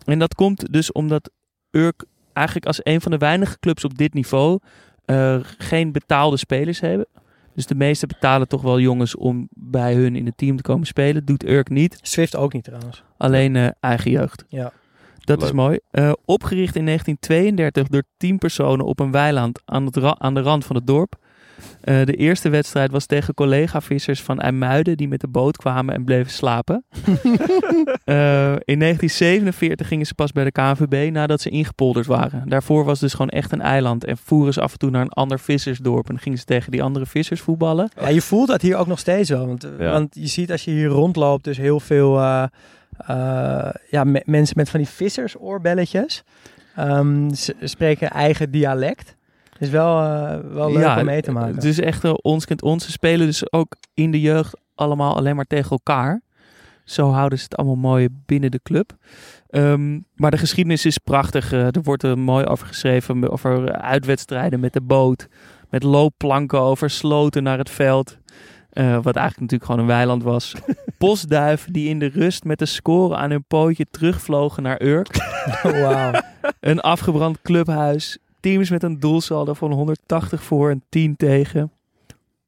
en 0.05 0.19
dat 0.19 0.35
komt 0.35 0.73
dus 0.73 0.93
omdat 0.93 1.31
Urk 1.71 2.05
eigenlijk 2.33 2.67
als 2.67 2.81
een 2.83 3.01
van 3.01 3.11
de 3.11 3.19
weinige 3.19 3.59
clubs 3.59 3.85
op 3.85 3.99
dit 3.99 4.15
niveau 4.15 4.59
eh, 5.05 5.37
geen 5.59 5.93
betaalde 5.93 6.37
spelers 6.37 6.81
hebben. 6.81 7.07
Dus 7.55 7.67
de 7.67 7.75
meeste 7.75 8.07
betalen 8.07 8.49
toch 8.49 8.63
wel 8.63 8.81
jongens 8.81 9.17
om 9.17 9.49
bij 9.51 9.95
hun 9.95 10.17
in 10.17 10.27
het 10.27 10.37
team 10.37 10.57
te 10.57 10.63
komen 10.63 10.87
spelen. 10.87 11.25
Doet 11.25 11.49
Urk 11.49 11.69
niet. 11.69 11.99
Swift 12.03 12.37
ook 12.37 12.53
niet 12.53 12.65
trouwens. 12.65 13.03
Alleen 13.17 13.57
eh, 13.57 13.69
eigen 13.81 14.11
jeugd. 14.11 14.45
Ja. 14.49 14.73
Dat 15.25 15.39
Leuk. 15.39 15.47
is 15.49 15.53
mooi. 15.55 15.79
Eh, 15.91 16.13
opgericht 16.25 16.77
in 16.77 16.85
1932 16.85 17.89
door 17.89 18.03
tien 18.17 18.39
personen 18.39 18.85
op 18.87 19.01
een 19.01 19.11
weiland 19.11 19.61
aan, 19.65 19.87
het 19.87 19.97
ra- 19.97 20.17
aan 20.19 20.35
de 20.35 20.41
rand 20.41 20.65
van 20.65 20.77
het 20.77 20.87
dorp. 20.87 21.15
Eh, 21.81 22.05
de 22.05 22.15
eerste 22.15 22.49
wedstrijd 22.49 22.91
was 22.91 23.07
tegen 23.07 23.35
collega-vissers 23.35 24.23
van 24.23 24.41
IJmuiden 24.41 24.97
die 24.97 25.09
met 25.09 25.21
de 25.21 25.29
boot 25.29 25.57
kwamen 25.57 25.95
en 25.95 26.05
bleven 26.05 26.33
slapen. 26.33 26.85
Eh, 28.05 28.53
in 28.65 28.79
1947 28.79 29.89
gingen 29.89 30.07
ze 30.07 30.15
pas 30.15 30.33
bij 30.33 30.45
de 30.45 30.53
KNVB 30.53 31.11
nadat 31.13 31.41
ze 31.41 31.49
ingepolderd 31.49 32.07
waren. 32.07 32.49
Daarvoor 32.49 32.85
was 32.85 32.93
het 32.93 33.01
dus 33.01 33.11
gewoon 33.13 33.29
echt 33.29 33.53
een 33.53 33.61
eiland 33.61 34.05
en 34.05 34.17
voeren 34.19 34.53
ze 34.53 34.61
af 34.61 34.73
en 34.73 34.79
toe 34.79 34.91
naar 34.91 35.01
een 35.03 35.09
ander 35.13 35.39
vissersdorp 35.41 36.09
en 36.09 36.19
gingen 36.19 36.39
ze 36.39 36.45
tegen 36.45 36.71
die 36.71 36.83
andere 36.83 37.07
vissers 37.07 37.41
voetballen. 37.41 37.91
Ja, 38.01 38.09
je 38.09 38.21
voelt 38.23 38.49
dat 38.49 38.63
hier 38.63 38.77
ook 38.77 38.87
nog 38.87 38.99
steeds 38.99 39.29
wel. 39.31 39.47
Want, 39.47 39.69
Ja. 39.79 39.91
want 39.93 40.15
je 40.15 40.27
ziet 40.27 40.51
als 40.51 40.65
je 40.65 40.71
hier 40.71 40.89
rondloopt, 40.89 41.45
dus 41.45 41.57
heel 41.57 41.81
veel 41.81 42.19
ja, 43.91 44.05
me- 44.05 44.23
mensen 44.25 44.55
met 44.57 44.71
van 44.71 44.81
die 44.81 44.89
vissersoorbelletjes. 44.89 46.23
Ehm, 46.77 47.35
ze 47.35 47.55
spreken 47.61 48.11
eigen 48.11 48.51
dialect. 48.51 49.17
is 49.59 49.69
wel, 49.71 50.03
eh, 50.03 50.39
wel 50.53 50.73
leuk 50.73 50.99
om 50.99 51.05
mee 51.05 51.23
te 51.23 51.33
maken. 51.33 51.55
Het 51.55 51.65
is 51.65 51.81
echt 51.81 52.05
eh, 52.05 52.15
ons 52.23 52.45
kent 52.45 52.63
ons. 52.63 52.85
Ze 52.85 52.91
spelen 52.91 53.27
dus 53.27 53.53
ook 53.53 53.77
in 53.95 54.11
de 54.11 54.21
jeugd 54.21 54.57
allemaal 54.75 55.17
alleen 55.17 55.37
maar 55.37 55.45
tegen 55.45 55.71
elkaar. 55.71 56.23
Zo 56.85 57.11
houden 57.11 57.39
ze 57.39 57.45
het 57.45 57.57
allemaal 57.57 57.77
mooi 57.77 58.09
binnen 58.27 58.51
de 58.51 58.61
club. 58.63 58.93
Ehm, 59.49 59.99
maar 60.15 60.31
de 60.31 60.37
geschiedenis 60.39 60.87
is 60.87 60.99
prachtig. 60.99 61.53
Eh, 61.53 61.65
er 61.67 61.83
wordt 61.83 62.03
er 62.03 62.19
mooi 62.19 62.45
over 62.45 62.67
geschreven. 62.67 63.31
Over 63.31 63.65
eh, 63.69 63.83
uitwedstrijden 63.89 64.61
met 64.61 64.73
de 64.73 64.81
boot. 64.81 65.29
Met 65.71 65.83
loopplanken 65.83 66.61
over 66.61 66.91
sloten 66.91 67.43
naar 67.43 67.59
het 67.59 67.71
veld. 67.71 68.19
Eh, 68.73 68.99
wat 69.03 69.17
eigenlijk 69.17 69.41
natuurlijk 69.41 69.65
gewoon 69.65 69.81
een 69.81 69.87
weiland 69.87 70.23
was. 70.23 70.55
Postduiven 70.99 71.73
die 71.73 71.89
in 71.89 71.99
de 71.99 72.07
rust 72.07 72.45
met 72.45 72.59
de 72.59 72.67
score 72.67 73.17
aan 73.17 73.31
hun 73.31 73.45
pootje 73.45 73.87
terugvlogen 73.91 74.63
naar 74.63 74.83
Urk. 74.83 75.17
Een 76.61 76.81
afgebrand 76.81 77.43
clubhuis. 77.43 78.19
Teams 78.41 78.71
met 78.71 78.83
een 78.83 79.01
doelsaldo 79.01 79.55
van 79.55 79.73
180 79.73 80.43
voor 80.43 80.71
en 80.71 80.83
10 80.89 81.17
tegen. 81.17 81.73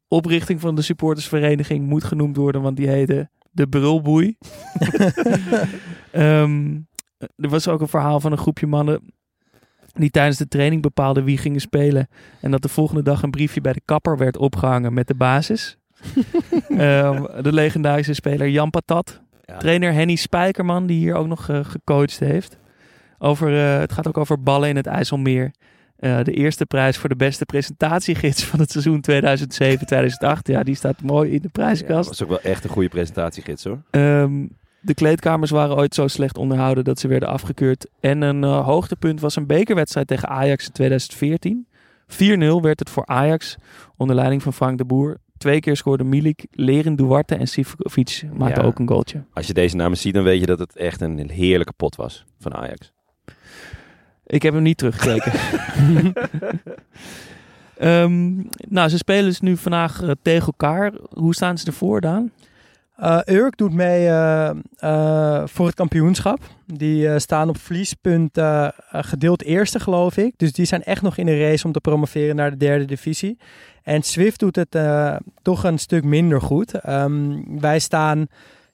Oprichting 0.09 0.61
van 0.61 0.75
de 0.75 0.83
supportersvereniging 0.83 1.87
moet 1.87 2.05
genoemd 2.05 2.37
worden, 2.37 2.63
want 2.63 2.77
die 2.77 2.89
heette 2.89 3.29
de 3.51 3.67
Brulboei. 3.67 4.37
Ehm, 6.11 6.79
er 7.19 7.49
was 7.49 7.69
ook 7.69 7.81
een 7.81 7.89
verhaal 7.89 8.21
van 8.21 8.33
een 8.33 8.39
groepje 8.39 8.67
mannen 8.67 9.01
die 9.93 10.11
tijdens 10.11 10.39
de 10.39 10.49
training 10.49 10.83
bepaalden 10.83 11.25
wie 11.25 11.39
gingen 11.39 11.61
spelen. 11.61 12.09
En 12.41 12.51
dat 12.51 12.63
de 12.63 12.69
volgende 12.69 13.03
dag 13.03 13.23
een 13.23 13.31
briefje 13.31 13.61
bij 13.61 13.73
de 13.73 13.83
kapper 13.85 14.19
werd 14.19 14.37
opgehangen 14.37 14.95
met 14.95 15.07
de 15.07 15.15
basis. 15.15 15.79
Ehm, 16.69 17.43
de 17.43 17.53
legendarische 17.53 18.15
speler 18.15 18.49
Jan 18.49 18.71
Patat. 18.71 19.21
Ja. 19.45 19.57
Trainer 19.57 19.93
Henny 19.93 20.15
Spijkerman, 20.15 20.87
die 20.87 20.99
hier 20.99 21.15
ook 21.15 21.27
nog 21.27 21.49
eh, 21.49 21.65
gecoacht 21.65 22.19
heeft. 22.19 22.59
Over, 23.19 23.57
eh, 23.59 23.79
het 23.79 23.93
gaat 23.93 24.09
ook 24.09 24.19
over 24.19 24.43
ballen 24.43 24.69
in 24.69 24.77
het 24.77 24.87
IJsselmeer. 24.87 25.53
Eh, 25.97 26.19
de 26.23 26.33
eerste 26.33 26.67
prijs 26.67 26.97
voor 26.97 27.09
de 27.09 27.17
beste 27.17 27.45
presentatiegids 27.45 28.45
van 28.45 28.61
het 28.61 28.71
seizoen 28.71 29.01
2007-2008. 29.01 30.47
Ja, 30.47 30.63
die 30.63 30.75
staat 30.75 31.03
mooi 31.03 31.31
in 31.31 31.37
de 31.37 31.43
Ja, 31.43 31.49
prijzenkast. 31.53 32.09
dat 32.09 32.19
was 32.19 32.23
ook 32.23 32.29
wel 32.29 32.53
echt 32.53 32.65
een 32.65 32.71
goede 32.71 32.89
presentatiegids 32.89 33.65
hoor. 33.65 33.83
Ehm, 33.91 34.47
de 34.81 34.95
kleedkamers 34.95 35.51
waren 35.51 35.77
ooit 35.77 35.95
zo 35.95 36.09
slecht 36.09 36.39
onderhouden 36.39 36.85
dat 36.85 36.99
ze 36.99 37.09
werden 37.09 37.29
afgekeurd. 37.29 37.87
En 38.01 38.23
een 38.23 38.43
hoogtepunt 38.43 39.21
was 39.21 39.37
een 39.37 39.47
bekerwedstrijd 39.47 40.07
tegen 40.07 40.29
Ajax 40.29 40.67
in 40.67 40.73
2014. 40.73 41.67
4-0 42.07 42.61
werd 42.63 42.79
het 42.79 42.91
voor 42.91 43.07
Ajax 43.07 43.57
onder 43.97 44.17
leiding 44.17 44.43
van 44.43 44.53
Frank 44.53 44.79
de 44.79 44.85
Boer. 44.85 45.19
Twee 45.45 45.61
keer 45.61 45.77
scoorden 45.77 46.09
Milik, 46.09 46.47
Leren 46.51 46.97
Duarte 46.97 47.35
en 47.35 47.49
Sivkovic 47.49 48.23
maakten 48.37 48.63
Ja. 48.63 48.69
ook 48.69 48.79
een 48.79 48.89
goaltje. 48.89 49.25
Als 49.33 49.47
je 49.47 49.53
deze 49.53 49.77
namen 49.77 49.99
ziet, 49.99 50.15
dan 50.15 50.23
weet 50.23 50.41
je 50.41 50.47
dat 50.47 50.59
het 50.59 50.77
echt 50.77 51.01
een 51.01 51.31
heerlijke 51.31 51.73
pot 51.73 51.97
was 51.97 52.25
van 52.41 52.55
Ajax. 52.55 52.93
Ik 54.27 54.43
heb 54.43 54.55
hem 54.55 54.63
niet 54.63 54.79
teruggekeken. 54.79 55.33
Ehm, 57.79 58.33
nou, 58.69 58.89
ze 58.89 58.97
spelen 58.97 59.25
dus 59.25 59.41
nu 59.41 59.57
vandaag 59.57 60.03
eh, 60.03 60.11
tegen 60.23 60.47
elkaar. 60.47 60.93
Hoe 61.11 61.35
staan 61.35 61.59
ze 61.59 61.67
ervoor, 61.67 62.01
Daan? 62.01 62.31
Eh, 62.97 63.19
Urk 63.25 63.57
doet 63.57 63.73
mee 63.73 64.07
eh, 64.07 64.51
eh, 64.77 65.43
voor 65.47 65.67
het 65.67 65.75
kampioenschap. 65.75 66.39
Die 66.67 67.19
staan 67.19 67.49
op 67.49 67.59
verliespunt 67.59 68.39
gedeeld 68.91 69.43
eerste, 69.43 69.81
geloof 69.81 70.17
ik. 70.17 70.35
Dus 70.37 70.53
die 70.53 70.67
zijn 70.67 70.83
echt 70.83 71.03
nog 71.03 71.17
in 71.17 71.27
de 71.27 71.41
race 71.41 71.67
om 71.67 71.73
te 71.73 71.81
promoveren 71.81 72.37
naar 72.37 72.51
de 72.51 72.57
derde 72.57 72.85
divisie. 72.85 73.39
En 73.83 74.03
Swift 74.03 74.39
doet 74.41 74.57
het 74.57 74.79
toch 75.43 75.65
een 75.65 75.79
stuk 75.79 76.05
minder 76.05 76.41
goed. 76.41 76.75
Ehm, 76.75 77.41
wij 77.61 77.79
staan 77.79 78.27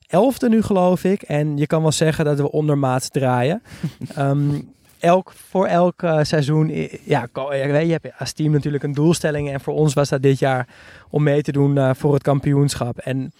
elfde 0.07 0.49
nu, 0.49 0.61
geloof 0.61 1.03
ik. 1.03 1.21
En 1.21 1.57
je 1.57 1.67
kan 1.67 1.81
wel 1.81 1.91
zeggen 1.91 2.25
dat 2.25 2.37
we 2.37 2.51
ondermaats 2.51 3.09
draaien. 3.09 3.61
Ehm, 4.15 4.61
elk, 4.99 5.33
voor 5.49 5.67
elk 5.67 6.01
seizoen, 6.21 6.67
ja, 7.03 7.27
je, 7.33 7.97
hebt 8.01 8.11
als 8.19 8.31
team 8.31 8.51
natuurlijk 8.51 8.83
een 8.83 8.93
doelstelling. 8.93 9.51
En 9.51 9.61
voor 9.61 9.73
ons 9.73 9.93
was 9.93 10.09
dat 10.09 10.21
dit 10.21 10.39
jaar 10.39 10.67
om 11.09 11.23
mee 11.23 11.41
te 11.41 11.51
doen 11.51 11.95
voor 11.95 12.13
het 12.13 12.23
kampioenschap. 12.23 12.97
En 12.97 13.33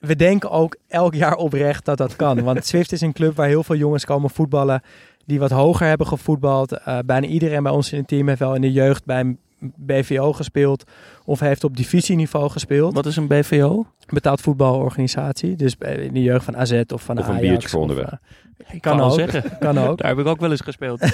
we 0.00 0.16
denken 0.16 0.50
ook 0.50 0.76
elk 0.88 1.14
jaar 1.14 1.34
oprecht 1.34 1.84
dat 1.84 1.98
dat 1.98 2.16
kan. 2.16 2.42
Want 2.42 2.66
Swift 2.66 2.92
is 2.92 3.00
een 3.00 3.12
club 3.12 3.36
waar 3.36 3.46
heel 3.48 3.62
veel 3.64 3.76
jongens 3.76 4.04
komen 4.04 4.30
voetballen 4.30 4.82
die 5.26 5.38
wat 5.38 5.50
hoger 5.50 5.86
hebben 5.86 6.06
gevoetbald. 6.06 6.72
Eh, 6.78 6.98
bijna 7.06 7.26
iedereen 7.26 7.62
bij 7.62 7.72
ons 7.72 7.92
in 7.92 7.98
het 7.98 8.08
team 8.08 8.28
heeft 8.28 8.40
wel 8.40 8.54
in 8.54 8.60
de 8.60 8.72
jeugd 8.72 9.04
bij 9.04 9.20
een 9.20 9.38
BVO 9.76 10.32
gespeeld 10.32 10.84
of 11.24 11.40
heeft 11.40 11.64
op 11.64 11.76
divisieniveau 11.76 12.50
gespeeld. 12.50 12.94
Wat 12.94 13.06
is 13.06 13.16
een 13.16 13.26
BVO? 13.26 13.86
Betaald 14.06 14.40
voetbalorganisatie. 14.40 15.56
Dus 15.56 15.76
in 15.78 16.12
de 16.14 16.22
jeugd 16.22 16.44
van 16.44 16.56
AZ 16.56 16.82
of 16.94 17.02
van 17.02 17.18
Of 17.18 17.24
een 17.28 17.30
Ajax. 17.34 17.48
biertje 17.48 17.68
voor 17.68 17.80
of, 17.80 17.88
onderweg. 17.88 18.10
eh, 18.10 18.74
Ik 18.74 18.80
Kan 18.80 19.00
ook. 19.00 19.12
zeggen. 19.12 19.44
kan 19.58 19.78
ook. 19.78 19.98
Daar 19.98 20.08
heb 20.10 20.18
ik 20.18 20.26
ook 20.26 20.40
wel 20.40 20.50
eens 20.50 20.60
gespeeld. 20.60 21.00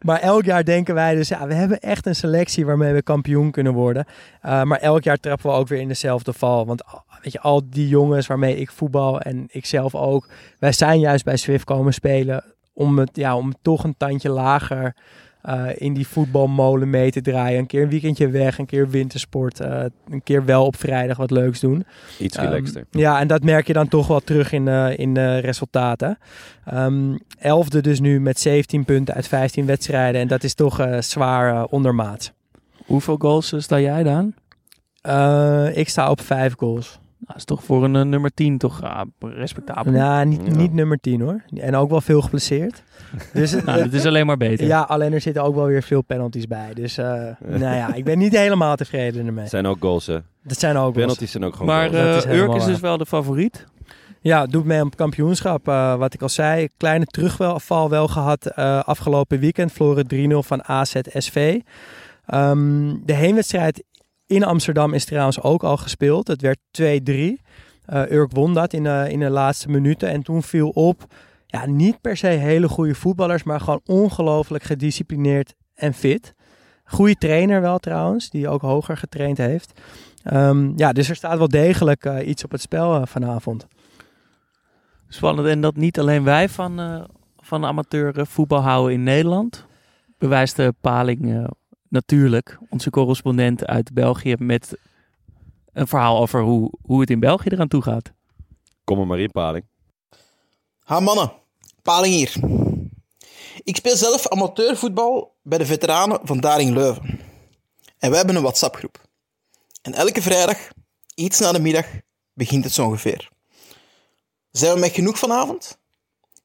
maar 0.00 0.20
elk 0.20 0.44
jaar 0.44 0.64
denken 0.64 0.94
wij 0.94 1.14
dus, 1.14 1.28
ja, 1.28 1.46
we 1.46 1.54
hebben 1.54 1.80
echt 1.80 2.06
een 2.06 2.14
selectie 2.14 2.66
waarmee 2.66 2.92
we 2.92 3.02
kampioen 3.02 3.50
kunnen 3.50 3.72
worden. 3.72 4.04
Uh, 4.46 4.62
maar 4.62 4.78
elk 4.78 5.02
jaar 5.02 5.16
trappen 5.20 5.50
we 5.50 5.56
ook 5.56 5.68
weer 5.68 5.80
in 5.80 5.88
dezelfde 5.88 6.32
val. 6.32 6.66
Want 6.66 6.82
weet 7.24 7.32
je, 7.32 7.40
al 7.40 7.62
die 7.70 7.88
jongens 7.88 8.26
waarmee 8.26 8.56
ik 8.56 8.70
voetbal 8.70 9.20
en 9.20 9.46
ik 9.50 9.66
zelf 9.66 9.94
ook, 9.94 10.28
wij 10.58 10.72
zijn 10.72 11.00
juist 11.00 11.24
bij 11.24 11.36
Swift 11.36 11.64
komen 11.64 11.94
spelen 11.94 12.44
om 12.72 12.98
het, 12.98 13.10
ja, 13.12 13.36
om 13.36 13.52
toch 13.62 13.84
een 13.84 13.96
tandje 13.96 14.28
lager 14.28 14.94
uh, 15.48 15.66
in 15.74 15.94
die 15.94 16.06
voetbalmolen 16.06 16.90
mee 16.90 17.10
te 17.10 17.20
draaien. 17.20 17.58
Een 17.58 17.66
keer 17.66 17.82
een 17.82 17.88
weekendje 17.88 18.28
weg, 18.28 18.58
een 18.58 18.66
keer 18.66 18.90
wintersport, 18.90 19.60
uh, 19.60 19.84
een 20.08 20.22
keer 20.22 20.44
wel 20.44 20.66
op 20.66 20.76
vrijdag 20.76 21.16
wat 21.16 21.30
leuks 21.30 21.60
doen. 21.60 21.84
Iets 22.18 22.36
relaxter. 22.36 22.84
Um, 22.90 23.00
ja, 23.00 23.20
en 23.20 23.26
dat 23.26 23.42
merk 23.42 23.66
je 23.66 23.72
dan 23.72 23.88
toch 23.88 24.06
wel 24.06 24.20
terug 24.20 24.52
in, 24.52 24.66
uh, 24.66 24.98
in 24.98 25.14
de 25.14 25.38
resultaten. 25.38 26.18
Um, 26.74 27.18
elfde 27.38 27.80
dus 27.80 28.00
nu 28.00 28.20
met 28.20 28.38
17 28.40 28.84
punten 28.84 29.14
uit 29.14 29.28
15 29.28 29.66
wedstrijden. 29.66 30.20
En 30.20 30.28
dat 30.28 30.44
is 30.44 30.54
toch 30.54 30.80
uh, 30.80 31.00
zwaar 31.00 31.64
ondermaat. 31.64 32.32
Hoeveel 32.86 33.16
goals 33.18 33.52
eh, 33.52 33.60
sta 33.60 33.80
jij 33.80 34.02
dan? 34.02 34.34
Uh, 35.06 35.76
ik 35.76 35.88
sta 35.88 36.10
op 36.10 36.20
5 36.20 36.54
goals. 36.56 36.98
Nou, 37.18 37.26
dat 37.26 37.36
is 37.36 37.44
toch 37.44 37.64
voor 37.64 37.84
een 37.84 37.94
uh, 37.94 38.02
nummer 38.02 38.34
10 38.34 38.58
toch 38.58 38.82
uh, 38.82 39.00
respectabel? 39.18 39.92
Nou, 39.92 40.26
niet, 40.26 40.40
ja. 40.44 40.56
niet 40.56 40.72
nummer 40.72 41.00
10 41.00 41.20
hoor. 41.20 41.42
En 41.54 41.76
ook 41.76 41.90
wel 41.90 42.00
veel 42.00 42.20
geblesseerd. 42.20 42.82
Dus, 43.32 43.52
nou, 43.64 43.80
het 43.80 43.94
is 43.94 44.06
alleen 44.06 44.26
maar 44.26 44.36
beter. 44.36 44.66
Ja, 44.66 44.80
alleen 44.80 45.12
er 45.12 45.20
zitten 45.20 45.42
ook 45.42 45.54
wel 45.54 45.66
weer 45.66 45.82
veel 45.82 46.02
penalties 46.02 46.46
bij. 46.46 46.74
Dus 46.74 46.98
uh, 46.98 47.04
nou 47.46 47.58
ja, 47.58 47.94
ik 47.94 48.04
ben 48.04 48.18
niet 48.18 48.36
helemaal 48.36 48.76
tevreden 48.76 49.26
ermee. 49.26 49.42
Het 49.42 49.50
zijn 49.58 49.66
ook 49.66 49.80
goals, 49.80 50.06
hè? 50.06 50.18
Dat 50.42 50.58
zijn 50.58 50.76
ook 50.76 50.92
Penalties 50.92 51.16
goals. 51.16 51.30
zijn 51.30 51.44
ook 51.44 51.52
gewoon 51.52 51.66
maar, 51.66 51.88
goals. 51.88 52.24
Maar 52.24 52.34
is 52.34 52.40
Urk 52.40 52.54
is 52.54 52.64
dus 52.64 52.80
wel 52.80 52.96
de 52.96 53.06
favoriet? 53.06 53.66
Ja, 54.24 54.46
doet 54.46 54.64
mee 54.64 54.80
om 54.80 54.86
het 54.86 54.94
kampioenschap. 54.94 55.68
Uh, 55.68 55.96
wat 55.96 56.14
ik 56.14 56.22
al 56.22 56.28
zei, 56.28 56.68
kleine 56.76 57.04
terugval 57.04 57.90
wel 57.90 58.08
gehad 58.08 58.52
uh, 58.58 58.82
afgelopen 58.82 59.38
weekend. 59.38 59.72
Verloren 59.72 60.06
3-0 60.14 60.46
van 60.46 60.64
AZ 60.64 60.94
SV. 61.12 61.60
Um, 62.34 63.02
de 63.06 63.12
heenwedstrijd 63.12 63.84
in 64.34 64.44
Amsterdam 64.44 64.94
is 64.94 65.04
trouwens 65.04 65.40
ook 65.40 65.62
al 65.62 65.76
gespeeld. 65.76 66.28
Het 66.28 66.40
werd 66.40 66.58
2-3. 66.80 66.82
Uh, 67.92 68.10
Urk 68.10 68.32
won 68.32 68.54
dat 68.54 68.72
in 68.72 68.82
de, 68.82 69.06
in 69.08 69.20
de 69.20 69.30
laatste 69.30 69.68
minuten. 69.68 70.08
En 70.08 70.22
toen 70.22 70.42
viel 70.42 70.68
op, 70.68 71.14
ja, 71.46 71.66
niet 71.66 72.00
per 72.00 72.16
se 72.16 72.26
hele 72.26 72.68
goede 72.68 72.94
voetballers, 72.94 73.42
maar 73.42 73.60
gewoon 73.60 73.80
ongelooflijk 73.84 74.64
gedisciplineerd 74.64 75.54
en 75.74 75.94
fit. 75.94 76.34
Goede 76.84 77.14
trainer 77.14 77.60
wel 77.60 77.78
trouwens, 77.78 78.30
die 78.30 78.48
ook 78.48 78.60
hoger 78.60 78.96
getraind 78.96 79.38
heeft. 79.38 79.80
Ehm, 80.22 80.72
ja, 80.76 80.92
dus 80.92 81.08
er 81.08 81.16
staat 81.16 81.38
wel 81.38 81.48
degelijk 81.48 82.04
eh, 82.04 82.28
iets 82.28 82.44
op 82.44 82.50
het 82.50 82.60
spel 82.60 82.94
eh, 82.94 83.02
vanavond. 83.06 83.66
Spannend. 85.14 85.48
En 85.48 85.60
dat 85.60 85.76
niet 85.76 85.98
alleen 85.98 86.24
wij 86.24 86.48
van, 86.48 86.80
eh, 86.80 87.04
van 87.36 87.64
amateur 87.64 88.18
eh, 88.18 88.24
voetbal 88.24 88.60
houden 88.60 88.92
in 88.92 89.02
Nederland. 89.02 89.66
Bewijst 90.18 90.56
de 90.56 90.74
Paling 90.80 91.34
eh, 91.34 91.44
natuurlijk, 91.94 92.58
onze 92.68 92.90
correspondent 92.90 93.66
uit 93.66 93.92
België, 93.92 94.34
met 94.38 94.76
een 95.72 95.86
verhaal 95.86 96.20
over 96.20 96.40
hoe, 96.42 96.70
hoe 96.82 97.00
het 97.00 97.10
in 97.10 97.20
België 97.20 97.48
eraan 97.48 97.68
toe 97.68 97.82
gaat. 97.82 98.12
Kom 98.84 99.00
er 99.00 99.06
maar 99.06 99.20
in, 99.20 99.30
Paling. 99.30 99.64
Ha 100.78 101.00
mannen, 101.00 101.32
Paling 101.82 102.14
hier. 102.14 102.34
Ik 103.62 103.76
speel 103.76 103.96
zelf 103.96 104.28
amateurvoetbal 104.28 105.34
bij 105.42 105.58
de 105.58 105.66
veteranen 105.66 106.20
van 106.22 106.40
Daring 106.40 106.74
Leuven. 106.74 107.20
En 107.98 108.08
wij 108.08 108.18
hebben 108.18 108.36
een 108.36 108.42
WhatsApp-groep. 108.42 109.06
En 109.82 109.94
elke 109.94 110.22
vrijdag, 110.22 110.58
iets 111.14 111.38
na 111.38 111.52
de 111.52 111.60
middag, 111.60 111.86
begint 112.32 112.64
het 112.64 112.72
zo 112.72 112.86
ongeveer. 112.86 113.30
Zijn 114.50 114.74
we 114.74 114.80
met 114.80 114.92
genoeg 114.92 115.18
vanavond? 115.18 115.78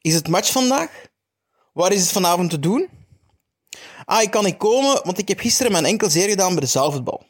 Is 0.01 0.13
het 0.13 0.27
match 0.27 0.51
vandaag? 0.51 1.05
Waar 1.73 1.91
is 1.91 2.01
het 2.01 2.11
vanavond 2.11 2.49
te 2.49 2.59
doen? 2.59 2.98
Ah, 4.09 4.21
ik 4.21 4.31
kan 4.31 4.43
niet 4.43 4.57
komen, 4.57 5.01
want 5.03 5.17
ik 5.17 5.27
heb 5.27 5.39
gisteren 5.39 5.71
mijn 5.71 5.85
enkel 5.85 6.09
zeer 6.09 6.29
gedaan 6.29 6.51
bij 6.51 6.59
de 6.59 6.65
zaalvoetbal. 6.65 7.23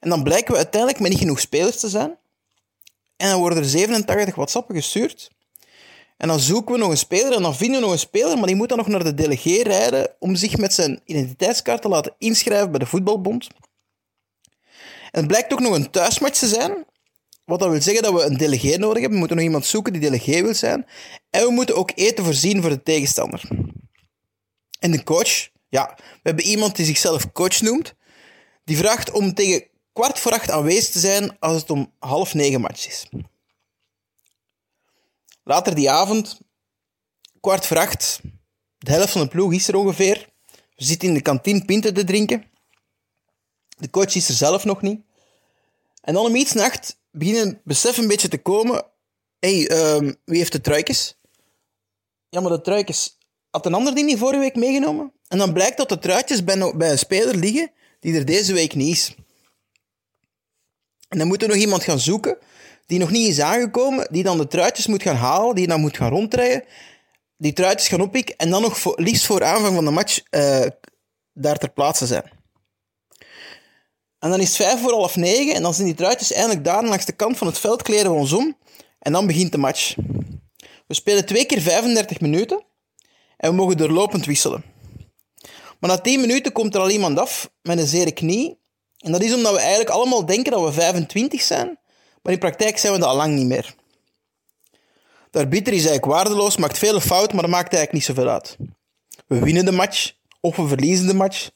En 0.00 0.08
dan 0.08 0.22
blijken 0.22 0.52
we 0.52 0.56
uiteindelijk 0.56 1.00
met 1.00 1.10
niet 1.10 1.20
genoeg 1.20 1.40
spelers 1.40 1.80
te 1.80 1.88
zijn. 1.88 2.18
En 3.16 3.30
dan 3.30 3.38
worden 3.38 3.58
er 3.58 3.64
87 3.64 4.34
WhatsAppen 4.34 4.74
gestuurd. 4.74 5.30
En 6.16 6.28
dan 6.28 6.40
zoeken 6.40 6.74
we 6.74 6.80
nog 6.80 6.90
een 6.90 6.96
speler 6.96 7.32
en 7.32 7.42
dan 7.42 7.56
vinden 7.56 7.76
we 7.76 7.82
nog 7.82 7.92
een 7.92 7.98
speler, 7.98 8.38
maar 8.38 8.46
die 8.46 8.56
moet 8.56 8.68
dan 8.68 8.78
nog 8.78 8.86
naar 8.86 9.04
de 9.04 9.14
delegé 9.14 9.62
rijden 9.62 10.14
om 10.18 10.34
zich 10.34 10.56
met 10.56 10.72
zijn 10.72 11.00
identiteitskaart 11.04 11.82
te 11.82 11.88
laten 11.88 12.14
inschrijven 12.18 12.70
bij 12.70 12.78
de 12.78 12.86
voetbalbond. 12.86 13.46
En 15.10 15.20
het 15.20 15.26
blijkt 15.26 15.52
ook 15.52 15.60
nog 15.60 15.74
een 15.74 15.90
thuismatch 15.90 16.38
te 16.38 16.46
zijn, 16.46 16.84
wat 17.44 17.58
dat 17.58 17.70
wil 17.70 17.82
zeggen 17.82 18.02
dat 18.02 18.12
we 18.12 18.22
een 18.22 18.36
delegé 18.36 18.76
nodig 18.76 19.00
hebben. 19.00 19.12
We 19.12 19.18
moeten 19.18 19.36
nog 19.36 19.44
iemand 19.44 19.66
zoeken 19.66 19.92
die 19.92 20.02
delegé 20.02 20.42
wil 20.42 20.54
zijn. 20.54 20.86
En 21.30 21.44
we 21.44 21.50
moeten 21.50 21.76
ook 21.76 21.92
eten 21.94 22.24
voorzien 22.24 22.60
voor 22.60 22.70
de 22.70 22.82
tegenstander. 22.82 23.48
En 24.80 24.90
de 24.90 25.02
coach, 25.02 25.48
ja, 25.68 25.94
we 25.96 26.20
hebben 26.22 26.44
iemand 26.44 26.76
die 26.76 26.86
zichzelf 26.86 27.32
coach 27.32 27.60
noemt, 27.60 27.94
die 28.64 28.76
vraagt 28.76 29.10
om 29.10 29.34
tegen 29.34 29.64
kwart 29.92 30.18
voor 30.18 30.32
acht 30.32 30.50
aanwezig 30.50 30.90
te 30.90 30.98
zijn 30.98 31.38
als 31.38 31.60
het 31.60 31.70
om 31.70 31.92
half 31.98 32.34
negen 32.34 32.60
match 32.60 32.86
is. 32.86 33.06
Later 35.44 35.74
die 35.74 35.90
avond, 35.90 36.40
kwart 37.40 37.66
voor 37.66 37.78
acht, 37.78 38.20
de 38.78 38.90
helft 38.90 39.12
van 39.12 39.20
de 39.20 39.28
ploeg 39.28 39.52
is 39.52 39.68
er 39.68 39.76
ongeveer. 39.76 40.28
We 40.74 40.84
zitten 40.84 41.08
in 41.08 41.14
de 41.14 41.22
kantine 41.22 41.64
pinten 41.64 41.94
te 41.94 42.04
drinken. 42.04 42.44
De 43.76 43.90
coach 43.90 44.14
is 44.14 44.28
er 44.28 44.34
zelf 44.34 44.64
nog 44.64 44.82
niet. 44.82 45.00
En 46.00 46.14
dan 46.14 46.24
om 46.24 46.34
iets 46.34 46.52
nacht 46.52 46.98
beginnen 47.10 47.48
het 47.48 47.64
besef 47.64 47.96
een 47.96 48.08
beetje 48.08 48.28
te 48.28 48.42
komen. 48.42 48.84
Hé, 49.38 49.58
hey, 49.58 49.68
ehm, 49.68 50.12
wie 50.24 50.38
heeft 50.38 50.52
de 50.52 50.60
truikjes? 50.60 51.18
Ja, 52.28 52.40
maar 52.40 52.50
de 52.50 52.60
truikjes... 52.60 53.18
Had 53.50 53.66
een 53.66 53.74
ander 53.74 53.94
die 53.94 54.04
niet 54.04 54.18
vorige 54.18 54.40
week 54.40 54.56
meegenomen? 54.56 55.12
En 55.28 55.38
dan 55.38 55.52
blijkt 55.52 55.76
dat 55.76 55.88
de 55.88 55.98
truitjes 55.98 56.44
bij, 56.44 56.56
een 56.56 56.98
speler 56.98 57.34
liggen 57.34 57.70
die 58.00 58.14
er 58.14 58.24
deze 58.24 58.52
week 58.52 58.74
niet 58.74 58.96
is. 58.96 59.14
En 61.08 61.18
dan 61.18 61.26
moet 61.26 61.42
er 61.42 61.48
nog 61.48 61.56
iemand 61.56 61.84
gaan 61.84 62.00
zoeken 62.00 62.38
die 62.86 62.98
nog 62.98 63.10
niet 63.10 63.28
is 63.28 63.40
aangekomen, 63.40 64.08
die 64.10 64.22
dan 64.22 64.38
de 64.38 64.46
truitjes 64.46 64.86
moet 64.86 65.02
gaan 65.02 65.16
halen, 65.16 65.54
die 65.54 65.66
dan 65.66 65.80
moet 65.80 65.96
gaan 65.96 66.10
rondrijden, 66.10 66.64
die 67.36 67.52
truitjes 67.52 67.88
gaan 67.88 68.00
oppikken 68.00 68.36
en 68.36 68.50
dan 68.50 68.62
nog 68.62 68.78
voor, 68.78 69.00
liefst 69.00 69.26
voor 69.26 69.44
aanvang 69.44 69.74
van 69.74 69.84
de 69.84 69.90
match 69.90 70.20
eh, 70.30 70.66
daar 71.32 71.58
ter 71.58 71.70
plaatse 71.70 72.06
zijn. 72.06 72.30
En 74.18 74.30
dan 74.30 74.40
is 74.40 74.48
het 74.48 74.56
vijf 74.56 74.80
voor 74.80 74.92
half 74.92 75.16
negen 75.16 75.54
en 75.54 75.62
dan 75.62 75.74
zijn 75.74 75.86
die 75.86 75.96
truitjes 75.96 76.32
eindelijk 76.32 76.64
daar 76.64 76.84
langs 76.84 77.04
de 77.04 77.12
kant 77.12 77.38
van 77.38 77.46
het 77.46 77.58
veld, 77.58 77.82
kleden 77.82 78.10
we 78.10 78.18
ons 78.18 78.32
om 78.32 78.56
en 78.98 79.12
dan 79.12 79.26
begint 79.26 79.52
de 79.52 79.58
match. 79.58 79.94
We 80.86 80.94
spelen 80.94 81.26
twee 81.26 81.44
keer 81.46 81.60
35 81.60 82.20
minuten 82.20 82.64
en 83.40 83.50
we 83.50 83.56
mogen 83.56 83.76
doorlopend 83.76 84.26
wisselen. 84.26 84.64
Maar 85.78 85.90
na 85.90 85.98
10 85.98 86.20
minuten 86.20 86.52
komt 86.52 86.74
er 86.74 86.80
al 86.80 86.90
iemand 86.90 87.18
af 87.18 87.50
met 87.62 87.78
een 87.78 87.86
zere 87.86 88.12
knie. 88.12 88.58
En 88.98 89.12
dat 89.12 89.22
is 89.22 89.34
omdat 89.34 89.52
we 89.52 89.58
eigenlijk 89.58 89.90
allemaal 89.90 90.26
denken 90.26 90.52
dat 90.52 90.64
we 90.64 90.72
25 90.72 91.40
zijn, 91.42 91.78
maar 92.22 92.32
in 92.32 92.38
praktijk 92.38 92.78
zijn 92.78 92.92
we 92.92 92.98
dat 92.98 93.08
al 93.08 93.16
lang 93.16 93.34
niet 93.34 93.46
meer. 93.46 93.74
De 95.30 95.38
arbiter 95.38 95.72
is 95.72 95.86
eigenlijk 95.86 96.12
waardeloos, 96.12 96.56
maakt 96.56 96.78
vele 96.78 97.00
fouten, 97.00 97.34
maar 97.34 97.44
dat 97.44 97.54
maakt 97.54 97.74
eigenlijk 97.74 97.92
niet 97.92 98.16
zoveel 98.16 98.32
uit. 98.32 98.56
We 99.26 99.38
winnen 99.38 99.64
de 99.64 99.72
match, 99.72 100.12
of 100.40 100.56
we 100.56 100.68
verliezen 100.68 101.06
de 101.06 101.14
match, 101.14 101.50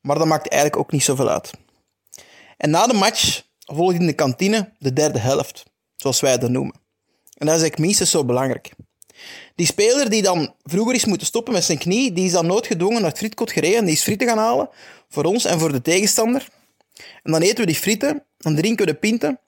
maar 0.00 0.18
dat 0.18 0.26
maakt 0.26 0.48
eigenlijk 0.48 0.82
ook 0.82 0.92
niet 0.92 1.04
zoveel 1.04 1.28
uit. 1.28 1.50
En 2.56 2.70
na 2.70 2.86
de 2.86 2.94
match 2.94 3.42
volgt 3.58 3.94
in 3.94 4.06
de 4.06 4.12
kantine 4.12 4.72
de 4.78 4.92
derde 4.92 5.18
helft, 5.18 5.62
zoals 5.96 6.20
wij 6.20 6.38
dat 6.38 6.50
noemen. 6.50 6.74
En 7.14 7.46
dat 7.46 7.54
is 7.54 7.60
eigenlijk 7.60 7.78
minstens 7.78 8.10
zo 8.10 8.24
belangrijk. 8.24 8.72
Die 9.54 9.66
speler 9.66 10.10
die 10.10 10.22
dan 10.22 10.54
vroeger 10.62 10.94
is 10.94 11.04
moeten 11.04 11.26
stoppen 11.26 11.52
met 11.52 11.64
zijn 11.64 11.78
knie, 11.78 12.12
die 12.12 12.24
is 12.24 12.32
dan 12.32 12.46
noodgedwongen 12.46 13.00
naar 13.00 13.10
het 13.10 13.18
frietkot 13.18 13.52
gereden 13.52 13.78
en 13.78 13.84
die 13.84 13.94
is 13.94 14.02
frieten 14.02 14.28
gaan 14.28 14.38
halen 14.38 14.68
voor 15.08 15.24
ons 15.24 15.44
en 15.44 15.58
voor 15.58 15.72
de 15.72 15.82
tegenstander. 15.82 16.48
En 17.22 17.32
dan 17.32 17.40
eten 17.40 17.58
we 17.58 17.66
die 17.66 17.74
frieten, 17.74 18.24
dan 18.38 18.54
drinken 18.54 18.86
we 18.86 18.92
de 18.92 18.98
pinten 18.98 19.40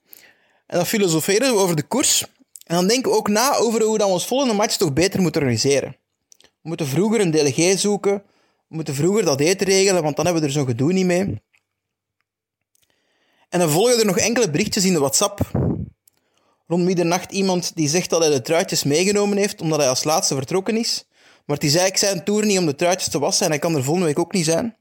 en 0.66 0.76
dan 0.76 0.86
filosoferen 0.86 1.52
we 1.52 1.58
over 1.58 1.76
de 1.76 1.82
koers. 1.82 2.24
En 2.66 2.74
dan 2.76 2.86
denken 2.86 3.10
we 3.10 3.16
ook 3.16 3.28
na 3.28 3.56
over 3.56 3.82
hoe 3.82 3.96
we 3.96 4.04
ons 4.04 4.26
volgende 4.26 4.54
match 4.54 4.76
toch 4.76 4.92
beter 4.92 5.20
moeten 5.20 5.40
organiseren. 5.40 5.96
We 6.40 6.68
moeten 6.68 6.86
vroeger 6.86 7.20
een 7.20 7.30
delegé 7.30 7.76
zoeken, 7.76 8.22
we 8.68 8.76
moeten 8.76 8.94
vroeger 8.94 9.24
dat 9.24 9.40
eten 9.40 9.66
regelen, 9.66 10.02
want 10.02 10.16
dan 10.16 10.24
hebben 10.24 10.42
we 10.42 10.48
er 10.48 10.54
zo'n 10.54 10.66
gedoe 10.66 10.92
niet 10.92 11.06
mee. 11.06 11.42
En 13.48 13.58
dan 13.58 13.70
volgen 13.70 13.98
er 13.98 14.06
nog 14.06 14.18
enkele 14.18 14.50
berichtjes 14.50 14.84
in 14.84 14.92
de 14.92 14.98
WhatsApp. 14.98 15.40
Rond 16.66 16.84
middernacht 16.84 17.32
iemand 17.32 17.76
die 17.76 17.88
zegt 17.88 18.10
dat 18.10 18.20
hij 18.20 18.30
de 18.30 18.42
truitjes 18.42 18.84
meegenomen 18.84 19.36
heeft 19.36 19.60
omdat 19.60 19.78
hij 19.78 19.88
als 19.88 20.04
laatste 20.04 20.34
vertrokken 20.34 20.76
is. 20.76 21.04
Maar 21.44 21.56
het 21.56 21.64
is 21.64 21.74
eigenlijk 21.74 22.12
zijn 22.12 22.24
toer 22.24 22.44
niet 22.44 22.58
om 22.58 22.66
de 22.66 22.74
truitjes 22.74 23.08
te 23.08 23.18
wassen 23.18 23.44
en 23.44 23.50
hij 23.50 23.60
kan 23.60 23.74
er 23.74 23.84
volgende 23.84 24.08
week 24.08 24.18
ook 24.18 24.32
niet 24.32 24.44
zijn. 24.44 24.76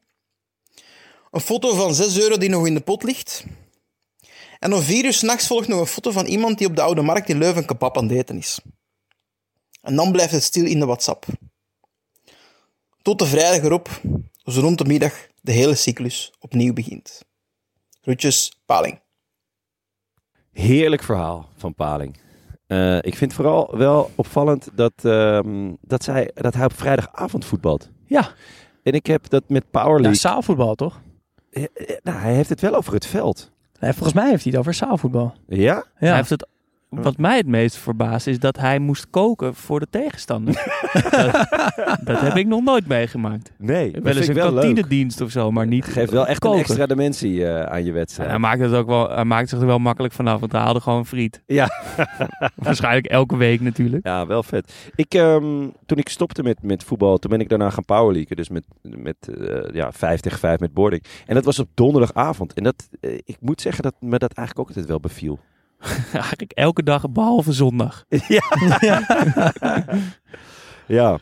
Een 1.31 1.41
foto 1.41 1.75
van 1.75 1.95
6 1.95 2.19
euro 2.19 2.37
die 2.37 2.49
nog 2.49 2.67
in 2.67 2.73
de 2.73 2.81
pot 2.81 3.03
ligt. 3.03 3.43
En 4.59 4.73
om 4.73 4.81
vier 4.81 5.05
uur 5.05 5.13
s'nachts 5.13 5.47
volgt 5.47 5.67
nog 5.67 5.79
een 5.79 5.85
foto 5.85 6.11
van 6.11 6.25
iemand 6.25 6.57
die 6.57 6.67
op 6.67 6.75
de 6.75 6.81
Oude 6.81 7.01
Markt 7.01 7.29
in 7.29 7.37
Leuven 7.37 7.65
kebab 7.65 7.97
aan 7.97 8.07
het 8.07 8.17
eten 8.17 8.37
is. 8.37 8.59
En 9.81 9.95
dan 9.95 10.11
blijft 10.11 10.31
het 10.31 10.43
stil 10.43 10.65
in 10.65 10.79
de 10.79 10.85
WhatsApp. 10.85 11.25
Tot 13.01 13.19
de 13.19 13.25
vrijdag 13.25 13.63
erop, 13.63 14.01
dus 14.43 14.55
rond 14.55 14.77
de 14.77 14.85
middag, 14.85 15.27
de 15.41 15.51
hele 15.51 15.75
cyclus 15.75 16.33
opnieuw 16.39 16.73
begint. 16.73 17.21
Groetjes, 18.01 18.61
Paling. 18.65 19.02
Heerlijk 20.53 21.03
verhaal 21.03 21.49
van 21.55 21.75
Paling. 21.75 22.17
Eh, 22.67 22.97
ik 22.97 23.15
vind 23.15 23.33
vooral 23.33 23.77
wel 23.77 24.11
opvallend 24.15 24.69
dat, 24.73 24.93
ehm, 25.01 25.71
dat, 25.81 26.03
zij, 26.03 26.31
dat 26.33 26.53
hij 26.53 26.65
op 26.65 26.73
vrijdagavond 26.73 27.45
voetbalt. 27.45 27.89
Ja, 28.05 28.27
En 28.83 28.93
ik 28.93 29.05
heb 29.05 29.29
dat 29.29 29.43
met 29.47 29.71
Power 29.71 29.95
ja 29.95 30.01
League... 30.01 30.15
zaalvoetbal 30.15 30.75
toch? 30.75 31.01
Nou, 32.03 32.17
hij 32.17 32.33
heeft 32.33 32.49
het 32.49 32.61
wel 32.61 32.75
over 32.75 32.93
het 32.93 33.05
veld. 33.05 33.51
Nee, 33.79 33.93
volgens 33.93 34.13
mij 34.13 34.29
heeft 34.29 34.43
hij 34.43 34.51
het 34.51 34.61
over 34.61 34.73
zaalvoetbal. 34.73 35.33
Ja? 35.47 35.73
Ja. 35.73 35.83
Hij 35.95 36.15
heeft 36.15 36.29
het, 36.29 36.47
wat 37.01 37.17
mij 37.17 37.37
het 37.37 37.47
meest 37.47 37.75
verbaast 37.77 38.27
is 38.27 38.39
dat 38.39 38.57
hij 38.57 38.79
moest 38.79 39.09
koken 39.09 39.55
voor 39.55 39.79
de 39.79 39.87
tegenstander. 39.89 40.53
dat, 40.93 41.47
dat 42.07 42.19
heb 42.21 42.35
ik 42.35 42.47
nog 42.47 42.63
nooit 42.63 42.87
meegemaakt. 42.87 43.51
Nee, 43.57 43.91
Wel 44.03 44.15
eens 44.15 44.27
een 44.27 44.33
wel 44.33 44.53
leuk. 44.53 44.63
kantinedienst 44.63 45.21
of 45.21 45.31
zo, 45.31 45.51
maar 45.51 45.67
niet 45.67 45.85
Geeft 45.85 46.11
wel 46.11 46.27
echt 46.27 46.39
koken. 46.39 46.57
een 46.59 46.63
extra 46.65 46.85
dimensie 46.85 47.45
eh, 47.47 47.63
aan 47.71 47.83
je 47.83 47.87
En 47.89 47.93
wedstrijd. 47.93 48.29
hij 48.29 48.39
maakt 48.39 48.59
het 48.61 48.73
ook 48.73 48.87
wel, 48.87 49.09
hij 49.09 49.25
maakt 49.25 49.49
zich 49.49 49.59
er 49.59 49.65
wel 49.65 49.79
makkelijk 49.79 50.13
vanaf, 50.13 50.39
want 50.39 50.51
hij 50.51 50.61
haalde 50.61 50.79
gewoon 50.81 51.05
friet. 51.05 51.41
Ja. 51.45 51.69
Waarschijnlijk 52.55 53.05
elke 53.05 53.37
week 53.37 53.61
natuurlijk. 53.61 54.05
Ja, 54.07 54.25
wel 54.27 54.43
vet. 54.43 54.73
Ik, 54.95 55.13
ehm, 55.13 55.67
toen 55.85 55.97
ik 55.97 56.09
stopte 56.09 56.43
met, 56.43 56.61
met 56.61 56.83
voetbal, 56.83 57.17
toen 57.17 57.31
ben 57.31 57.39
ik 57.39 57.49
daarna 57.49 57.69
gaan 57.69 57.85
powerleaken. 57.85 58.35
Dus 58.35 58.49
met, 58.49 58.63
met 58.81 59.15
eh, 59.39 59.73
ja, 59.73 59.91
5 59.91 60.19
tegen 60.19 60.39
5 60.39 60.59
met 60.59 60.73
boarding. 60.73 61.03
En 61.25 61.35
dat 61.35 61.45
was 61.45 61.59
op 61.59 61.69
donderdagavond. 61.73 62.53
En 62.53 62.63
dat, 62.63 62.89
eh, 62.99 63.13
ik 63.13 63.37
moet 63.39 63.61
zeggen 63.61 63.83
dat 63.83 63.93
me 63.99 64.17
dat 64.17 64.33
eigenlijk 64.33 64.59
ook 64.59 64.67
altijd 64.67 64.85
wel 64.85 64.99
beviel. 64.99 65.39
Eigenlijk 66.13 66.51
elke 66.51 66.83
dag 66.83 67.09
behalve 67.09 67.51
zondag. 67.51 68.05
Ja. 70.87 71.19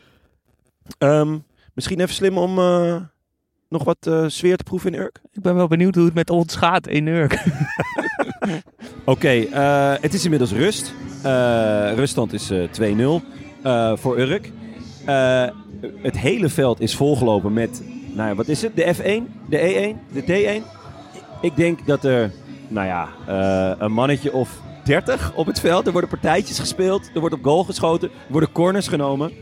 Ehm, 0.98 1.38
misschien 1.74 2.00
even 2.00 2.14
slim 2.14 2.38
om 2.38 2.58
eh, 2.58 2.96
nog 3.68 3.84
wat 3.84 4.06
eh, 4.06 4.24
sfeer 4.26 4.56
te 4.56 4.64
proeven 4.64 4.94
in 4.94 5.00
Urk. 5.00 5.20
Ik 5.32 5.42
ben 5.42 5.54
wel 5.54 5.66
benieuwd 5.66 5.94
hoe 5.94 6.04
het 6.04 6.14
met 6.14 6.30
ons 6.30 6.56
gaat 6.56 6.86
in 6.86 7.06
Urk. 7.06 7.44
Oké, 9.04 9.28
eh, 9.28 9.94
het 10.00 10.14
is 10.14 10.24
inmiddels 10.24 10.52
rust. 10.52 10.94
Eh, 11.22 11.92
ruststand 11.94 12.32
is 12.32 12.50
eh 12.50 12.68
2-0 12.70 13.22
eh, 13.62 13.96
voor 13.96 14.18
Urk. 14.18 14.50
Eh, 15.04 15.44
het 16.02 16.18
hele 16.18 16.48
veld 16.48 16.80
is 16.80 16.96
volgelopen 16.96 17.52
met, 17.52 17.82
nou 18.14 18.28
ja, 18.28 18.34
wat 18.34 18.48
is 18.48 18.62
het? 18.62 18.76
De 18.76 18.94
F1, 18.94 19.48
de 19.48 19.58
E1, 19.58 20.12
de 20.12 20.22
D1. 20.22 20.62
Ik 21.40 21.56
denk 21.56 21.86
dat 21.86 22.04
er, 22.04 22.32
nou 22.72 22.86
ja, 22.86 23.08
eh, 23.26 23.70
een 23.78 23.92
mannetje 23.92 24.32
of 24.32 24.50
30 24.84 25.32
op 25.34 25.46
het 25.46 25.60
veld. 25.60 25.86
Er 25.86 25.92
worden 25.92 26.10
partijtjes 26.10 26.58
gespeeld, 26.58 27.10
er 27.14 27.20
wordt 27.20 27.34
op 27.34 27.44
goal 27.44 27.64
geschoten, 27.64 28.08
er 28.08 28.14
worden 28.32 28.52
corners 28.52 28.88
genomen. 28.88 29.32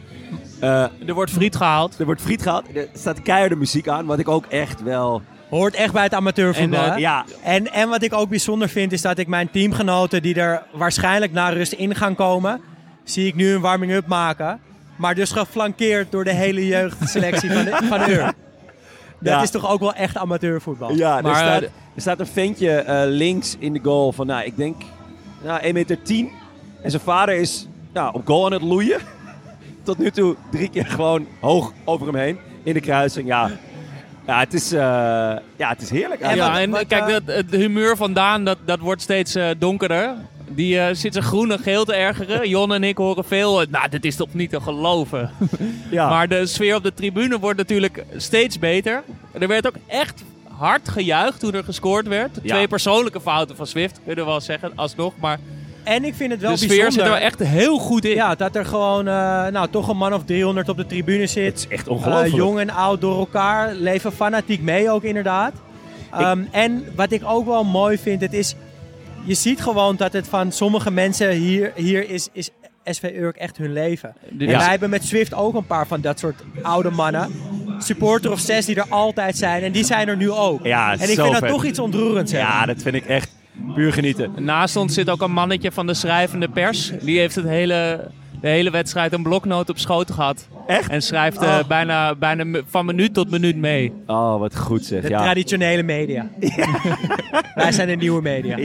Eh, 0.60 0.82
Er 1.06 1.14
wordt 1.14 1.30
friet 1.30 1.56
gehaald. 1.56 1.98
er 1.98 2.04
wordt 2.04 2.20
friet 2.20 2.42
gehaald. 2.42 2.64
Er 2.76 2.88
staat 2.94 3.22
keiharde 3.22 3.56
muziek 3.56 3.88
aan, 3.88 4.06
wat 4.06 4.18
ik 4.18 4.28
ook 4.28 4.44
echt 4.46 4.82
wel 4.82 5.22
Hoort 5.50 5.74
echt 5.74 5.92
bij 5.92 6.02
het 6.02 6.14
amateurvoetbal. 6.14 6.84
En, 6.84 6.92
eh? 6.92 6.98
Ja, 6.98 7.24
En, 7.42 7.72
en 7.72 7.88
wat 7.88 8.02
ik 8.02 8.12
ook 8.14 8.28
bijzonder 8.28 8.68
vind, 8.68 8.92
is 8.92 9.02
dat 9.02 9.18
ik 9.18 9.26
mijn 9.26 9.50
teamgenoten 9.50 10.22
die 10.22 10.34
er 10.34 10.62
waarschijnlijk 10.72 11.32
na 11.32 11.48
rust 11.48 11.72
in 11.72 11.94
gaan 11.94 12.14
komen, 12.14 12.60
zie 13.04 13.26
ik 13.26 13.34
nu 13.34 13.54
een 13.54 13.60
warming-up 13.60 14.06
maken. 14.06 14.60
Maar 14.96 15.14
dus 15.14 15.30
geflankeerd 15.30 16.12
door 16.12 16.24
de 16.24 16.32
hele 16.32 16.66
jeugdselectie 16.66 17.50
van, 17.52 17.64
de, 17.64 17.76
van 17.88 18.08
Ur. 18.10 18.32
Dat 19.22 19.32
Ja. 19.32 19.42
is 19.42 19.50
toch 19.50 19.70
ook 19.70 19.80
wel 19.80 19.94
echt 19.94 20.16
amateurvoetbal. 20.16 20.92
Ja, 20.94 21.20
Maar, 21.20 21.30
er, 21.30 21.36
staat, 21.36 21.64
er 22.00 22.06
staat 22.06 22.20
een 22.20 22.32
ventje 22.32 22.70
eh, 22.70 23.02
links 23.06 23.56
in 23.58 23.72
de 23.72 23.80
goal 23.82 24.12
van, 24.12 24.26
nou, 24.26 24.44
ik 24.44 24.56
denk, 24.56 24.82
nou, 25.44 25.60
1 25.60 25.74
meter 25.74 26.02
10. 26.02 26.30
En 26.82 26.90
zijn 26.90 27.02
vader 27.02 27.34
is 27.34 27.66
nou, 27.92 28.14
op 28.14 28.26
goal 28.26 28.44
aan 28.44 28.52
het 28.52 28.62
loeien. 28.62 29.00
Tot 29.82 29.98
nu 29.98 30.10
toe 30.10 30.36
drie 30.50 30.70
keer 30.70 30.86
gewoon 30.86 31.26
hoog 31.40 31.72
over 31.84 32.06
hem 32.06 32.16
heen 32.16 32.38
in 32.62 32.74
de 32.74 32.80
kruising. 32.80 33.26
Ja, 33.26 33.50
ja, 34.26 34.38
het, 34.38 34.54
is, 34.54 34.72
eh, 34.72 34.80
ja 35.56 35.68
het 35.68 35.80
is 35.82 35.90
heerlijk. 35.90 36.20
Ja, 36.34 36.60
en 36.60 36.70
kijk, 36.86 36.92
eh, 36.92 37.06
dat, 37.06 37.22
het 37.26 37.50
humeur 37.50 37.96
van 37.96 38.12
Daan, 38.12 38.44
dat, 38.44 38.58
dat 38.64 38.78
wordt 38.78 39.02
steeds 39.02 39.34
eh, 39.34 39.48
donkerder. 39.58 40.14
Die 40.48 40.78
eh, 40.78 40.94
zit 40.94 41.12
zijn 41.12 41.24
groen 41.24 41.52
en 41.52 41.58
geel 41.58 41.84
te 41.84 41.94
ergeren. 41.94 42.48
Jon 42.54 42.74
en 42.74 42.84
ik 42.84 42.96
horen 42.96 43.24
veel. 43.24 43.64
nou, 43.70 43.88
dit 43.88 44.04
is 44.04 44.16
toch 44.16 44.34
niet 44.34 44.50
te 44.50 44.60
geloven. 44.60 45.30
ja. 45.90 46.08
Maar 46.08 46.28
de 46.28 46.46
sfeer 46.46 46.74
op 46.74 46.82
de 46.82 46.94
tribune 46.94 47.38
wordt 47.38 47.58
natuurlijk 47.58 48.04
steeds 48.16 48.58
beter. 48.58 49.02
Er 49.32 49.48
werd 49.48 49.66
ook 49.66 49.76
echt 49.86 50.22
hard 50.60 50.88
gejuicht 50.88 51.40
toen 51.40 51.52
er 51.54 51.64
gescoord 51.64 52.08
werd. 52.08 52.38
Ja. 52.42 52.54
Twee 52.54 52.68
persoonlijke 52.68 53.20
fouten 53.20 53.56
van 53.56 53.66
Swift, 53.66 54.00
kunnen 54.06 54.24
we 54.24 54.30
wel 54.30 54.40
zeggen, 54.40 54.72
alsnog. 54.74 55.12
Maar 55.20 55.38
En 55.82 56.04
ik 56.04 56.14
vind 56.14 56.30
het 56.30 56.40
wel 56.40 56.50
de 56.50 56.56
sfeer 56.56 56.68
bijzonder. 56.68 56.92
zit 56.92 57.02
er 57.04 57.10
wel 57.10 57.18
echt 57.20 57.38
heel 57.38 57.78
goed 57.78 58.04
in. 58.04 58.14
Ja, 58.14 58.34
dat 58.34 58.56
er 58.56 58.64
gewoon 58.64 59.06
eh, 59.08 59.12
nou, 59.46 59.68
toch 59.70 59.88
een 59.88 59.96
man 59.96 60.14
of 60.14 60.24
300 60.24 60.68
op 60.68 60.76
de 60.76 60.86
tribune 60.86 61.20
het 61.20 61.30
zit. 61.30 61.56
is 61.58 61.68
echt 61.68 61.86
Eh, 61.86 61.92
ongelooflijk. 61.92 62.34
jong 62.34 62.58
en 62.58 62.70
oud 62.70 63.00
door 63.00 63.18
elkaar. 63.18 63.74
Leven 63.74 64.12
fanatiek 64.12 64.62
mee 64.62 64.90
ook 64.90 65.02
inderdaad. 65.02 65.52
Ehm, 66.12 66.42
en 66.50 66.84
wat 66.96 67.12
ik 67.12 67.22
ook 67.24 67.46
wel 67.46 67.64
mooi 67.64 67.98
vind, 67.98 68.20
het 68.20 68.32
is... 68.32 68.54
Je 69.24 69.34
ziet 69.34 69.60
gewoon 69.62 69.96
dat 69.96 70.12
het 70.12 70.28
van 70.28 70.52
sommige 70.52 70.90
mensen 70.90 71.30
hier, 71.30 71.72
hier 71.74 72.10
is, 72.10 72.28
is 72.32 72.50
SV 72.84 73.10
Urk 73.16 73.36
echt 73.36 73.56
hun 73.56 73.72
leven. 73.72 74.14
De- 74.30 74.44
En 74.44 74.50
Ja. 74.50 74.58
wij 74.58 74.68
hebben 74.68 74.90
met 74.90 75.04
Swift 75.04 75.34
ook 75.34 75.54
een 75.54 75.66
paar 75.66 75.86
van 75.86 76.00
dat 76.00 76.18
soort 76.18 76.42
oude 76.62 76.90
mannen. 76.90 77.30
Supporter 77.84 78.30
of 78.30 78.40
zes 78.40 78.66
die 78.66 78.76
er 78.76 78.86
altijd 78.88 79.36
zijn. 79.36 79.62
En 79.62 79.72
die 79.72 79.84
zijn 79.84 80.08
er 80.08 80.16
nu 80.16 80.30
ook. 80.30 80.64
Ja, 80.66 80.92
en 80.92 81.10
ik 81.10 81.20
vind 81.20 81.32
dat 81.40 81.48
toch 81.48 81.64
iets 81.64 81.78
ontroerends. 81.78 82.32
hebben. 82.32 82.50
ja, 82.50 82.66
dat 82.66 82.82
vind 82.82 82.94
ik 82.94 83.04
echt 83.06 83.30
puur 83.74 83.92
genieten. 83.92 84.30
Naast 84.38 84.76
ons 84.76 84.94
zit 84.94 85.10
ook 85.10 85.20
een 85.22 85.32
mannetje 85.32 85.72
van 85.72 85.86
de 85.86 85.94
schrijvende 85.94 86.48
pers. 86.48 86.92
Die 87.02 87.18
heeft 87.18 87.34
het 87.34 87.44
hele, 87.46 88.08
de 88.40 88.48
hele 88.48 88.70
wedstrijd 88.70 89.12
een 89.12 89.22
bloknoot 89.22 89.70
op 89.70 89.78
schoot 89.78 90.10
gehad. 90.10 90.48
Echt? 90.66 90.90
En 90.90 91.02
schrijft 91.02 91.42
eh, 91.42 91.48
Oh. 91.60 91.66
bijna, 91.68 92.14
bijna 92.14 92.60
van 92.70 92.86
minuut 92.86 93.14
tot 93.14 93.30
minuut 93.30 93.56
mee. 93.56 93.92
Oh, 94.06 94.38
wat 94.38 94.56
goed 94.56 94.84
zeg. 94.84 95.02
De 95.02 95.08
Ja. 95.08 95.22
traditionele 95.22 95.82
media. 95.82 96.28
wij 97.54 97.72
zijn 97.72 97.88
de 97.88 97.96
nieuwe 97.96 98.22
media. 98.22 98.56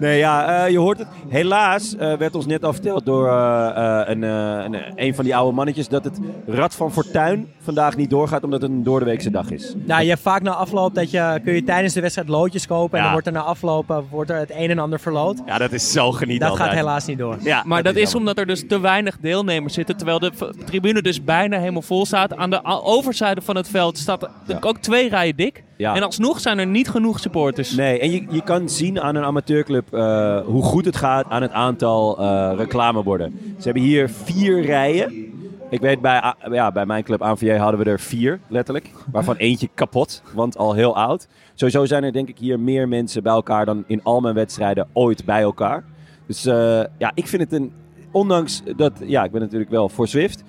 Nee, 0.00 0.18
ja, 0.18 0.64
eh, 0.64 0.70
je 0.70 0.78
hoort 0.78 0.98
het. 0.98 1.08
Helaas 1.28 1.96
eh, 1.96 2.12
werd 2.16 2.34
ons 2.34 2.46
al 2.60 2.72
verteld 2.72 3.04
door 3.06 3.28
eh, 3.28 3.68
eh, 4.00 4.08
een, 4.08 4.24
eh, 4.24 4.64
een, 4.64 4.76
een 4.94 5.14
van 5.14 5.24
die 5.24 5.36
oude 5.36 5.54
mannetjes 5.54 5.88
dat 5.88 6.04
het 6.04 6.18
Rad 6.46 6.74
van 6.74 6.92
Fortuin 6.92 7.48
vandaag 7.60 7.96
niet 7.96 8.10
doorgaat 8.10 8.44
omdat 8.44 8.62
het 8.62 8.70
een 8.70 8.82
doordeweekse 8.82 9.30
dag 9.30 9.50
is. 9.50 9.74
Nou, 9.86 10.02
je 10.02 10.08
hebt 10.08 10.20
vaak 10.20 10.42
na 10.42 10.50
afloop 10.50 10.94
dat 10.94 11.10
je, 11.10 11.40
kun 11.44 11.54
je 11.54 11.64
tijdens 11.64 11.94
de 11.94 12.00
wedstrijd 12.00 12.28
loodjes 12.28 12.66
kopen. 12.66 12.90
En 12.92 12.96
Ja. 12.98 13.02
dan 13.02 13.12
wordt 13.12 13.26
er 13.26 13.32
na 13.32 13.40
afloop 13.40 14.04
wordt 14.10 14.30
er 14.30 14.36
het 14.38 14.50
een 14.54 14.70
en 14.70 14.78
ander 14.78 15.00
verloot. 15.00 15.42
Ja, 15.46 15.58
dat 15.58 15.72
is 15.72 15.92
zo 15.92 16.12
geniet 16.12 16.40
Dat 16.40 16.50
altijd. 16.50 16.68
gaat 16.68 16.76
helaas 16.78 17.06
niet 17.06 17.18
door. 17.18 17.36
Ja, 17.40 17.62
Maar 17.66 17.82
dat 17.82 17.96
is 17.96 18.14
omdat 18.14 18.38
er 18.38 18.46
dus 18.46 18.66
te 18.68 18.80
weinig 18.80 19.16
deelnemers 19.20 19.74
zitten. 19.74 19.96
Terwijl 19.96 20.18
de 20.18 20.32
tribune 20.64 21.02
dus 21.02 21.24
bijna 21.24 21.58
helemaal 21.58 21.82
vol 21.82 22.06
staat. 22.06 22.36
Aan 22.36 22.50
de 22.50 22.64
overzijde 22.64 23.40
van 23.40 23.56
het 23.56 23.68
veld 23.68 23.98
staat 23.98 24.28
Ja. 24.46 24.58
ook 24.60 24.78
twee 24.78 25.08
rijen 25.08 25.36
dik. 25.36 25.62
Ja. 25.76 25.94
En 25.94 26.02
alsnog 26.02 26.40
zijn 26.40 26.58
er 26.58 26.66
niet 26.66 26.88
genoeg 26.88 27.20
supporters. 27.20 27.74
Nee, 27.74 27.98
en 27.98 28.10
je, 28.10 28.26
je 28.30 28.42
kan 28.42 28.68
zien 28.68 29.00
aan 29.00 29.14
een 29.14 29.24
amateurclub 29.24 29.94
eh, 29.94 30.40
hoe 30.40 30.62
goed 30.62 30.84
het 30.84 30.96
gaat 30.96 31.26
aan 31.28 31.42
het 31.42 31.52
aantal 31.52 32.18
eh, 32.18 32.52
reclameborden. 32.56 33.38
Ze 33.58 33.64
hebben 33.64 33.82
hier 33.82 34.08
vier 34.08 34.62
rijen. 34.62 35.32
Ik 35.70 35.80
weet, 35.80 36.00
bij, 36.00 36.34
ja, 36.50 36.72
bij 36.72 36.86
mijn 36.86 37.04
club 37.04 37.22
ANVJ 37.22 37.56
hadden 37.56 37.80
we 37.80 37.90
er 37.90 38.00
vier, 38.00 38.40
letterlijk. 38.48 38.90
Waarvan 39.12 39.36
eentje 39.36 39.68
kapot, 39.74 40.22
want 40.34 40.56
al 40.56 40.72
heel 40.72 40.96
oud. 40.96 41.28
Sowieso 41.54 41.84
zijn 41.84 42.04
er 42.04 42.12
denk 42.12 42.28
ik 42.28 42.38
hier 42.38 42.60
meer 42.60 42.88
mensen 42.88 43.22
bij 43.22 43.32
elkaar 43.32 43.64
dan 43.64 43.84
in 43.86 44.00
al 44.02 44.20
mijn 44.20 44.34
wedstrijden 44.34 44.88
ooit 44.92 45.24
bij 45.24 45.40
elkaar. 45.40 45.84
Dus 46.26 46.46
eh, 46.46 46.82
ja, 46.98 47.10
ik 47.14 47.28
vind 47.28 47.42
het 47.42 47.52
een... 47.52 47.72
Ondanks 48.10 48.62
dat... 48.76 48.92
Ja, 49.04 49.24
ik 49.24 49.30
ben 49.30 49.40
natuurlijk 49.40 49.70
wel 49.70 49.88
voor 49.88 50.08
Zwift. 50.08 50.44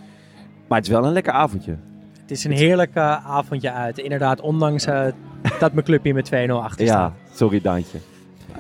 Maar 0.68 0.78
het 0.78 0.88
is 0.88 0.94
wel 0.94 1.06
een 1.06 1.14
lekker 1.14 1.34
avondje. 1.34 1.78
Het 2.26 2.32
is 2.38 2.44
een 2.44 2.52
heerlijk 2.52 2.98
avondje 2.98 3.72
uit. 3.72 3.98
Inderdaad, 3.98 4.42
ondanks 4.42 4.86
eh, 4.86 5.06
dat 5.60 5.74
mijn 5.74 5.86
club 5.86 6.04
hier 6.04 6.14
met 6.14 6.32
2-0 6.50 6.52
achter 6.52 6.88
staat. 6.88 7.14
Ja, 7.30 7.36
sorry 7.36 7.62
Daantje. 7.62 7.98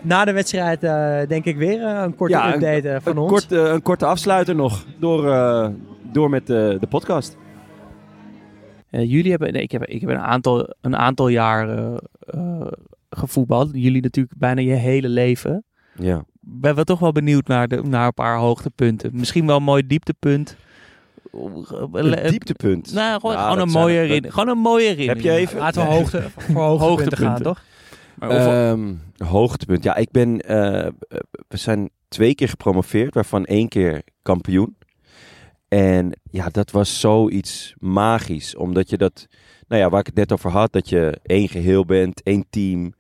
Na 0.01 0.26
de 0.26 0.32
wedstrijd 0.34 0.84
eh, 0.84 1.20
denk 1.28 1.45
ik 1.45 1.57
weer 1.57 1.82
eh, 1.84 2.01
een 2.03 2.16
korte 2.16 2.34
Ja, 2.34 2.47
een- 2.47 2.53
update 2.53 2.99
van 3.01 3.11
een, 3.11 3.18
ons. 3.18 3.32
kort, 3.32 3.51
een 3.51 3.82
korte 3.82 4.05
afsluiter 4.05 4.55
nog 4.55 4.86
door, 4.99 5.32
eh, 5.32 5.68
door 6.11 6.30
met 6.30 6.47
de, 6.47 6.78
de 6.80 6.88
podcast. 6.88 7.38
Eh, 8.89 9.11
jullie 9.11 9.30
hebben, 9.32 9.53
nee, 9.53 9.61
ik 9.61 9.72
heb, 9.72 9.86
ik 9.86 10.01
heb 10.01 10.09
een, 10.09 10.18
aantal, 10.20 10.74
een 10.82 10.95
aantal 10.95 11.28
jaar 11.28 11.68
gevoetbald. 13.09 13.70
Jullie 13.74 14.01
natuurlijk 14.01 14.36
bijna 14.38 14.61
je 14.61 14.74
hele 14.74 15.09
leven. 15.09 15.63
Ja. 15.95 16.18
Ik 16.18 16.61
ben 16.61 16.76
wel 16.76 16.84
toch 16.84 16.99
wel 16.99 17.11
benieuwd 17.11 17.47
naar, 17.47 17.68
de, 17.68 17.82
naar 17.84 18.05
een 18.05 18.13
paar 18.13 18.38
hoogtepunten. 18.38 19.09
Misschien 19.13 19.45
wel 19.47 19.57
een 19.57 19.63
mooi 19.63 19.88
dieptepunt. 19.88 20.55
Een 21.91 22.29
dieptepunt. 22.31 22.93
Nou, 22.93 23.19
gewoon, 23.19 23.36
Ja, 23.36 23.41
gewoon 23.41 23.57
dat 23.57 23.67
een 23.67 23.73
mooie 23.73 23.93
er- 23.95 24.01
herinnering. 24.01 24.33
Gewoon 24.33 24.49
een 24.49 24.57
mooie 24.61 24.88
herinnering. 24.88 25.23
Heb 25.23 25.33
je 25.33 25.39
even... 25.39 25.59
Laten 25.59 25.81
we 25.81 25.88
hoogte, 25.88 26.21
voor 26.38 26.61
hoogtepunten 26.61 26.88
Hoogtepunten. 26.88 27.17
gaan, 27.27 27.41
toch? 27.41 27.63
Maar 28.15 28.29
Ehm, 28.29 28.93
hoogtepunt. 29.17 29.83
Ja, 29.83 29.95
ik 29.95 30.11
ben... 30.11 30.39
eh, 30.41 30.88
we 31.47 31.57
zijn 31.57 31.89
twee 32.07 32.36
keer 32.36 32.49
gepromoveerd, 32.49 33.13
waarvan 33.13 33.45
één 33.45 33.67
keer 33.67 34.01
kampioen. 34.21 34.77
En 35.67 36.19
ja, 36.31 36.49
dat 36.51 36.71
was 36.71 36.99
zoiets 36.99 37.73
magisch. 37.79 38.55
Omdat 38.55 38.89
je 38.89 38.97
dat... 38.97 39.25
Nou 39.67 39.81
ja, 39.81 39.89
waar 39.89 39.99
ik 39.99 40.05
het 40.05 40.15
net 40.15 40.31
over 40.31 40.51
had, 40.51 40.71
dat 40.73 40.89
je 40.89 41.19
één 41.23 41.47
geheel 41.49 41.86
bent, 41.86 42.23
één 42.23 42.45
team. 42.49 42.93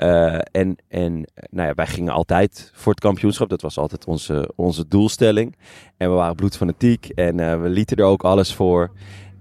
Eh, 0.00 0.38
en 0.50 0.76
en 0.88 1.12
nou 1.50 1.68
ja, 1.68 1.74
wij 1.74 1.86
gingen 1.86 2.12
altijd 2.12 2.70
voor 2.74 2.92
het 2.92 3.00
kampioenschap. 3.00 3.48
Dat 3.48 3.62
was 3.62 3.78
altijd 3.78 4.06
onze, 4.06 4.52
onze 4.56 4.88
doelstelling. 4.88 5.56
En 5.96 6.08
we 6.08 6.14
waren 6.14 6.34
bloedfanatiek 6.34 7.08
en 7.08 7.40
eh, 7.40 7.60
we 7.60 7.68
lieten 7.68 7.96
er 7.96 8.04
ook 8.04 8.24
alles 8.24 8.54
voor. 8.54 8.92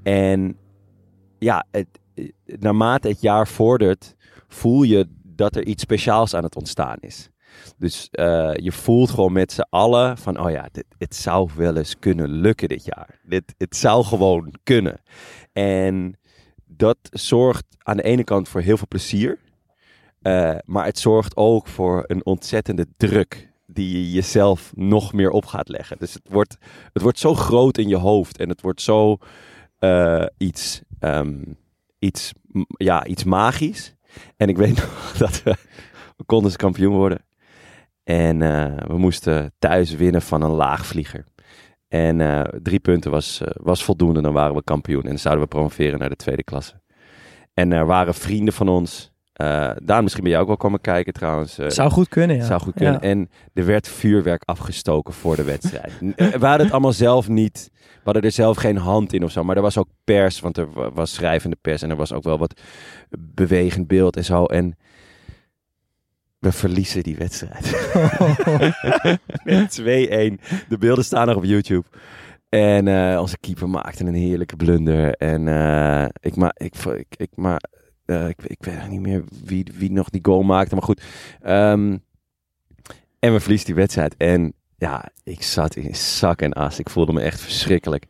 En 0.04 0.58
ja, 1.38 1.66
het, 1.72 1.88
eh, 2.14 2.30
naarmate 2.46 3.08
het 3.08 3.22
jaar 3.22 3.48
vordert, 3.48 4.16
voel 4.48 4.84
je 4.84 5.08
dat 5.24 5.56
er 5.56 5.66
iets 5.66 5.84
speciaals 5.84 6.34
aan 6.34 6.44
het 6.44 6.56
ontstaan 6.56 6.98
is. 7.00 7.30
Dus 7.78 8.08
eh, 8.12 8.52
je 8.54 8.72
voelt 8.72 9.10
gewoon 9.10 9.34
met 9.34 9.52
z'n 9.52 9.68
allen 9.70 10.18
van, 10.18 10.40
oh 10.40 10.52
ja, 10.52 10.70
dit, 10.72 10.86
het 10.98 11.16
zou 11.16 11.50
wel 11.56 11.76
eens 11.78 12.00
kunnen 12.00 12.30
lukken 12.30 12.68
dit 12.68 12.86
jaar. 12.86 13.20
Dit, 13.24 13.56
het 13.58 13.76
zou 13.76 14.04
gewoon 14.04 14.54
kunnen. 14.64 15.02
En 15.54 16.18
dat 16.66 16.98
zorgt 17.12 17.66
aan 17.78 17.98
de 17.98 18.04
ene 18.04 18.24
kant 18.24 18.50
voor 18.50 18.62
heel 18.62 18.78
veel 18.78 18.88
plezier. 18.88 19.40
Eh, 20.22 20.56
maar 20.66 20.86
het 20.86 21.00
zorgt 21.00 21.38
ook 21.38 21.68
voor 21.68 22.04
een 22.08 22.26
ontzettende 22.26 22.88
druk 22.98 23.52
die 23.66 23.92
je 23.92 24.12
jezelf 24.12 24.72
nog 24.76 25.14
meer 25.14 25.30
op 25.30 25.46
gaat 25.46 25.68
leggen. 25.68 25.98
Dus 25.98 26.14
het 26.14 26.30
wordt, 26.30 26.58
het 26.94 27.02
wordt 27.02 27.20
zo 27.20 27.34
groot 27.34 27.78
in 27.78 27.88
je 27.88 27.98
hoofd 27.98 28.38
en 28.38 28.50
het 28.50 28.62
wordt 28.62 28.82
zo 28.82 29.18
eh, 29.80 30.26
iets, 30.38 30.82
ehm, 31.00 31.44
iets, 32.00 32.34
ja, 32.68 33.06
iets 33.06 33.24
magisch. 33.24 33.96
En 34.38 34.48
ik 34.48 34.58
weet 34.58 34.76
nog 34.84 35.14
dat 35.18 35.44
we, 35.44 35.56
we 36.18 36.24
konden 36.24 36.56
kampioen 36.56 36.96
worden. 36.96 37.26
En 38.04 38.42
eh, 38.42 38.88
we 38.88 38.98
moesten 38.98 39.54
thuis 39.60 39.92
winnen 39.96 40.22
van 40.22 40.42
een 40.42 40.52
laagvlieger. 40.52 41.26
En 41.88 42.48
drie 42.64 42.80
punten 42.80 43.12
was, 43.12 43.42
was 43.54 43.84
voldoende, 43.84 44.22
dan 44.22 44.34
waren 44.34 44.56
we 44.56 44.64
kampioen. 44.64 45.04
En 45.04 45.10
dan 45.10 45.18
zouden 45.18 45.44
we 45.44 45.50
promoveren 45.50 46.00
naar 46.00 46.10
de 46.10 46.16
tweede 46.16 46.44
klasse. 46.44 46.82
En 47.54 47.72
er 47.72 47.86
waren 47.86 48.14
vrienden 48.14 48.54
van 48.54 48.70
ons. 48.70 49.12
Eh 49.40 49.72
Daan, 49.84 50.02
misschien 50.04 50.24
ben 50.24 50.32
jij 50.32 50.42
ook 50.42 50.48
wel 50.48 50.58
komen 50.58 50.82
kijken 50.82 51.14
trouwens. 51.14 51.58
eh, 51.58 51.70
Zou 51.70 51.92
goed 51.92 52.08
kunnen, 52.08 52.36
ja. 52.36 52.46
zou 52.46 52.62
goed 52.62 52.74
kunnen. 52.74 52.94
Ja. 52.94 53.00
En 53.02 53.30
er 53.54 53.66
werd 53.66 53.88
vuurwerk 53.88 54.42
afgestoken 54.46 55.14
voor 55.14 55.36
de 55.36 55.44
wedstrijd. 55.44 55.92
Eh, 56.16 56.28
We 56.28 56.46
hadden 56.46 56.62
het 56.66 56.72
allemaal 56.72 56.94
zelf 56.94 57.28
niet. 57.28 57.70
We 57.74 58.00
hadden 58.04 58.24
er 58.24 58.32
zelf 58.32 58.58
geen 58.58 58.78
hand 58.78 59.14
in 59.14 59.24
of 59.24 59.32
zo. 59.32 59.44
Maar 59.44 59.56
er 59.56 59.62
was 59.62 59.78
ook 59.78 59.88
pers, 60.04 60.40
want 60.40 60.58
er 60.58 60.72
wa- 60.72 60.92
was 60.92 61.14
schrijvende 61.14 61.58
pers. 61.62 61.82
En 61.82 61.90
er 61.90 61.96
was 61.96 62.14
ook 62.14 62.24
wel 62.24 62.38
wat 62.38 62.62
bewegend 63.20 63.88
beeld 63.88 64.16
en 64.16 64.26
zo. 64.26 64.46
En 64.46 64.78
we 66.40 66.52
verliezen 66.52 67.04
die 67.04 67.18
wedstrijd. 67.18 67.92
Met 69.44 69.82
2-1. 69.82 69.84
De 70.68 70.78
beelden 70.80 71.04
staan 71.06 71.28
nog 71.28 71.36
op 71.36 71.44
YouTube. 71.44 71.86
En 72.50 72.88
onze 73.20 73.38
keeper 73.40 73.70
maakte 73.70 74.06
een 74.06 74.14
heerlijke 74.14 74.56
blunder. 74.56 75.14
En 75.14 75.42
ik, 76.20 76.36
ma 76.36 76.52
ik, 76.58 76.76
ik, 76.86 77.08
ik, 77.18 77.30
maar, 77.36 77.62
eh, 78.10 78.28
ik, 78.28 78.44
ik 78.44 78.64
weet 78.64 78.88
niet 78.90 79.02
meer 79.02 79.24
wie, 79.46 79.66
wie 79.74 79.92
nog 79.92 80.10
die 80.10 80.26
goal 80.26 80.44
maakte. 80.44 80.76
Maar 80.76 80.84
goed. 80.84 81.02
Ehm, 81.42 81.98
en 83.20 83.34
we 83.34 83.40
verliezen 83.40 83.68
die 83.68 83.76
wedstrijd. 83.76 84.16
En 84.18 84.54
ja, 84.78 85.10
ik 85.24 85.44
zat 85.44 85.76
in 85.76 85.96
zak 85.96 86.42
en 86.42 86.54
as. 86.54 86.80
Ik 86.80 86.90
voelde 86.90 87.14
me 87.14 87.22
echt 87.22 87.42
verschrikkelijk. 87.42 88.06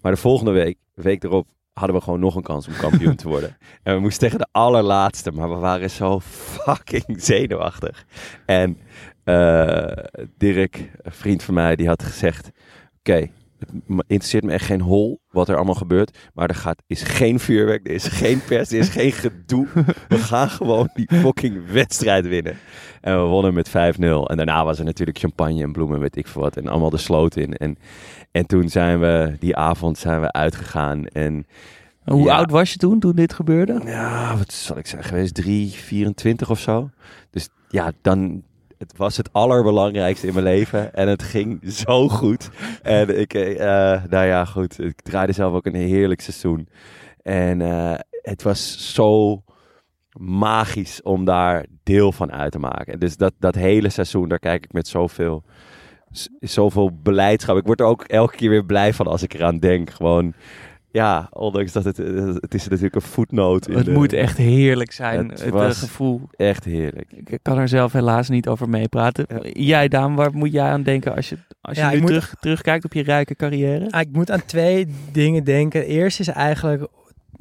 Maar 0.00 0.12
de 0.12 0.18
volgende 0.20 0.50
week, 0.50 0.78
week 0.94 1.24
erop, 1.24 1.46
hadden 1.72 1.96
we 1.96 2.02
gewoon 2.02 2.20
nog 2.20 2.34
een 2.34 2.42
kans 2.42 2.66
om 2.66 2.74
kampioen 2.74 3.16
te 3.16 3.28
worden. 3.28 3.56
En 3.82 3.94
we 3.94 4.00
moesten 4.00 4.22
tegen 4.22 4.38
de 4.38 4.48
allerlaatste, 4.52 5.32
maar 5.32 5.48
we 5.48 5.56
waren 5.56 5.90
zo 5.90 6.20
fucking 6.20 7.22
zenuwachtig. 7.22 8.06
En 8.46 8.78
eh, 9.24 10.04
Dirk, 10.38 10.90
een 11.02 11.12
vriend 11.12 11.42
van 11.42 11.54
mij, 11.54 11.76
die 11.76 11.88
had 11.88 12.02
gezegd: 12.02 12.50
Oké, 12.98 13.30
het 13.58 13.70
interesseert 14.06 14.44
me 14.44 14.52
echt 14.52 14.64
geen 14.66 14.80
hol 14.80 15.20
wat 15.30 15.48
er 15.48 15.56
allemaal 15.56 15.74
gebeurt. 15.74 16.18
Maar 16.34 16.48
er 16.48 16.54
gaat, 16.54 16.82
is 16.86 17.02
geen 17.02 17.38
vuurwerk, 17.40 17.86
er 17.88 17.94
is 17.94 18.04
geen 18.08 18.40
pers, 18.44 18.70
er 18.72 18.78
is 18.78 18.88
geen 18.88 19.12
gedoe. 19.12 19.66
We 20.08 20.18
gaan 20.18 20.48
gewoon 20.50 20.88
die 20.94 21.08
fucking 21.12 21.70
wedstrijd 21.70 22.26
winnen. 22.28 22.56
En 23.00 23.22
we 23.22 23.28
wonnen 23.28 23.54
met 23.54 23.68
5-0. 23.68 23.72
En 23.72 24.36
daarna 24.36 24.64
was 24.64 24.78
er 24.78 24.84
natuurlijk 24.84 25.18
champagne 25.18 25.62
en 25.62 25.72
bloemen, 25.72 26.00
weet 26.00 26.16
ik 26.16 26.26
veel 26.26 26.42
wat. 26.42 26.56
En 26.56 26.68
allemaal 26.68 26.90
de 26.90 26.96
sloot 26.96 27.36
in. 27.36 27.52
En, 27.56 27.78
en 28.30 28.46
toen 28.46 28.68
zijn 28.68 29.00
we, 29.00 29.36
die 29.38 29.56
avond 29.56 29.98
zijn 29.98 30.20
we 30.20 30.32
uitgegaan. 30.32 31.06
En 31.06 31.46
Hoe 32.04 32.24
Ja. 32.24 32.36
oud 32.36 32.50
was 32.50 32.72
je 32.72 32.78
toen, 32.78 33.00
toen 33.00 33.14
dit 33.16 33.32
gebeurde? 33.32 33.80
ja, 33.84 34.36
wat 34.36 34.52
zal 34.52 34.78
ik 34.78 34.86
zeggen, 34.86 35.08
geweest? 35.08 35.34
3, 35.34 35.70
24 35.70 36.50
of 36.50 36.60
zo. 36.60 36.90
Dus 37.30 37.48
ja, 37.68 37.92
dan. 38.02 38.42
Het 38.78 38.96
was 38.96 39.16
het 39.16 39.32
allerbelangrijkste 39.32 40.26
in 40.26 40.32
mijn 40.32 40.44
leven. 40.44 40.94
En 40.94 41.08
het 41.08 41.22
ging 41.22 41.72
zo 41.72 42.08
goed. 42.08 42.50
En 42.82 43.18
ik, 43.18 43.34
eh, 43.34 43.56
nou 44.08 44.26
ja, 44.26 44.44
goed. 44.44 44.80
Ik 44.80 45.00
draaide 45.02 45.32
zelf 45.32 45.54
ook 45.54 45.66
een 45.66 45.74
heerlijk 45.74 46.20
seizoen. 46.20 46.68
En 47.22 47.60
eh, 47.60 47.94
het 48.22 48.42
was 48.42 48.92
zo 48.94 49.42
magisch 50.18 51.02
om 51.02 51.24
daar 51.24 51.66
deel 51.82 52.12
van 52.12 52.32
uit 52.32 52.52
te 52.52 52.58
maken. 52.58 53.00
Dus 53.00 53.16
dat, 53.16 53.32
dat 53.38 53.54
hele 53.54 53.88
seizoen, 53.88 54.28
daar 54.28 54.38
kijk 54.38 54.64
ik 54.64 54.72
met 54.72 54.88
zoveel, 54.88 55.44
zoveel 56.40 56.90
blijdschap. 57.02 57.56
Ik 57.56 57.66
word 57.66 57.80
er 57.80 57.86
ook 57.86 58.02
elke 58.02 58.36
keer 58.36 58.50
weer 58.50 58.64
blij 58.64 58.94
van 58.94 59.06
als 59.06 59.22
ik 59.22 59.34
eraan 59.34 59.58
denk. 59.58 59.90
Gewoon, 59.90 60.34
ja, 60.96 61.28
ondanks 61.32 61.72
dat 61.72 61.84
het, 61.84 61.98
eh, 61.98 62.34
het 62.34 62.54
is 62.54 62.68
natuurlijk 62.68 62.94
een 62.94 63.00
voetnoot. 63.00 63.68
in 63.68 63.76
Het 63.76 63.84
de- 63.84 63.90
moet 63.92 64.12
echt 64.12 64.36
heerlijk 64.36 64.92
zijn, 64.92 65.28
Het 65.28 65.38
het, 65.38 65.48
eh, 65.48 65.52
was- 65.52 65.78
gevoel. 65.78 66.20
Echt 66.36 66.64
heerlijk. 66.64 67.12
Ik 67.24 67.38
kan 67.42 67.58
er 67.58 67.68
zelf 67.68 67.92
helaas 67.92 68.28
niet 68.28 68.48
over 68.48 68.68
meepraten. 68.68 69.26
Jij, 69.52 69.88
Daan, 69.88 70.14
waar 70.14 70.32
moet 70.34 70.52
jij 70.52 70.68
aan 70.70 70.82
denken 70.82 71.14
als 71.14 71.28
je, 71.28 71.36
als 71.60 71.76
je 71.76 71.82
Ja, 71.82 71.90
nu 71.90 71.98
moet- 71.98 72.06
terug, 72.06 72.34
terugkijkt 72.40 72.84
op 72.84 72.92
je 72.92 73.02
rijke 73.02 73.34
carrière? 73.36 73.90
Ah, 73.90 74.00
ik 74.00 74.08
moet 74.12 74.30
aan 74.30 74.44
twee 74.44 74.86
dingen 75.12 75.44
denken. 75.44 75.86
Eerst 75.86 76.20
is 76.20 76.28
eigenlijk 76.28 76.86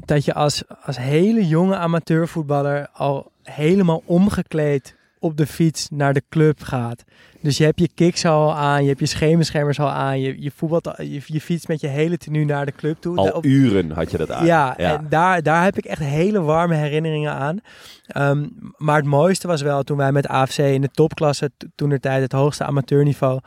dat 0.06 0.26
je 0.26 0.34
als, 0.34 0.64
als 0.82 0.98
hele 0.98 1.48
jonge 1.48 1.76
amateurvoetballer 1.76 2.88
al 2.94 3.32
helemaal 3.44 4.02
omgekleed 4.06 4.95
op 5.26 5.38
de 5.38 5.46
fiets 5.48 5.88
naar 5.90 6.14
de 6.14 6.24
club 6.30 6.62
gaat. 6.64 7.04
Dus 7.42 7.58
je 7.58 7.64
hebt 7.64 7.80
je 7.80 7.90
kicks 7.96 8.26
al 8.26 8.56
aan, 8.56 8.82
je 8.82 8.88
hebt 8.88 9.00
je 9.00 9.06
schemerschermers 9.06 9.80
al 9.80 9.90
aan, 9.90 10.20
je, 10.20 10.42
je, 10.42 10.52
voetbalt, 10.56 10.88
al- 10.98 11.06
je, 11.06 11.22
je 11.26 11.42
fietst 11.42 11.68
met 11.68 11.82
je 11.82 11.88
hele 11.88 12.18
tenue 12.18 12.46
naar 12.46 12.66
de 12.66 12.72
club 12.72 12.98
toe. 13.00 13.18
Al 13.18 13.30
Op- 13.32 13.46
uren 13.46 13.92
had 13.92 14.12
je 14.12 14.18
dat 14.18 14.32
aan. 14.32 14.46
ja, 14.46 14.78
en 14.78 15.06
daar, 15.10 15.44
daar 15.44 15.64
heb 15.64 15.78
ik 15.78 15.86
echt 15.86 16.00
hele 16.02 16.42
warme 16.42 16.76
herinneringen 16.76 17.32
aan. 17.32 17.60
Ehm, 18.08 18.46
maar 18.78 18.96
het 18.96 19.06
mooiste 19.06 19.48
was 19.48 19.62
wel 19.62 19.84
toen 19.84 19.98
wij 19.98 20.12
met 20.12 20.28
AFC 20.28 20.58
in 20.58 20.82
de 20.82 20.90
topklasse, 20.92 21.52
toen 21.76 21.92
er 21.92 22.00
tijd 22.00 22.22
het 22.22 22.32
hoogste 22.32 22.64
amateurniveau, 22.64 23.40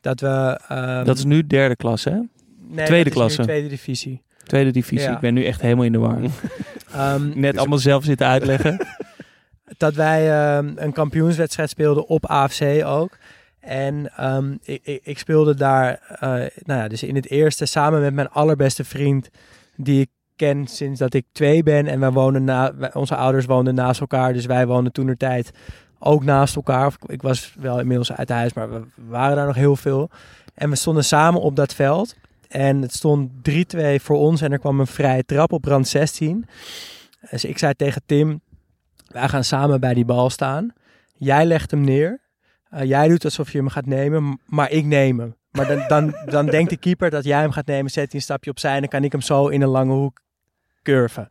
dat 0.00 0.20
we... 0.20 0.60
ehm, 0.68 1.04
Dat 1.04 1.18
is 1.18 1.24
nu 1.24 1.46
derde 1.46 1.76
klasse, 1.76 2.10
hè? 2.10 2.18
nee, 2.74 2.86
tweede 2.86 3.10
klasse. 3.10 3.42
tweede 3.42 3.68
divisie. 3.68 4.22
Tweede 4.46 4.70
divisie. 4.70 5.08
Ja. 5.08 5.14
Ik 5.14 5.20
ben 5.20 5.34
nu 5.34 5.44
echt 5.44 5.60
helemaal 5.60 5.84
in 5.84 5.92
de 5.92 5.98
war. 5.98 6.18
Ehm, 6.92 7.40
Net 7.40 7.56
allemaal 7.58 7.78
zelf 7.78 8.04
zitten 8.04 8.26
uitleggen. 8.26 8.78
dat 9.76 9.94
wij 9.94 10.30
ehm, 10.30 10.72
een 10.76 10.92
kampioenswedstrijd 10.92 11.70
speelden 11.70 12.06
op 12.06 12.26
AFC 12.26 12.84
ook. 12.84 13.16
En 13.60 14.16
ehm, 14.16 14.56
ik, 14.62 15.00
ik, 15.02 15.18
speelde 15.18 15.54
daar, 15.54 16.00
eh, 16.08 16.30
nou 16.64 16.80
ja, 16.80 16.88
dus 16.88 17.02
in 17.02 17.14
het 17.14 17.30
eerste 17.30 17.66
samen 17.66 18.00
met 18.00 18.14
mijn 18.14 18.30
allerbeste 18.30 18.84
vriend, 18.84 19.30
die 19.76 20.00
ik 20.00 20.08
ken 20.36 20.66
sinds 20.66 20.98
dat 20.98 21.14
ik 21.14 21.26
twee 21.32 21.62
ben. 21.62 21.86
En 21.86 22.00
wij 22.00 22.10
wonen 22.10 22.44
na, 22.44 22.72
onze 22.92 23.16
ouders 23.16 23.46
woonden 23.46 23.74
naast 23.74 24.00
elkaar, 24.00 24.32
dus 24.32 24.46
wij 24.46 24.66
woonden 24.66 24.92
toen 24.92 25.16
tijd 25.16 25.50
ook 25.98 26.24
naast 26.24 26.56
elkaar. 26.56 26.92
Ik 27.06 27.22
was 27.22 27.54
wel 27.58 27.80
inmiddels 27.80 28.12
uit 28.12 28.28
huis, 28.28 28.52
maar 28.52 28.70
we 28.70 28.82
waren 29.08 29.36
daar 29.36 29.46
nog 29.46 29.54
heel 29.54 29.76
veel. 29.76 30.10
En 30.54 30.70
we 30.70 30.76
stonden 30.76 31.04
samen 31.04 31.40
op 31.40 31.56
dat 31.56 31.74
veld. 31.74 32.14
En 32.48 32.82
het 32.82 32.94
stond 32.94 33.30
3-2 33.50 34.00
voor 34.02 34.16
ons 34.16 34.40
en 34.40 34.52
er 34.52 34.58
kwam 34.58 34.80
een 34.80 34.86
vrije 34.86 35.24
trap 35.24 35.52
op 35.52 35.64
rand 35.64 35.88
16. 35.88 36.46
Dus 37.30 37.44
ik 37.44 37.58
zei 37.58 37.74
tegen 37.74 38.02
Tim, 38.06 38.40
wij 39.12 39.28
gaan 39.28 39.44
samen 39.44 39.80
bij 39.80 39.94
die 39.94 40.04
bal 40.04 40.30
staan. 40.30 40.72
Jij 41.16 41.46
legt 41.46 41.70
hem 41.70 41.80
neer. 41.80 42.20
Eh, 42.68 42.84
jij 42.84 43.08
doet 43.08 43.24
alsof 43.24 43.52
je 43.52 43.58
hem 43.58 43.68
gaat 43.68 43.86
nemen, 43.86 44.40
maar 44.46 44.70
ik 44.70 44.84
neem 44.84 45.18
hem. 45.18 45.36
Maar 45.50 45.66
dan, 45.66 45.84
dan, 45.88 46.14
dan 46.24 46.46
denkt 46.46 46.70
de 46.70 46.76
keeper 46.76 47.10
dat 47.10 47.24
jij 47.24 47.40
hem 47.40 47.50
gaat 47.50 47.66
nemen, 47.66 47.90
zet 47.90 48.04
hij 48.04 48.14
een 48.14 48.20
stapje 48.20 48.50
opzij 48.50 48.74
en 48.74 48.80
dan 48.80 48.88
kan 48.88 49.04
ik 49.04 49.12
hem 49.12 49.20
zo 49.20 49.48
in 49.48 49.62
een 49.62 49.68
lange 49.68 49.92
hoek 49.92 50.20
curven. 50.82 51.28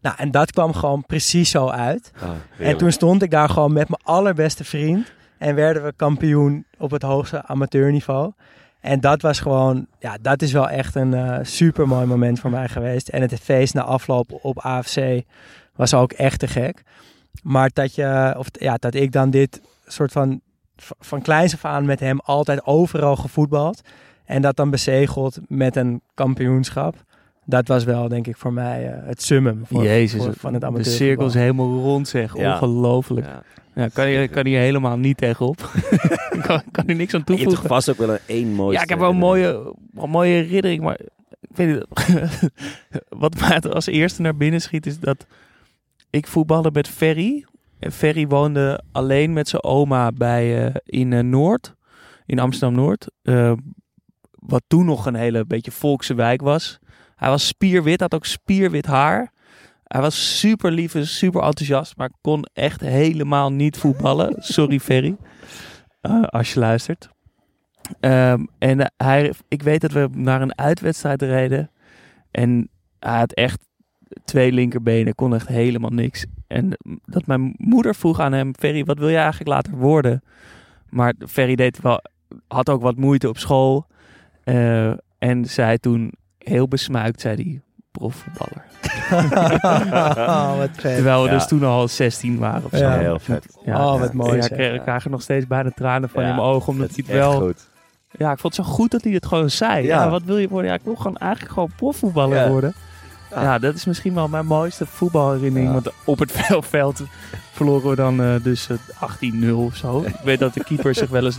Nou, 0.00 0.16
en 0.18 0.30
dat 0.30 0.52
kwam 0.52 0.72
gewoon 0.72 1.04
precies 1.06 1.50
zo 1.50 1.68
uit. 1.68 2.10
Ah, 2.20 2.30
En 2.58 2.76
toen 2.76 2.92
stond 2.92 3.22
ik 3.22 3.30
daar 3.30 3.48
gewoon 3.48 3.72
met 3.72 3.88
mijn 3.88 4.02
allerbeste 4.04 4.64
vriend. 4.64 5.12
En 5.38 5.54
werden 5.54 5.84
we 5.84 5.92
kampioen 5.96 6.66
op 6.78 6.90
het 6.90 7.02
hoogste 7.02 7.46
amateurniveau. 7.46 8.32
En 8.80 9.00
dat 9.00 9.22
was 9.22 9.40
gewoon, 9.40 9.86
ja, 9.98 10.16
dat 10.20 10.42
is 10.42 10.52
wel 10.52 10.68
echt 10.68 10.94
een 10.94 11.14
eh 11.14 11.38
super 11.42 11.88
mooi 11.88 12.06
moment 12.06 12.40
voor 12.40 12.50
mij 12.50 12.68
geweest. 12.68 13.08
En 13.08 13.20
het 13.20 13.40
feest 13.40 13.74
na 13.74 13.82
afloop 13.82 14.38
op 14.42 14.58
AFC 14.58 15.22
was 15.78 15.94
ook 15.94 16.12
echt 16.12 16.38
te 16.38 16.46
gek. 16.46 16.82
Maar 17.42 17.70
dat, 17.72 17.94
je, 17.94 18.34
of, 18.38 18.46
ja, 18.52 18.74
dat 18.74 18.94
ik 18.94 19.12
dan 19.12 19.30
dit 19.30 19.60
soort 19.86 20.12
van, 20.12 20.40
van 20.76 21.22
kleins 21.22 21.54
af 21.54 21.64
aan 21.64 21.84
met 21.84 22.00
hem 22.00 22.18
altijd 22.24 22.66
overal 22.66 23.16
gevoetbald. 23.16 23.80
En 24.24 24.42
dat 24.42 24.56
dan 24.56 24.70
bezegeld 24.70 25.38
met 25.46 25.76
een 25.76 26.00
kampioenschap. 26.14 26.94
Dat 27.44 27.68
was 27.68 27.84
wel, 27.84 28.08
denk 28.08 28.26
ik, 28.26 28.36
voor 28.36 28.52
mij 28.52 28.92
eh, 28.92 29.06
het 29.06 29.22
summum 29.22 29.62
voor, 29.66 29.82
Jezus, 29.84 30.24
voor- 30.24 30.34
van 30.34 30.52
het 30.52 30.60
de 30.60 30.66
amateurvoetbal. 30.66 31.06
cirkel 31.08 31.26
is 31.26 31.34
helemaal 31.34 31.80
rond 31.80 32.08
zeg. 32.08 32.36
Ja. 32.36 32.52
Ongelooflijk. 32.52 33.26
Ja. 33.26 33.42
Ja, 33.74 33.88
kan, 33.92 34.08
je, 34.08 34.28
kan 34.28 34.46
hier 34.46 34.58
helemaal 34.58 34.96
niet 34.96 35.16
tegenop. 35.16 35.56
kan, 36.46 36.62
kan 36.70 36.84
hier 36.86 36.96
niks 36.96 37.14
aan 37.14 37.22
Je 37.24 37.32
hebt 37.32 37.40
toevoegen. 37.42 37.68
vast 37.68 37.90
ook 37.90 37.96
wel 37.96 38.10
een 38.10 38.18
één 38.26 38.52
mooie. 38.52 38.72
Ja, 38.76 38.82
ik 38.82 38.88
heb 38.88 38.98
wel 38.98 39.10
een 39.10 39.16
mooie, 39.16 39.74
een 39.94 40.10
mooie 40.10 40.32
herinnering, 40.32 40.82
maar 40.82 41.00
ik 41.40 41.56
weet 41.56 41.68
niet. 41.68 41.86
Wat 43.08 43.40
mij 43.40 43.60
als 43.60 43.86
eerste 43.86 44.22
naar 44.22 44.36
binnen 44.36 44.60
schiet 44.60 44.86
is 44.86 45.00
dat 45.00 45.26
ik 46.10 46.26
voetbalde 46.26 46.70
met 46.72 46.88
Ferry. 46.88 47.46
En 47.78 47.92
Ferry 47.92 48.26
woonde 48.26 48.82
alleen 48.92 49.32
met 49.32 49.48
zijn 49.48 49.62
oma 49.62 50.12
bij, 50.12 50.66
eh, 50.66 50.74
in 50.84 51.12
eh, 51.12 51.22
Noord, 51.22 51.74
in 52.26 52.38
Amsterdam-Noord. 52.38 53.10
Eh, 53.22 53.52
wat 54.30 54.62
toen 54.66 54.84
nog 54.84 55.06
een 55.06 55.14
hele 55.14 55.44
beetje 55.44 55.70
volkse 55.70 56.14
wijk 56.14 56.40
was. 56.40 56.78
Hij 57.16 57.28
was 57.28 57.46
spierwit, 57.46 58.00
had 58.00 58.14
ook 58.14 58.26
spierwit 58.26 58.86
haar. 58.86 59.32
Hij 59.84 60.00
was 60.00 60.38
super 60.38 60.72
lief 60.72 60.94
en 60.94 61.06
super 61.06 61.42
enthousiast, 61.42 61.96
maar 61.96 62.10
kon 62.20 62.44
echt 62.52 62.80
helemaal 62.80 63.52
niet 63.52 63.76
voetballen. 63.76 64.34
Sorry 64.54 64.80
Ferry, 64.80 65.16
als 66.26 66.52
je 66.52 66.60
luistert. 66.60 67.08
Ehm, 68.00 68.44
en 68.58 68.92
hij, 68.96 69.32
ik 69.48 69.62
weet 69.62 69.80
dat 69.80 69.92
we 69.92 70.08
naar 70.12 70.42
een 70.42 70.58
uitwedstrijd 70.58 71.22
reden. 71.22 71.70
En 72.30 72.70
hij 72.98 73.18
had 73.18 73.32
echt 73.32 73.67
twee 74.24 74.52
linkerbenen, 74.52 75.14
kon 75.14 75.34
echt 75.34 75.48
helemaal 75.48 75.90
niks. 75.90 76.24
En 76.46 76.76
dat 77.04 77.26
mijn 77.26 77.54
moeder 77.56 77.94
vroeg 77.94 78.20
aan 78.20 78.32
hem, 78.32 78.52
Ferry, 78.58 78.84
wat 78.84 78.98
wil 78.98 79.08
je 79.08 79.16
eigenlijk 79.16 79.48
later 79.50 79.72
worden? 79.76 80.22
Maar 80.88 81.12
Ferry 81.28 81.54
deed 81.54 81.80
wel, 81.80 82.00
had 82.48 82.68
ook 82.70 82.82
wat 82.82 82.96
moeite 82.96 83.28
op 83.28 83.38
school. 83.38 83.86
Eh, 84.44 84.90
en 85.18 85.44
zei 85.44 85.78
toen, 85.78 86.12
heel 86.38 86.68
besmuikt, 86.68 87.20
zei 87.20 87.34
hij, 87.34 87.60
profvoetballer. 87.90 88.64
oh, 90.28 90.58
wat 90.58 90.68
vet. 90.72 90.94
Terwijl 90.94 91.22
we 91.22 91.28
Ja. 91.28 91.34
dus 91.34 91.46
toen 91.46 91.62
al 91.64 91.88
16 91.88 92.38
waren 92.38 92.64
of 92.64 92.70
zo. 92.78 92.84
Ja. 92.84 92.98
Heel 92.98 93.18
vet. 93.18 93.58
Ja, 93.64 93.86
Oh, 93.92 94.00
wat 94.00 94.12
mooi, 94.12 94.36
Ja, 94.36 94.48
ik 94.72 94.82
krijg 94.82 95.04
er 95.04 95.10
nog 95.10 95.22
steeds 95.22 95.46
bijna 95.46 95.70
tranen 95.74 96.08
van 96.08 96.22
Ja, 96.22 96.28
in 96.28 96.34
mijn 96.34 96.46
ogen, 96.48 96.68
omdat 96.72 96.86
Dat 96.88 96.96
hij 96.96 97.04
het 97.06 97.14
echt 97.24 97.32
wel... 97.38 97.40
goed. 97.46 97.68
Ja, 98.18 98.32
ik 98.32 98.38
vond 98.38 98.56
het 98.56 98.66
zo 98.66 98.72
goed 98.72 98.90
dat 98.90 99.04
hij 99.04 99.12
het 99.12 99.26
gewoon 99.26 99.50
zei. 99.50 99.86
Ja. 99.86 100.02
Ja. 100.04 100.10
wat 100.10 100.22
wil 100.22 100.38
je 100.38 100.48
worden? 100.48 100.70
Ja, 100.70 100.76
ik 100.76 100.84
wil 100.84 100.94
gewoon 100.94 101.16
eigenlijk 101.16 101.52
gewoon 101.52 101.70
profvoetballer 101.76 102.36
Ja. 102.38 102.48
worden. 102.48 102.72
Ja. 103.30 103.42
Ja. 103.42 103.58
dat 103.58 103.74
is 103.74 103.84
misschien 103.84 104.14
wel 104.14 104.28
mijn 104.28 104.46
mooiste 104.46 104.86
voetbalherinnering. 104.86 105.72
Want 105.72 105.88
op 106.04 106.18
het 106.18 106.32
vel- 106.32 106.62
veld 106.62 107.02
verloren 107.52 107.90
we 107.90 107.96
dan 107.96 108.22
eh, 108.22 108.34
dus 108.42 108.68
eh, 108.68 108.76
18-0 109.44 109.50
of 109.52 109.76
zo. 109.76 110.02
Ik 110.06 110.14
weet 110.24 110.38
dat 110.38 110.54
de 110.54 110.64
keeper 110.64 110.94
zich 110.94 111.10
wel 111.10 111.24
eens 111.24 111.38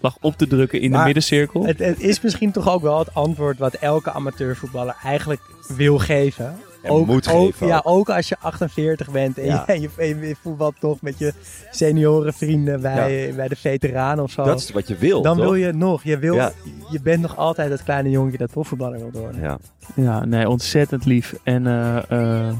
lag 0.00 0.16
op 0.20 0.36
te 0.36 0.46
drukken 0.46 0.80
in 0.80 0.90
de 0.90 0.96
middencirkel. 1.04 1.66
Het, 1.66 1.78
het 1.78 2.00
is 2.00 2.20
misschien 2.20 2.52
toch 2.52 2.68
ook 2.68 2.82
wel 2.82 2.98
het 2.98 3.14
antwoord 3.14 3.58
wat 3.58 3.74
elke 3.74 4.12
amateurvoetballer 4.12 4.96
eigenlijk 5.02 5.40
wil 5.68 5.98
geven. 5.98 6.56
En 6.84 7.04
moet 7.06 7.30
ook, 7.32 7.54
Ja, 7.60 7.80
ook. 7.84 8.08
als 8.10 8.28
je 8.28 8.36
48 8.40 9.10
bent 9.10 9.38
en, 9.38 9.44
Ja. 9.44 9.64
je, 9.72 9.88
je, 9.98 10.18
je 10.20 10.36
voetbalt 10.42 10.74
toch 10.80 11.00
met 11.00 11.18
je 11.18 11.32
seniorenvrienden 11.70 12.80
bij, 12.80 13.32
bij 13.36 13.48
de 13.48 13.56
veteranen 13.56 14.24
of 14.24 14.30
zo. 14.30 14.44
Dat 14.44 14.60
is 14.60 14.70
wat 14.70 14.88
je 14.88 14.96
wil. 14.96 15.22
dan 15.22 15.36
toch? 15.36 15.44
wil 15.44 15.54
je 15.54 15.72
nog. 15.72 16.02
Je, 16.04 16.18
wil, 16.18 16.34
Ja. 16.34 16.52
je 16.90 17.00
bent 17.00 17.20
nog 17.22 17.36
altijd 17.36 17.70
dat 17.70 17.82
kleine 17.82 18.10
jongetje 18.10 18.38
dat 18.38 18.50
profvoetballer 18.50 18.98
wil 18.98 19.20
worden. 19.22 19.40
Ja. 19.40 19.58
Ja, 19.94 20.24
nee, 20.24 20.48
ontzettend 20.48 21.04
lief. 21.04 21.34
En 21.42 21.66
eh, 21.66 21.96
eh, 21.96 22.52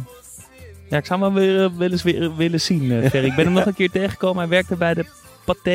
ja, 0.88 0.96
ik 0.96 1.06
zou 1.06 1.22
hem 1.22 1.34
wel 1.34 1.42
weer, 1.42 1.64
eh, 1.64 1.70
wel 1.78 1.90
eens 1.90 2.02
weer 2.02 2.36
willen 2.36 2.60
zien, 2.60 3.10
Ferry. 3.10 3.26
Ik 3.26 3.34
ben 3.36 3.44
hem 3.44 3.54
nog 3.60 3.66
een 3.66 3.74
keer 3.74 3.90
tegengekomen. 3.90 4.38
Hij 4.38 4.48
werkte 4.48 4.76
bij 4.76 4.94
de 4.94 5.04
Pathé 5.44 5.70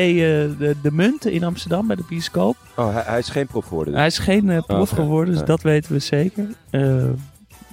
de, 0.58 0.76
de 0.82 0.92
Munt 0.92 1.26
in 1.26 1.44
Amsterdam, 1.44 1.86
bij 1.86 1.96
de 1.96 2.04
bioscoop. 2.08 2.56
Oh, 2.76 2.94
hij, 2.94 3.02
hij 3.06 3.18
is 3.18 3.28
geen 3.28 3.46
prof 3.46 3.64
geworden. 3.66 3.92
dus. 3.92 3.98
Hij 4.02 4.06
is 4.10 4.18
geen 4.18 4.62
prof 4.66 4.90
geworden, 4.90 5.28
dus 5.28 5.36
nee. 5.36 5.46
dat 5.46 5.62
weten 5.62 5.92
we 5.92 5.98
zeker. 5.98 6.46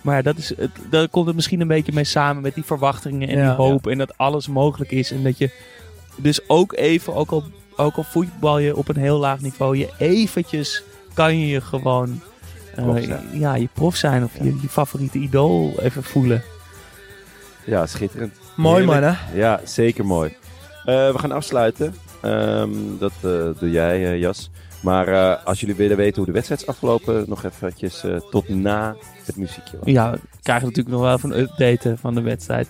Maar 0.01 0.15
ja, 0.15 0.21
dat, 0.21 0.37
is, 0.37 0.49
het, 0.57 0.71
daar 0.89 1.07
komt 1.07 1.25
het 1.27 1.35
misschien 1.35 1.61
een 1.61 1.67
beetje 1.67 1.91
mee 1.93 2.03
samen 2.03 2.41
met 2.41 2.53
die 2.55 2.63
verwachtingen 2.63 3.27
en 3.29 3.37
Ja. 3.37 3.47
die 3.47 3.55
hoop. 3.55 3.87
En 3.87 3.97
dat 3.97 4.17
alles 4.17 4.47
mogelijk 4.47 4.91
is. 4.91 5.11
En 5.11 5.23
dat 5.23 5.37
je 5.37 5.49
dus 6.15 6.49
ook 6.49 6.73
even, 6.75 7.15
ook 7.15 7.31
al, 7.31 7.43
ook 7.75 7.95
al 7.95 8.03
voetbal 8.03 8.59
je 8.59 8.75
op 8.75 8.87
een 8.89 8.97
heel 8.97 9.17
laag 9.17 9.41
niveau, 9.41 9.77
je 9.77 9.89
eventjes 9.97 10.83
kan 11.13 11.37
je 11.39 11.47
je 11.47 11.61
gewoon 11.61 12.21
eh, 12.75 13.09
ja, 13.33 13.55
je 13.55 13.69
prof 13.73 13.95
zijn 13.95 14.23
of 14.23 14.31
je, 14.37 14.55
je 14.61 14.69
favoriete 14.69 15.17
idool 15.17 15.73
even 15.79 16.03
voelen. 16.03 16.43
Ja, 17.65 17.85
schitterend. 17.85 18.33
Mooi 18.55 18.85
man, 18.85 19.03
hè? 19.03 19.13
Ja, 19.33 19.61
zeker 19.63 20.05
mooi. 20.05 20.35
Eh, 20.85 21.11
we 21.11 21.19
gaan 21.19 21.31
afsluiten. 21.31 21.95
Ehm, 22.21 22.69
dat 22.99 23.11
eh, 23.21 23.49
doe 23.59 23.71
jij, 23.71 24.17
Jas. 24.19 24.49
Maar 24.87 25.07
eh, 25.07 25.45
als 25.45 25.59
jullie 25.59 25.75
willen 25.75 25.97
weten 25.97 26.15
hoe 26.15 26.25
de 26.25 26.31
wedstrijd 26.31 26.61
is 26.61 26.67
afgelopen, 26.67 27.25
nog 27.27 27.43
eventjes 27.43 28.03
eh, 28.03 28.15
tot 28.29 28.49
na 28.49 28.95
het 29.25 29.35
muziekje. 29.35 29.77
Ja, 29.83 30.11
we 30.11 30.19
krijgen 30.41 30.67
natuurlijk 30.67 30.95
nog 30.95 31.05
wel 31.05 31.15
even 31.15 31.31
een 31.31 31.39
update 31.39 31.97
van 31.97 32.15
de 32.15 32.21
wedstrijd. 32.21 32.67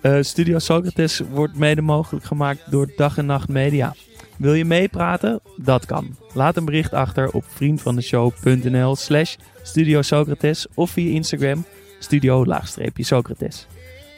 Eh, 0.00 0.16
Studio 0.20 0.58
Socrates 0.58 1.20
wordt 1.30 1.56
mede 1.56 1.80
mogelijk 1.80 2.24
gemaakt 2.24 2.70
door 2.70 2.92
Dag 2.96 3.18
en 3.18 3.26
Nacht 3.26 3.48
Media. 3.48 3.94
Wil 4.36 4.54
je 4.54 4.64
meepraten? 4.64 5.40
Dat 5.56 5.86
kan. 5.86 6.16
Laat 6.32 6.56
een 6.56 6.64
bericht 6.64 6.92
achter 6.92 7.30
op 7.30 7.44
vriendvandeshow.nl 7.48 8.96
slash 8.96 9.34
Studio 9.62 10.02
Socrates 10.02 10.66
of 10.74 10.90
via 10.90 11.10
Instagram 11.10 11.64
studio-socrates. 11.98 13.66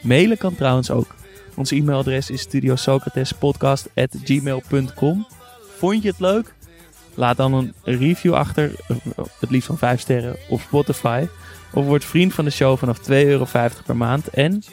Mailen 0.01 0.37
kan 0.37 0.55
trouwens 0.55 0.91
ook. 0.91 1.15
Ons 1.55 1.71
e-mailadres 1.71 2.29
is 2.29 2.41
studiosocratespodcast.gmail.com 2.41 5.25
Vond 5.77 6.03
je 6.03 6.09
het 6.09 6.19
leuk? 6.19 6.55
Laat 7.17 7.37
dan 7.37 7.53
een 7.53 7.73
review 7.83 8.33
achter, 8.33 8.71
het 9.39 9.49
liefst 9.49 9.67
van 9.67 9.77
5 9.77 9.99
sterren, 9.99 10.35
op 10.49 10.61
Spotify. 10.61 11.25
Of 11.73 11.85
word 11.85 12.05
vriend 12.05 12.33
van 12.33 12.45
de 12.45 12.51
show 12.51 12.77
vanaf 12.77 12.99
2,50 12.99 13.05
euro 13.07 13.47
per 13.85 13.97
maand. 13.97 14.27
En 14.27 14.63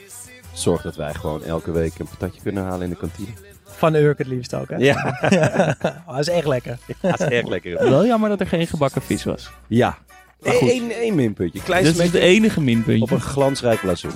Zorg 0.53 0.83
dat 0.83 0.97
wij 0.97 1.15
gewoon 1.15 1.45
elke 1.45 1.73
week 1.73 1.99
een 1.99 2.09
patatje 2.09 2.41
kunnen 2.43 2.65
halen 2.65 2.83
in 2.83 2.91
de 2.91 2.97
kantine. 2.97 3.29
Van 3.65 3.95
Urk 3.95 4.19
het 4.19 4.27
liefst 4.27 4.55
ook, 4.55 4.69
hè? 4.69 4.77
Ja, 4.77 5.17
Oh, 6.07 6.17
dat 6.17 6.19
is 6.19 6.29
echt 6.29 6.47
lekker. 6.47 6.79
dat 7.01 7.21
is 7.21 7.27
erg 7.27 7.47
lekker. 7.47 7.79
wel 7.91 8.07
jammer 8.07 8.29
dat 8.29 8.41
er 8.41 8.47
geen 8.47 8.67
gebakken 8.67 9.03
vis 9.03 9.25
was. 9.25 9.51
Ja. 9.67 9.99
Eén 10.43 10.93
één 10.93 11.15
minpuntje. 11.15 11.63
Klein 11.63 11.85
Dit 11.85 11.99
is 11.99 12.03
het 12.05 12.15
enige 12.15 12.59
op 12.59 12.65
minpuntje. 12.65 13.15
een 13.15 13.21
glansrijk 13.21 13.81
blazoen. 13.81 14.13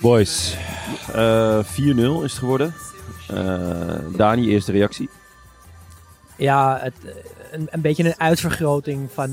Boys, 0.00 0.56
eh 1.12 1.58
4-0 1.64 1.64
is 2.24 2.30
het 2.30 2.32
geworden. 2.32 2.74
Eh, 3.28 3.94
Dani, 4.16 4.48
eerste 4.48 4.72
reactie. 4.72 5.08
Ja, 6.36 6.78
het, 6.82 6.94
eh, 7.04 7.12
een, 7.52 7.68
een 7.70 7.80
beetje 7.80 8.04
een 8.04 8.20
uitvergroting 8.20 9.08
van, 9.12 9.30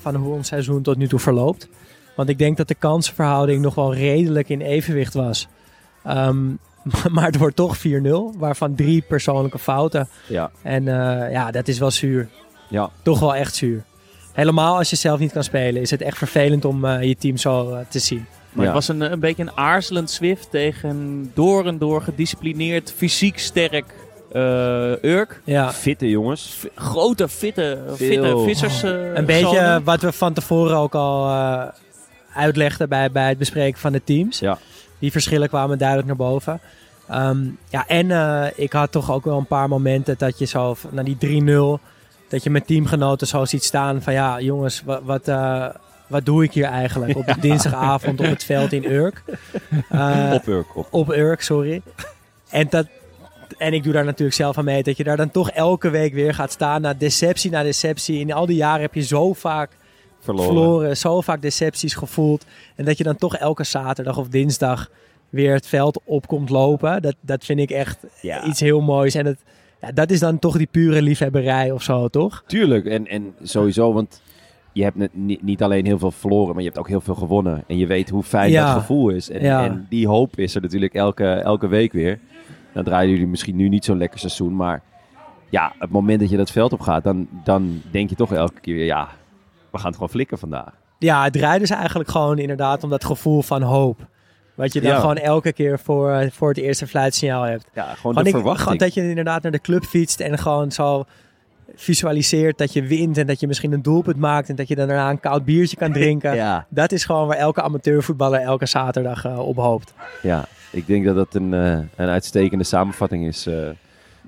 van 0.00 0.14
hoe 0.14 0.34
ons 0.34 0.48
seizoen 0.48 0.82
tot 0.82 0.96
nu 0.96 1.08
toe 1.08 1.18
verloopt. 1.18 1.68
Want 2.16 2.28
ik 2.28 2.38
denk 2.38 2.56
dat 2.56 2.68
de 2.68 2.74
kansenverhouding 2.74 3.62
nog 3.62 3.74
wel 3.74 3.94
redelijk 3.94 4.48
in 4.48 4.60
evenwicht 4.60 5.14
was. 5.14 5.48
Ehm, 6.04 6.46
maar 7.14 7.24
het 7.24 7.36
wordt 7.36 7.56
toch 7.56 7.78
4-0, 7.78 7.80
waarvan 8.38 8.74
drie 8.74 9.02
persoonlijke 9.08 9.58
fouten. 9.58 10.08
Ja, 10.26 10.50
En 10.62 10.84
ja, 11.30 11.50
dat 11.50 11.68
is 11.68 11.78
wel 11.78 11.90
zuur. 11.90 12.28
ja. 12.68 12.90
Toch 13.02 13.20
wel 13.20 13.34
echt 13.34 13.54
zuur. 13.54 13.84
Helemaal 14.32 14.76
als 14.76 14.90
je 14.90 14.96
zelf 14.96 15.18
niet 15.18 15.32
kan 15.32 15.44
spelen, 15.44 15.82
is 15.82 15.90
het 15.90 16.02
echt 16.02 16.18
vervelend 16.18 16.64
om 16.64 16.86
je 16.86 17.16
team 17.16 17.36
zo 17.36 17.78
te 17.88 17.98
zien. 17.98 18.26
Maar 18.52 18.64
ja. 18.66 18.72
het 18.74 18.86
was 18.86 18.88
een, 18.88 19.12
een 19.12 19.20
beetje 19.20 19.42
een 19.42 19.56
aarzelend 19.56 20.10
Swift 20.10 20.50
tegen 20.50 21.30
door 21.34 21.66
en 21.66 21.78
door 21.78 22.02
gedisciplineerd, 22.02 22.92
fysiek 22.96 23.38
sterk 23.38 23.84
eh 24.32 25.02
Urk. 25.02 25.40
Ja, 25.44 25.72
Fitte 25.72 26.08
jongens. 26.10 26.56
Grote, 26.74 27.28
fitte, 27.28 27.78
fitte 27.96 28.42
vissers. 28.44 28.82
eh, 28.82 29.14
een 29.14 29.24
beetje 29.24 29.56
zonen. 29.56 29.84
wat 29.84 30.00
we 30.00 30.12
van 30.12 30.32
tevoren 30.32 30.76
ook 30.76 30.94
al 30.94 31.28
eh, 31.28 31.62
uitlegden 32.34 32.88
bij, 32.88 33.10
bij 33.10 33.28
het 33.28 33.38
bespreken 33.38 33.80
van 33.80 33.92
de 33.92 34.04
teams. 34.04 34.38
Ja. 34.38 34.58
Die 34.98 35.10
verschillen 35.10 35.48
kwamen 35.48 35.78
duidelijk 35.78 36.06
naar 36.08 36.16
boven. 36.16 36.60
Ehm, 37.08 37.38
ja, 37.68 37.86
en 37.86 38.10
eh, 38.10 38.46
ik 38.54 38.72
had 38.72 38.92
toch 38.92 39.10
ook 39.12 39.24
wel 39.24 39.38
een 39.38 39.46
paar 39.46 39.68
momenten 39.68 40.14
dat 40.18 40.38
je 40.38 40.44
zo 40.46 40.74
v- 40.74 40.84
na 40.90 41.02
die 41.02 41.16
3-0, 41.16 41.78
dat 42.28 42.42
je 42.42 42.50
met 42.50 42.66
teamgenoten 42.66 43.26
zo 43.26 43.44
ziet 43.44 43.64
staan 43.64 44.02
van 44.02 44.12
ja, 44.12 44.40
jongens, 44.40 44.82
wat, 44.84 45.00
wat, 45.04 45.28
eh, 45.28 45.66
wat 46.08 46.24
doe 46.24 46.44
ik 46.44 46.52
hier 46.52 46.64
eigenlijk 46.64 47.16
op 47.16 47.26
de 47.34 47.40
dinsdagavond 47.40 48.20
op 48.20 48.26
het 48.26 48.44
veld 48.44 48.72
in 48.72 48.84
Urk? 48.84 49.22
Eh, 49.88 50.30
Op 50.34 50.46
Urk. 50.46 50.76
Op. 50.76 50.86
op 50.90 51.08
Urk, 51.12 51.42
sorry. 51.42 51.82
En, 52.50 52.66
dat, 52.70 52.86
en 53.58 53.72
ik 53.72 53.82
doe 53.82 53.92
daar 53.92 54.04
natuurlijk 54.04 54.36
zelf 54.36 54.58
aan 54.58 54.64
mee. 54.64 54.82
Dat 54.82 54.96
je 54.96 55.04
daar 55.04 55.16
dan 55.16 55.30
toch 55.30 55.50
elke 55.50 55.90
week 55.90 56.14
weer 56.14 56.34
gaat 56.34 56.52
staan. 56.52 56.80
Na 56.80 56.94
deceptie 56.94 57.50
na 57.50 57.62
deceptie. 57.62 58.18
In 58.20 58.32
al 58.32 58.46
die 58.46 58.56
jaren 58.56 58.80
heb 58.80 58.94
je 58.94 59.02
zo 59.02 59.32
vaak 59.32 59.70
Verloren. 60.20 60.46
verloren. 60.52 60.96
Zo 60.96 61.20
vaak 61.20 61.42
decepties 61.42 61.94
gevoeld. 61.94 62.44
En 62.76 62.84
dat 62.84 62.98
je 62.98 63.04
dan 63.04 63.16
toch 63.16 63.36
elke 63.36 63.64
zaterdag 63.64 64.16
of 64.18 64.28
dinsdag 64.28 64.90
weer 65.28 65.52
het 65.54 65.66
veld 65.66 66.00
op 66.04 66.26
komt 66.26 66.50
lopen. 66.50 67.02
Dat, 67.02 67.14
dat 67.20 67.44
vind 67.44 67.58
ik 67.60 67.70
echt 67.70 67.98
Ja. 68.20 68.44
iets 68.44 68.60
heel 68.60 68.80
moois. 68.80 69.14
En 69.14 69.26
het, 69.26 69.38
ja, 69.80 69.92
dat 69.92 70.10
is 70.10 70.20
dan 70.20 70.38
toch 70.38 70.56
die 70.56 70.68
pure 70.70 71.02
liefhebberij 71.02 71.70
of 71.70 71.82
zo, 71.82 72.08
toch? 72.08 72.42
Tuurlijk. 72.46 72.86
En, 72.86 73.06
en 73.06 73.34
sowieso, 73.42 73.92
want 73.92 74.20
je 74.78 74.84
hebt 74.84 75.14
niet, 75.14 75.42
niet 75.42 75.62
alleen 75.62 75.86
heel 75.86 75.98
veel 75.98 76.10
verloren, 76.10 76.48
maar 76.54 76.62
je 76.62 76.68
hebt 76.68 76.78
ook 76.78 76.88
heel 76.88 77.00
veel 77.00 77.14
gewonnen. 77.14 77.64
En 77.66 77.76
je 77.78 77.86
weet 77.86 78.08
hoe 78.10 78.22
fijn 78.22 78.50
Ja. 78.50 78.64
dat 78.66 78.80
gevoel 78.80 79.08
is. 79.08 79.30
En, 79.30 79.42
Ja. 79.42 79.64
en 79.64 79.86
die 79.88 80.06
hoop 80.08 80.38
is 80.38 80.54
er 80.54 80.60
natuurlijk 80.62 80.94
elke, 80.94 81.24
elke 81.30 81.66
week 81.66 81.92
weer. 81.92 82.18
Dan 82.72 82.84
draaien 82.84 83.10
jullie 83.10 83.26
misschien 83.26 83.56
nu 83.56 83.68
niet 83.68 83.84
zo'n 83.84 83.98
lekker 83.98 84.18
seizoen, 84.18 84.56
maar 84.56 84.82
ja, 85.50 85.72
het 85.78 85.90
moment 85.90 86.20
dat 86.20 86.30
je 86.30 86.36
dat 86.36 86.50
veld 86.50 86.72
op 86.72 86.80
gaat, 86.80 87.04
dan, 87.04 87.28
dan 87.44 87.82
denk 87.90 88.10
je 88.10 88.16
toch 88.16 88.32
elke 88.32 88.60
keer 88.60 88.74
weer, 88.74 88.84
ja, 88.84 89.08
we 89.70 89.76
gaan 89.78 89.86
het 89.86 89.94
gewoon 89.94 90.08
flikken 90.10 90.38
vandaag. 90.38 90.72
Ja, 90.98 91.24
het 91.24 91.32
draait 91.32 91.60
dus 91.60 91.70
eigenlijk 91.70 92.10
gewoon 92.10 92.38
inderdaad 92.38 92.84
om 92.84 92.90
dat 92.90 93.04
gevoel 93.04 93.42
van 93.42 93.62
hoop. 93.62 94.06
Wat 94.54 94.72
je 94.72 94.80
dan 94.80 94.90
Ja. 94.92 94.98
gewoon 95.00 95.16
elke 95.16 95.52
keer 95.52 95.78
voor, 95.78 96.28
voor 96.32 96.48
het 96.48 96.58
eerste 96.58 96.86
fluitsignaal 96.86 97.42
hebt. 97.42 97.66
Ja, 97.74 97.82
gewoon 97.82 97.96
Gewoon, 97.96 98.14
de 98.14 98.20
ik- 98.28 98.34
verwachting. 98.34 98.62
gewoon 98.62 98.78
dat 98.78 98.94
je 98.94 99.08
inderdaad 99.08 99.42
naar 99.42 99.52
de 99.52 99.60
club 99.60 99.84
fietst 99.84 100.20
en 100.20 100.38
gewoon 100.38 100.70
zo 100.72 101.04
visualiseert 101.80 102.58
dat 102.58 102.72
je 102.72 102.82
wint 102.82 103.18
en 103.18 103.26
dat 103.26 103.40
je 103.40 103.46
misschien 103.46 103.72
een 103.72 103.82
doelpunt 103.82 104.16
maakt 104.16 104.48
en 104.48 104.56
dat 104.56 104.68
je 104.68 104.74
dan 104.74 104.86
daarna 104.88 105.10
een 105.10 105.20
koud 105.20 105.44
biertje 105.44 105.76
kan 105.76 105.92
drinken. 105.92 106.34
Ja, 106.44 106.66
Dat 106.68 106.92
is 106.92 107.04
gewoon 107.04 107.26
waar 107.26 107.36
elke 107.36 107.62
amateurvoetballer 107.62 108.40
elke 108.40 108.66
zaterdag 108.66 109.24
eh, 109.24 109.38
op 109.38 109.56
hoopt. 109.56 109.94
ja, 110.22 110.44
ik 110.70 110.86
denk 110.86 111.04
dat 111.04 111.14
dat 111.14 111.34
een, 111.34 111.54
eh, 111.54 111.70
een 111.96 112.08
uitstekende 112.08 112.64
samenvatting 112.64 113.26
is. 113.26 113.46
eh. 113.46 113.54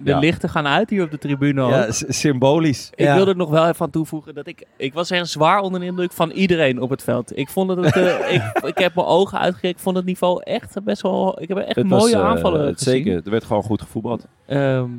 De 0.02 0.10
Ja. 0.10 0.18
lichten 0.18 0.48
gaan 0.48 0.66
uit 0.66 0.90
hier 0.90 1.02
op 1.02 1.10
de 1.10 1.18
tribune. 1.18 1.62
ook. 1.62 1.70
ja, 1.70 1.86
symbolisch. 1.90 2.90
Ik 2.94 3.04
Ja. 3.06 3.14
wilde 3.14 3.30
er 3.30 3.36
nog 3.36 3.50
wel 3.50 3.68
even 3.68 3.84
aan 3.84 3.90
toevoegen 3.90 4.34
dat 4.34 4.46
ik... 4.46 4.64
Ik 4.76 4.92
was 4.94 5.10
echt 5.10 5.28
zwaar 5.28 5.60
onder 5.60 5.80
de 5.80 5.86
indruk 5.86 6.12
van 6.12 6.30
iedereen 6.30 6.80
op 6.80 6.90
het 6.90 7.02
veld. 7.02 7.36
Ik 7.38 7.48
vond 7.48 7.70
het... 7.70 7.96
ik, 8.36 8.42
ik 8.66 8.78
heb 8.78 8.94
mijn 8.94 9.06
ogen 9.06 9.38
uitgekeken. 9.38 9.76
Ik 9.76 9.82
vond 9.82 9.96
het 9.96 10.04
niveau 10.04 10.42
echt 10.44 10.82
best 10.84 11.02
wel... 11.02 11.42
Ik 11.42 11.48
heb 11.48 11.58
echt 11.58 11.76
Het 11.76 11.88
mooie 11.88 12.16
was, 12.16 12.24
aanvallen 12.24 12.66
het. 12.66 12.80
Zeker, 12.80 13.14
er 13.24 13.30
werd 13.30 13.44
gewoon 13.44 13.62
goed 13.62 13.82
gevoetbald. 13.82 14.26
Ehm, 14.46 14.90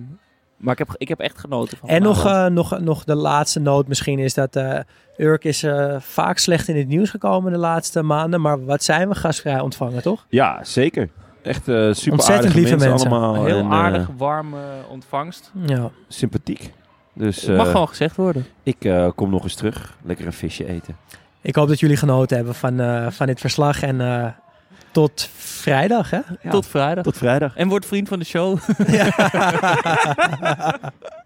maar 0.61 0.73
ik 0.73 0.77
heb, 0.77 0.95
ik 0.97 1.07
heb 1.07 1.19
echt 1.19 1.39
genoten 1.39 1.77
van 1.77 1.89
En 1.89 2.01
nog, 2.01 2.25
eh, 2.25 2.45
nog, 2.45 2.79
nog 2.79 3.03
de 3.03 3.15
laatste 3.15 3.59
noot 3.59 3.87
misschien 3.87 4.19
is 4.19 4.33
dat 4.33 4.55
eh 4.55 4.79
Urk 5.17 5.43
is 5.43 5.63
eh, 5.63 5.95
vaak 5.99 6.37
slecht 6.37 6.67
in 6.67 6.77
het 6.77 6.87
nieuws 6.87 7.09
gekomen 7.09 7.51
de 7.51 7.57
laatste 7.57 8.01
maanden. 8.01 8.41
Maar 8.41 8.65
wat 8.65 8.83
zijn 8.83 9.09
we 9.09 9.15
gastvrij 9.15 9.59
ontvangen, 9.59 10.01
toch? 10.01 10.25
Ja, 10.29 10.63
zeker. 10.63 11.09
Echt 11.41 11.67
eh 11.67 11.75
super 11.75 12.11
Ontzettend 12.11 12.29
aardige 12.29 12.55
lieve 12.55 12.69
mensen, 12.75 12.89
mensen. 12.89 13.09
allemaal. 13.09 13.45
Heel 13.45 13.57
en, 13.57 13.71
aardig, 13.71 14.07
warme 14.17 14.57
ontvangst. 14.89 15.51
Ja. 15.65 15.89
sympathiek. 16.07 16.73
Dus 17.13 17.41
Het 17.41 17.57
mag 17.57 17.71
gewoon 17.71 17.87
gezegd 17.87 18.15
worden. 18.15 18.45
ik 18.63 18.85
eh, 18.85 19.09
kom 19.15 19.29
nog 19.29 19.43
eens 19.43 19.55
terug. 19.55 19.97
Lekker 20.03 20.25
een 20.25 20.33
visje 20.33 20.67
eten. 20.67 20.95
Ik 21.41 21.55
hoop 21.55 21.67
dat 21.67 21.79
jullie 21.79 21.97
genoten 21.97 22.35
hebben 22.35 22.55
van, 22.55 22.79
eh, 22.79 23.07
van 23.09 23.27
dit 23.27 23.39
verslag. 23.39 23.81
En 23.81 24.01
eh, 24.01 24.27
tot 24.91 25.29
vrijdag, 25.35 26.09
hè? 26.09 26.19
Tot 26.49 26.67
vrijdag. 26.67 27.03
Tot 27.03 27.17
vrijdag. 27.17 27.55
En 27.55 27.67
word 27.67 27.85
vriend 27.85 28.07
van 28.07 28.19
de 28.19 28.25
show. 28.25 28.59
Ja. 28.87 29.09